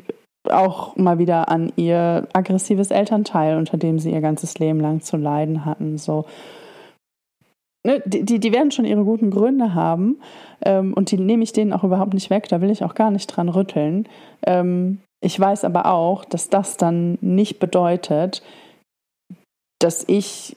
auch 0.49 0.95
mal 0.95 1.17
wieder 1.19 1.49
an 1.49 1.71
ihr 1.75 2.27
aggressives 2.33 2.91
Elternteil, 2.91 3.57
unter 3.57 3.77
dem 3.77 3.99
sie 3.99 4.11
ihr 4.11 4.21
ganzes 4.21 4.57
Leben 4.59 4.79
lang 4.79 5.01
zu 5.01 5.17
leiden 5.17 5.65
hatten. 5.65 5.97
So, 5.97 6.25
ne, 7.85 8.01
die, 8.05 8.39
die 8.39 8.51
werden 8.53 8.71
schon 8.71 8.85
ihre 8.85 9.03
guten 9.03 9.29
Gründe 9.31 9.73
haben 9.75 10.19
ähm, 10.63 10.93
und 10.93 11.11
die 11.11 11.17
nehme 11.17 11.43
ich 11.43 11.53
denen 11.53 11.73
auch 11.73 11.83
überhaupt 11.83 12.13
nicht 12.13 12.29
weg. 12.29 12.47
Da 12.49 12.61
will 12.61 12.71
ich 12.71 12.83
auch 12.83 12.95
gar 12.95 13.11
nicht 13.11 13.27
dran 13.27 13.49
rütteln. 13.49 14.07
Ähm, 14.45 14.99
ich 15.23 15.39
weiß 15.39 15.65
aber 15.65 15.85
auch, 15.85 16.25
dass 16.25 16.49
das 16.49 16.77
dann 16.77 17.17
nicht 17.21 17.59
bedeutet, 17.59 18.41
dass 19.79 20.03
ich, 20.07 20.55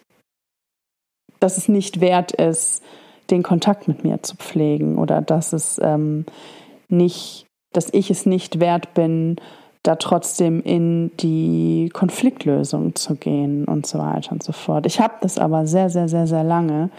dass 1.41 1.59
es 1.59 1.69
nicht 1.69 2.01
wert 2.01 2.33
ist, 2.33 2.83
den 3.31 3.43
Kontakt 3.43 3.89
mit 3.89 4.05
mir 4.05 4.23
zu 4.23 4.37
pflegen 4.37 4.99
oder 4.99 5.23
dass 5.23 5.53
es 5.53 5.81
ähm, 5.83 6.27
nicht, 6.89 7.47
dass 7.73 7.93
ich 7.93 8.11
es 8.11 8.27
nicht 8.27 8.61
wert 8.61 8.95
bin, 8.95 9.37
da 9.85 9.97
trotzdem 9.97 10.63
in 10.63 11.15
die 11.19 11.91
Konfliktlösung 11.93 12.97
zu 12.97 13.15
gehen 13.15 13.67
und 13.67 13.87
so 13.87 13.99
weiter 13.99 14.33
und 14.33 14.43
so 14.43 14.53
fort. 14.53 14.87
Ich 14.87 14.99
habe 14.99 15.15
das 15.21 15.39
aber 15.39 15.67
sehr, 15.67 15.91
sehr, 15.91 16.09
sehr, 16.09 16.27
sehr 16.27 16.43
lange 16.43 16.91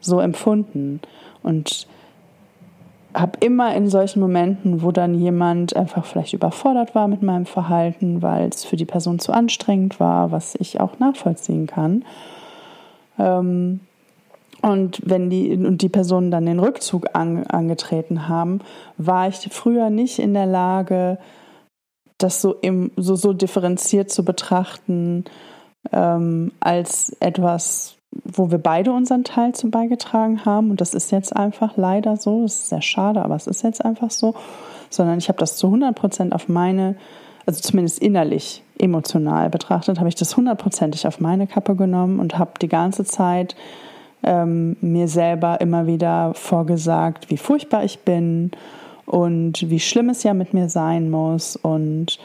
so 0.00 0.18
empfunden. 0.20 1.00
Und 1.42 1.86
habe 3.14 3.38
immer 3.40 3.74
in 3.76 3.88
solchen 3.88 4.20
Momenten, 4.20 4.82
wo 4.82 4.90
dann 4.90 5.14
jemand 5.14 5.76
einfach 5.76 6.04
vielleicht 6.04 6.32
überfordert 6.32 6.94
war 6.94 7.06
mit 7.06 7.22
meinem 7.22 7.46
Verhalten, 7.46 8.22
weil 8.22 8.48
es 8.48 8.64
für 8.64 8.76
die 8.76 8.84
Person 8.84 9.18
zu 9.20 9.32
anstrengend 9.32 10.00
war, 10.00 10.32
was 10.32 10.56
ich 10.56 10.80
auch 10.80 10.98
nachvollziehen 10.98 11.66
kann. 11.66 12.04
Ähm, 13.18 13.80
und 14.62 15.00
wenn 15.04 15.30
die 15.30 15.52
und 15.52 15.82
die 15.82 15.90
Personen 15.90 16.30
dann 16.30 16.46
den 16.46 16.58
Rückzug 16.58 17.08
an, 17.12 17.46
angetreten 17.46 18.28
haben, 18.28 18.60
war 18.96 19.28
ich 19.28 19.46
früher 19.50 19.90
nicht 19.90 20.18
in 20.18 20.34
der 20.34 20.46
Lage, 20.46 21.18
das 22.18 22.40
so, 22.40 22.54
im, 22.54 22.90
so, 22.96 23.16
so 23.16 23.32
differenziert 23.32 24.10
zu 24.10 24.24
betrachten, 24.24 25.24
ähm, 25.92 26.52
als 26.60 27.14
etwas, 27.20 27.96
wo 28.24 28.50
wir 28.50 28.58
beide 28.58 28.92
unseren 28.92 29.24
Teil 29.24 29.54
zu 29.54 29.70
beigetragen 29.70 30.44
haben. 30.44 30.70
Und 30.70 30.80
das 30.80 30.94
ist 30.94 31.10
jetzt 31.10 31.34
einfach 31.34 31.76
leider 31.76 32.16
so. 32.16 32.42
Das 32.42 32.54
ist 32.54 32.68
sehr 32.68 32.82
schade, 32.82 33.22
aber 33.22 33.34
es 33.34 33.46
ist 33.46 33.62
jetzt 33.62 33.84
einfach 33.84 34.10
so. 34.10 34.34
Sondern 34.90 35.18
ich 35.18 35.28
habe 35.28 35.38
das 35.38 35.56
zu 35.56 35.66
100 35.66 35.94
Prozent 35.94 36.32
auf 36.32 36.48
meine, 36.48 36.96
also 37.46 37.60
zumindest 37.60 37.98
innerlich, 38.00 38.62
emotional 38.78 39.50
betrachtet, 39.50 39.98
habe 39.98 40.08
ich 40.08 40.14
das 40.14 40.36
hundertprozentig 40.36 41.06
auf 41.06 41.20
meine 41.20 41.46
Kappe 41.46 41.76
genommen 41.76 42.18
und 42.18 42.38
habe 42.38 42.52
die 42.60 42.68
ganze 42.68 43.04
Zeit 43.04 43.54
ähm, 44.24 44.76
mir 44.80 45.06
selber 45.08 45.60
immer 45.60 45.86
wieder 45.86 46.32
vorgesagt, 46.34 47.30
wie 47.30 47.36
furchtbar 47.36 47.84
ich 47.84 48.00
bin 48.00 48.50
und 49.06 49.68
wie 49.68 49.80
schlimm 49.80 50.08
es 50.10 50.22
ja 50.22 50.34
mit 50.34 50.54
mir 50.54 50.68
sein 50.68 51.10
muss 51.10 51.56
und 51.56 52.18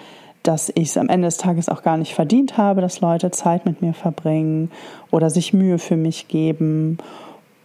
dass 0.43 0.69
ich 0.69 0.89
es 0.89 0.97
am 0.97 1.09
Ende 1.09 1.27
des 1.27 1.37
Tages 1.37 1.67
auch 1.69 1.83
gar 1.83 1.97
nicht 1.97 2.13
verdient 2.13 2.57
habe, 2.57 2.81
dass 2.81 3.01
Leute 3.01 3.29
Zeit 3.31 3.65
mit 3.65 3.81
mir 3.81 3.93
verbringen 3.93 4.71
oder 5.11 5.29
sich 5.29 5.53
Mühe 5.53 5.79
für 5.79 5.97
mich 5.97 6.27
geben 6.27 6.97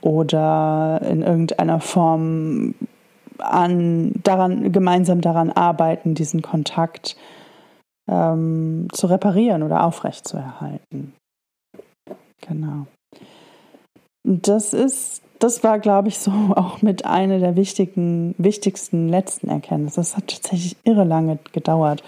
oder 0.00 1.00
in 1.08 1.22
irgendeiner 1.22 1.80
Form 1.80 2.74
an, 3.38 4.12
daran, 4.22 4.72
gemeinsam 4.72 5.20
daran 5.20 5.50
arbeiten, 5.50 6.14
diesen 6.14 6.42
Kontakt 6.42 7.16
ähm, 8.08 8.88
zu 8.92 9.06
reparieren 9.06 9.62
oder 9.62 9.84
aufrechtzuerhalten. 9.84 11.14
Genau. 12.46 12.86
Das 14.24 14.72
ist, 14.72 15.22
das 15.44 15.62
war, 15.62 15.78
glaube 15.78 16.08
ich, 16.08 16.18
so 16.18 16.30
auch 16.56 16.82
mit 16.82 17.04
einer 17.04 17.38
der 17.38 17.54
wichtigen, 17.54 18.34
wichtigsten 18.38 19.08
letzten 19.08 19.48
Erkenntnisse. 19.48 19.96
Das 19.96 20.16
hat 20.16 20.28
tatsächlich 20.28 20.76
irre 20.84 21.04
lange 21.04 21.38
gedauert, 21.52 22.02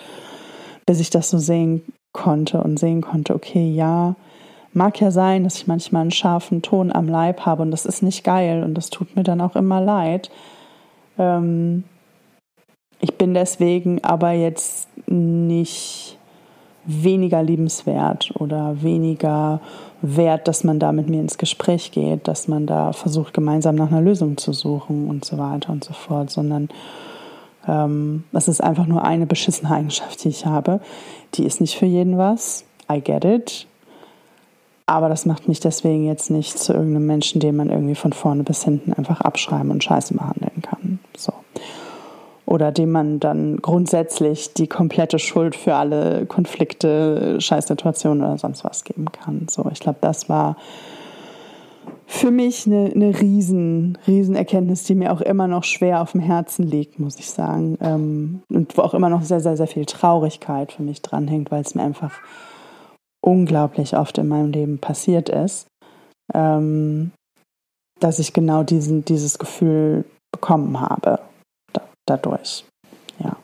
bis 0.86 1.00
ich 1.00 1.10
das 1.10 1.30
so 1.30 1.38
sehen 1.38 1.82
konnte 2.12 2.62
und 2.62 2.78
sehen 2.78 3.02
konnte, 3.02 3.34
okay, 3.34 3.70
ja, 3.70 4.16
mag 4.72 5.00
ja 5.00 5.10
sein, 5.10 5.44
dass 5.44 5.56
ich 5.56 5.66
manchmal 5.66 6.02
einen 6.02 6.10
scharfen 6.10 6.62
Ton 6.62 6.90
am 6.90 7.08
Leib 7.08 7.40
habe 7.44 7.62
und 7.62 7.70
das 7.70 7.84
ist 7.84 8.02
nicht 8.02 8.24
geil 8.24 8.62
und 8.62 8.74
das 8.74 8.88
tut 8.88 9.14
mir 9.16 9.22
dann 9.22 9.40
auch 9.40 9.54
immer 9.54 9.80
leid. 9.80 10.30
Ähm, 11.18 11.84
ich 13.00 13.14
bin 13.18 13.34
deswegen 13.34 14.02
aber 14.02 14.32
jetzt 14.32 14.88
nicht 15.08 16.18
weniger 16.86 17.42
liebenswert 17.42 18.32
oder 18.38 18.82
weniger 18.82 19.60
wert, 20.14 20.46
dass 20.46 20.64
man 20.64 20.78
da 20.78 20.92
mit 20.92 21.08
mir 21.08 21.20
ins 21.20 21.38
Gespräch 21.38 21.90
geht, 21.90 22.28
dass 22.28 22.48
man 22.48 22.66
da 22.66 22.92
versucht, 22.92 23.34
gemeinsam 23.34 23.74
nach 23.74 23.90
einer 23.90 24.02
Lösung 24.02 24.36
zu 24.36 24.52
suchen 24.52 25.08
und 25.08 25.24
so 25.24 25.38
weiter 25.38 25.72
und 25.72 25.84
so 25.84 25.92
fort, 25.92 26.30
sondern 26.30 26.68
ähm, 27.66 28.24
das 28.32 28.48
ist 28.48 28.62
einfach 28.62 28.86
nur 28.86 29.04
eine 29.04 29.26
beschissene 29.26 29.70
Eigenschaft, 29.70 30.22
die 30.24 30.28
ich 30.28 30.46
habe. 30.46 30.80
Die 31.34 31.44
ist 31.44 31.60
nicht 31.60 31.76
für 31.76 31.86
jeden 31.86 32.18
was. 32.18 32.64
I 32.90 33.00
get 33.00 33.24
it. 33.24 33.66
Aber 34.86 35.08
das 35.08 35.26
macht 35.26 35.48
mich 35.48 35.58
deswegen 35.58 36.06
jetzt 36.06 36.30
nicht 36.30 36.58
zu 36.58 36.72
irgendeinem 36.72 37.06
Menschen, 37.06 37.40
den 37.40 37.56
man 37.56 37.70
irgendwie 37.70 37.96
von 37.96 38.12
vorne 38.12 38.44
bis 38.44 38.62
hinten 38.62 38.92
einfach 38.92 39.20
abschreiben 39.20 39.72
und 39.72 39.82
scheiße 39.82 40.14
behandeln 40.14 40.62
kann. 40.62 40.75
Oder 42.46 42.70
dem 42.70 42.92
man 42.92 43.18
dann 43.18 43.56
grundsätzlich 43.56 44.54
die 44.54 44.68
komplette 44.68 45.18
Schuld 45.18 45.56
für 45.56 45.74
alle 45.74 46.26
Konflikte, 46.26 47.40
Scheißsituationen 47.40 48.24
oder 48.24 48.38
sonst 48.38 48.64
was 48.64 48.84
geben 48.84 49.06
kann. 49.10 49.48
So, 49.50 49.68
ich 49.72 49.80
glaube, 49.80 49.98
das 50.00 50.28
war 50.28 50.56
für 52.06 52.30
mich 52.30 52.66
eine, 52.66 52.92
eine 52.94 53.20
riesen, 53.20 53.98
riesen 54.06 54.36
Erkenntnis, 54.36 54.84
die 54.84 54.94
mir 54.94 55.12
auch 55.12 55.20
immer 55.20 55.48
noch 55.48 55.64
schwer 55.64 56.00
auf 56.00 56.12
dem 56.12 56.20
Herzen 56.20 56.62
liegt, 56.62 57.00
muss 57.00 57.18
ich 57.18 57.28
sagen. 57.28 57.76
Ähm, 57.80 58.42
und 58.48 58.76
wo 58.78 58.82
auch 58.82 58.94
immer 58.94 59.10
noch 59.10 59.22
sehr, 59.22 59.40
sehr, 59.40 59.56
sehr 59.56 59.66
viel 59.66 59.84
Traurigkeit 59.84 60.72
für 60.72 60.84
mich 60.84 61.02
dranhängt, 61.02 61.50
weil 61.50 61.62
es 61.62 61.74
mir 61.74 61.82
einfach 61.82 62.12
unglaublich 63.20 63.96
oft 63.96 64.18
in 64.18 64.28
meinem 64.28 64.52
Leben 64.52 64.78
passiert 64.78 65.28
ist, 65.28 65.66
ähm, 66.32 67.10
dass 67.98 68.20
ich 68.20 68.32
genau 68.32 68.62
diesen, 68.62 69.04
dieses 69.04 69.38
Gefühl 69.38 70.04
bekommen 70.30 70.80
habe 70.80 71.18
dadurch. 72.06 72.64
Ja. 73.18 73.36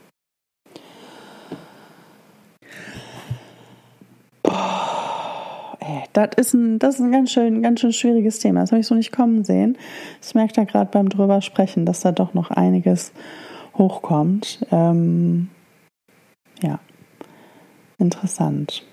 Boah, 4.42 5.76
ey, 5.80 6.04
das 6.12 6.30
ist 6.36 6.54
ein, 6.54 6.78
das 6.78 6.94
ist 6.94 7.00
ein 7.00 7.12
ganz 7.12 7.30
schön, 7.30 7.62
ganz 7.62 7.80
schön 7.80 7.92
schwieriges 7.92 8.38
Thema. 8.38 8.60
Das 8.60 8.72
habe 8.72 8.80
ich 8.80 8.86
so 8.86 8.94
nicht 8.94 9.12
kommen 9.12 9.44
sehen. 9.44 9.76
Ich 10.22 10.34
merke 10.34 10.54
da 10.54 10.64
gerade 10.64 10.90
beim 10.90 11.08
drüber 11.08 11.42
sprechen, 11.42 11.84
dass 11.84 12.00
da 12.00 12.12
doch 12.12 12.34
noch 12.34 12.50
einiges 12.50 13.12
hochkommt. 13.76 14.64
Ähm, 14.70 15.48
ja, 16.62 16.78
interessant. 17.98 18.84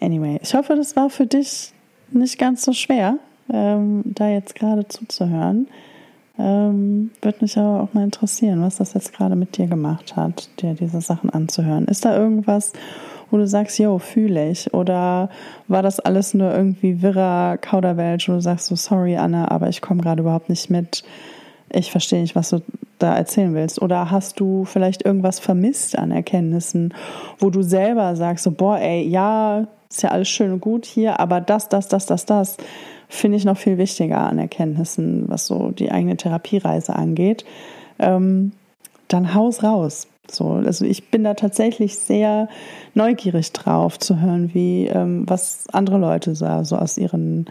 Anyway, 0.00 0.40
ich 0.42 0.54
hoffe, 0.54 0.74
das 0.74 0.96
war 0.96 1.10
für 1.10 1.26
dich 1.26 1.72
nicht 2.10 2.38
ganz 2.38 2.64
so 2.64 2.72
schwer, 2.72 3.18
ähm, 3.52 4.02
da 4.04 4.28
jetzt 4.28 4.54
gerade 4.54 4.88
zuzuhören. 4.88 5.68
Ähm, 6.42 7.12
Würde 7.22 7.38
mich 7.40 7.56
aber 7.56 7.82
auch 7.82 7.94
mal 7.94 8.02
interessieren, 8.02 8.62
was 8.62 8.76
das 8.76 8.94
jetzt 8.94 9.12
gerade 9.12 9.36
mit 9.36 9.56
dir 9.56 9.68
gemacht 9.68 10.16
hat, 10.16 10.48
dir 10.60 10.74
diese 10.74 11.00
Sachen 11.00 11.30
anzuhören. 11.30 11.84
Ist 11.84 12.04
da 12.04 12.16
irgendwas, 12.16 12.72
wo 13.30 13.36
du 13.36 13.46
sagst, 13.46 13.78
yo, 13.78 13.98
fühle 13.98 14.50
ich? 14.50 14.74
Oder 14.74 15.30
war 15.68 15.82
das 15.82 16.00
alles 16.00 16.34
nur 16.34 16.52
irgendwie 16.52 17.00
wirrer 17.00 17.58
Kauderwelsch, 17.58 18.28
wo 18.28 18.32
du 18.32 18.40
sagst, 18.40 18.66
so 18.66 18.74
sorry, 18.74 19.16
Anna, 19.16 19.52
aber 19.52 19.68
ich 19.68 19.80
komme 19.82 20.02
gerade 20.02 20.22
überhaupt 20.22 20.48
nicht 20.48 20.68
mit. 20.68 21.04
Ich 21.70 21.92
verstehe 21.92 22.20
nicht, 22.20 22.34
was 22.34 22.50
du 22.50 22.60
da 22.98 23.14
erzählen 23.14 23.54
willst. 23.54 23.80
Oder 23.80 24.10
hast 24.10 24.40
du 24.40 24.64
vielleicht 24.64 25.04
irgendwas 25.04 25.38
vermisst 25.38 25.96
an 25.96 26.10
Erkenntnissen, 26.10 26.92
wo 27.38 27.50
du 27.50 27.62
selber 27.62 28.16
sagst, 28.16 28.42
so, 28.42 28.50
boah, 28.50 28.78
ey, 28.78 29.06
ja, 29.06 29.68
ist 29.88 30.02
ja 30.02 30.10
alles 30.10 30.28
schön 30.28 30.52
und 30.52 30.60
gut 30.60 30.86
hier, 30.86 31.20
aber 31.20 31.40
das, 31.40 31.68
das, 31.68 31.86
das, 31.86 32.06
das, 32.06 32.26
das 32.26 32.56
finde 33.12 33.36
ich 33.36 33.44
noch 33.44 33.58
viel 33.58 33.78
wichtiger 33.78 34.18
an 34.18 34.38
Erkenntnissen, 34.38 35.24
was 35.28 35.46
so 35.46 35.70
die 35.70 35.90
eigene 35.90 36.16
Therapiereise 36.16 36.96
angeht. 36.96 37.44
Ähm, 37.98 38.52
dann 39.08 39.34
haus 39.34 39.62
raus. 39.62 40.08
So, 40.30 40.52
also 40.52 40.84
ich 40.84 41.10
bin 41.10 41.24
da 41.24 41.34
tatsächlich 41.34 41.98
sehr 41.98 42.48
neugierig 42.94 43.52
drauf 43.52 43.98
zu 43.98 44.20
hören, 44.20 44.54
wie 44.54 44.86
ähm, 44.86 45.24
was 45.28 45.66
andere 45.72 45.98
Leute 45.98 46.34
so, 46.34 46.64
so 46.64 46.76
aus 46.76 46.96
ihren 46.96 47.50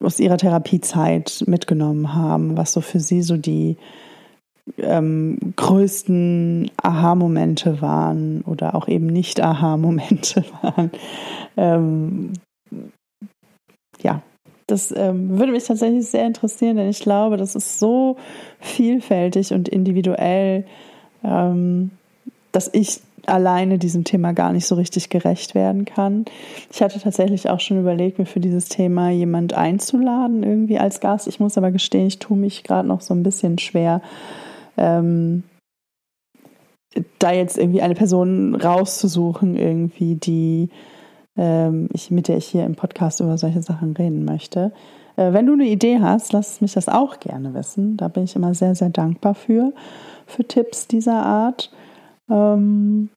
aus 0.00 0.20
ihrer 0.20 0.36
Therapiezeit 0.36 1.42
mitgenommen 1.48 2.14
haben, 2.14 2.56
was 2.56 2.72
so 2.72 2.80
für 2.80 3.00
sie 3.00 3.22
so 3.22 3.36
die 3.36 3.76
ähm, 4.78 5.38
größten 5.56 6.70
Aha-Momente 6.80 7.80
waren 7.80 8.42
oder 8.42 8.76
auch 8.76 8.86
eben 8.86 9.06
nicht 9.06 9.42
Aha-Momente 9.42 10.44
waren. 10.62 10.92
Ähm, 11.56 12.34
ja, 14.02 14.22
das 14.66 14.92
ähm, 14.96 15.38
würde 15.38 15.52
mich 15.52 15.64
tatsächlich 15.64 16.06
sehr 16.06 16.26
interessieren, 16.26 16.76
denn 16.76 16.88
ich 16.88 17.00
glaube, 17.00 17.36
das 17.36 17.54
ist 17.54 17.78
so 17.78 18.16
vielfältig 18.60 19.52
und 19.52 19.68
individuell, 19.68 20.64
ähm, 21.22 21.90
dass 22.52 22.70
ich 22.72 23.00
alleine 23.26 23.78
diesem 23.78 24.04
Thema 24.04 24.32
gar 24.32 24.52
nicht 24.52 24.66
so 24.66 24.76
richtig 24.76 25.08
gerecht 25.08 25.54
werden 25.54 25.84
kann. 25.84 26.24
Ich 26.72 26.82
hatte 26.82 27.00
tatsächlich 27.00 27.48
auch 27.48 27.60
schon 27.60 27.78
überlegt, 27.78 28.18
mir 28.18 28.26
für 28.26 28.40
dieses 28.40 28.68
Thema 28.68 29.10
jemand 29.10 29.54
einzuladen, 29.54 30.42
irgendwie 30.42 30.78
als 30.78 31.00
Gast. 31.00 31.26
Ich 31.26 31.40
muss 31.40 31.58
aber 31.58 31.70
gestehen, 31.70 32.06
ich 32.06 32.18
tue 32.18 32.36
mich 32.36 32.62
gerade 32.62 32.86
noch 32.86 33.00
so 33.00 33.14
ein 33.14 33.22
bisschen 33.22 33.58
schwer, 33.58 34.00
ähm, 34.76 35.42
da 37.18 37.32
jetzt 37.32 37.58
irgendwie 37.58 37.82
eine 37.82 37.94
Person 37.94 38.54
rauszusuchen, 38.54 39.56
irgendwie, 39.56 40.14
die 40.14 40.70
ich, 41.92 42.10
mit 42.10 42.28
der 42.28 42.38
ich 42.38 42.46
hier 42.46 42.64
im 42.64 42.74
Podcast 42.74 43.20
über 43.20 43.36
solche 43.38 43.62
Sachen 43.62 43.92
reden 43.92 44.24
möchte. 44.24 44.72
Äh, 45.16 45.32
wenn 45.32 45.46
du 45.46 45.54
eine 45.54 45.66
Idee 45.66 46.00
hast, 46.00 46.32
lass 46.32 46.60
mich 46.60 46.74
das 46.74 46.88
auch 46.88 47.18
gerne 47.20 47.54
wissen. 47.54 47.96
Da 47.96 48.08
bin 48.08 48.24
ich 48.24 48.36
immer 48.36 48.54
sehr, 48.54 48.74
sehr 48.74 48.90
dankbar 48.90 49.34
für, 49.34 49.72
für 50.26 50.44
Tipps 50.44 50.86
dieser 50.86 51.24
Art. 51.24 51.72
Ähm, 52.30 53.10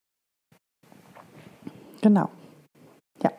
genau. 2.02 2.30
Ja. 3.24 3.32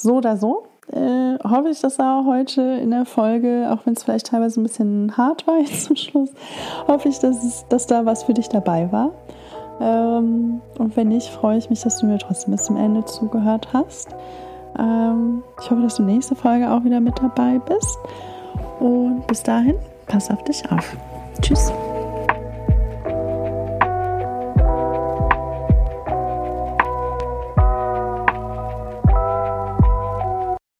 So 0.00 0.16
oder 0.16 0.36
so. 0.36 0.66
Äh, 0.92 1.38
hoffe 1.44 1.68
ich, 1.70 1.80
dass 1.80 2.00
er 2.00 2.24
heute 2.26 2.62
in 2.62 2.90
der 2.90 3.04
Folge, 3.04 3.68
auch 3.70 3.86
wenn 3.86 3.92
es 3.92 4.02
vielleicht 4.02 4.26
teilweise 4.26 4.60
ein 4.60 4.64
bisschen 4.64 5.16
hart 5.16 5.46
war 5.46 5.58
jetzt 5.58 5.84
zum 5.84 5.94
Schluss, 5.94 6.30
hoffe 6.88 7.08
ich, 7.08 7.20
dass, 7.20 7.44
es, 7.44 7.64
dass 7.68 7.86
da 7.86 8.06
was 8.06 8.24
für 8.24 8.34
dich 8.34 8.48
dabei 8.48 8.90
war. 8.90 9.12
Ähm, 9.80 10.60
und 10.78 10.96
wenn 10.96 11.08
nicht, 11.08 11.28
freue 11.28 11.58
ich 11.58 11.70
mich, 11.70 11.80
dass 11.80 11.98
du 11.98 12.06
mir 12.06 12.18
trotzdem 12.18 12.52
bis 12.52 12.64
zum 12.64 12.76
Ende 12.76 13.04
zugehört 13.04 13.68
hast. 13.72 14.14
Ähm, 14.78 15.42
ich 15.60 15.70
hoffe, 15.70 15.82
dass 15.82 15.96
du 15.96 16.02
nächste 16.02 16.34
Folge 16.34 16.70
auch 16.70 16.84
wieder 16.84 17.00
mit 17.00 17.18
dabei 17.20 17.58
bist. 17.58 17.98
Und 18.78 19.26
bis 19.26 19.42
dahin 19.42 19.76
pass 20.06 20.30
auf 20.30 20.42
dich 20.44 20.70
auf. 20.70 20.96
Tschüss. 21.40 21.72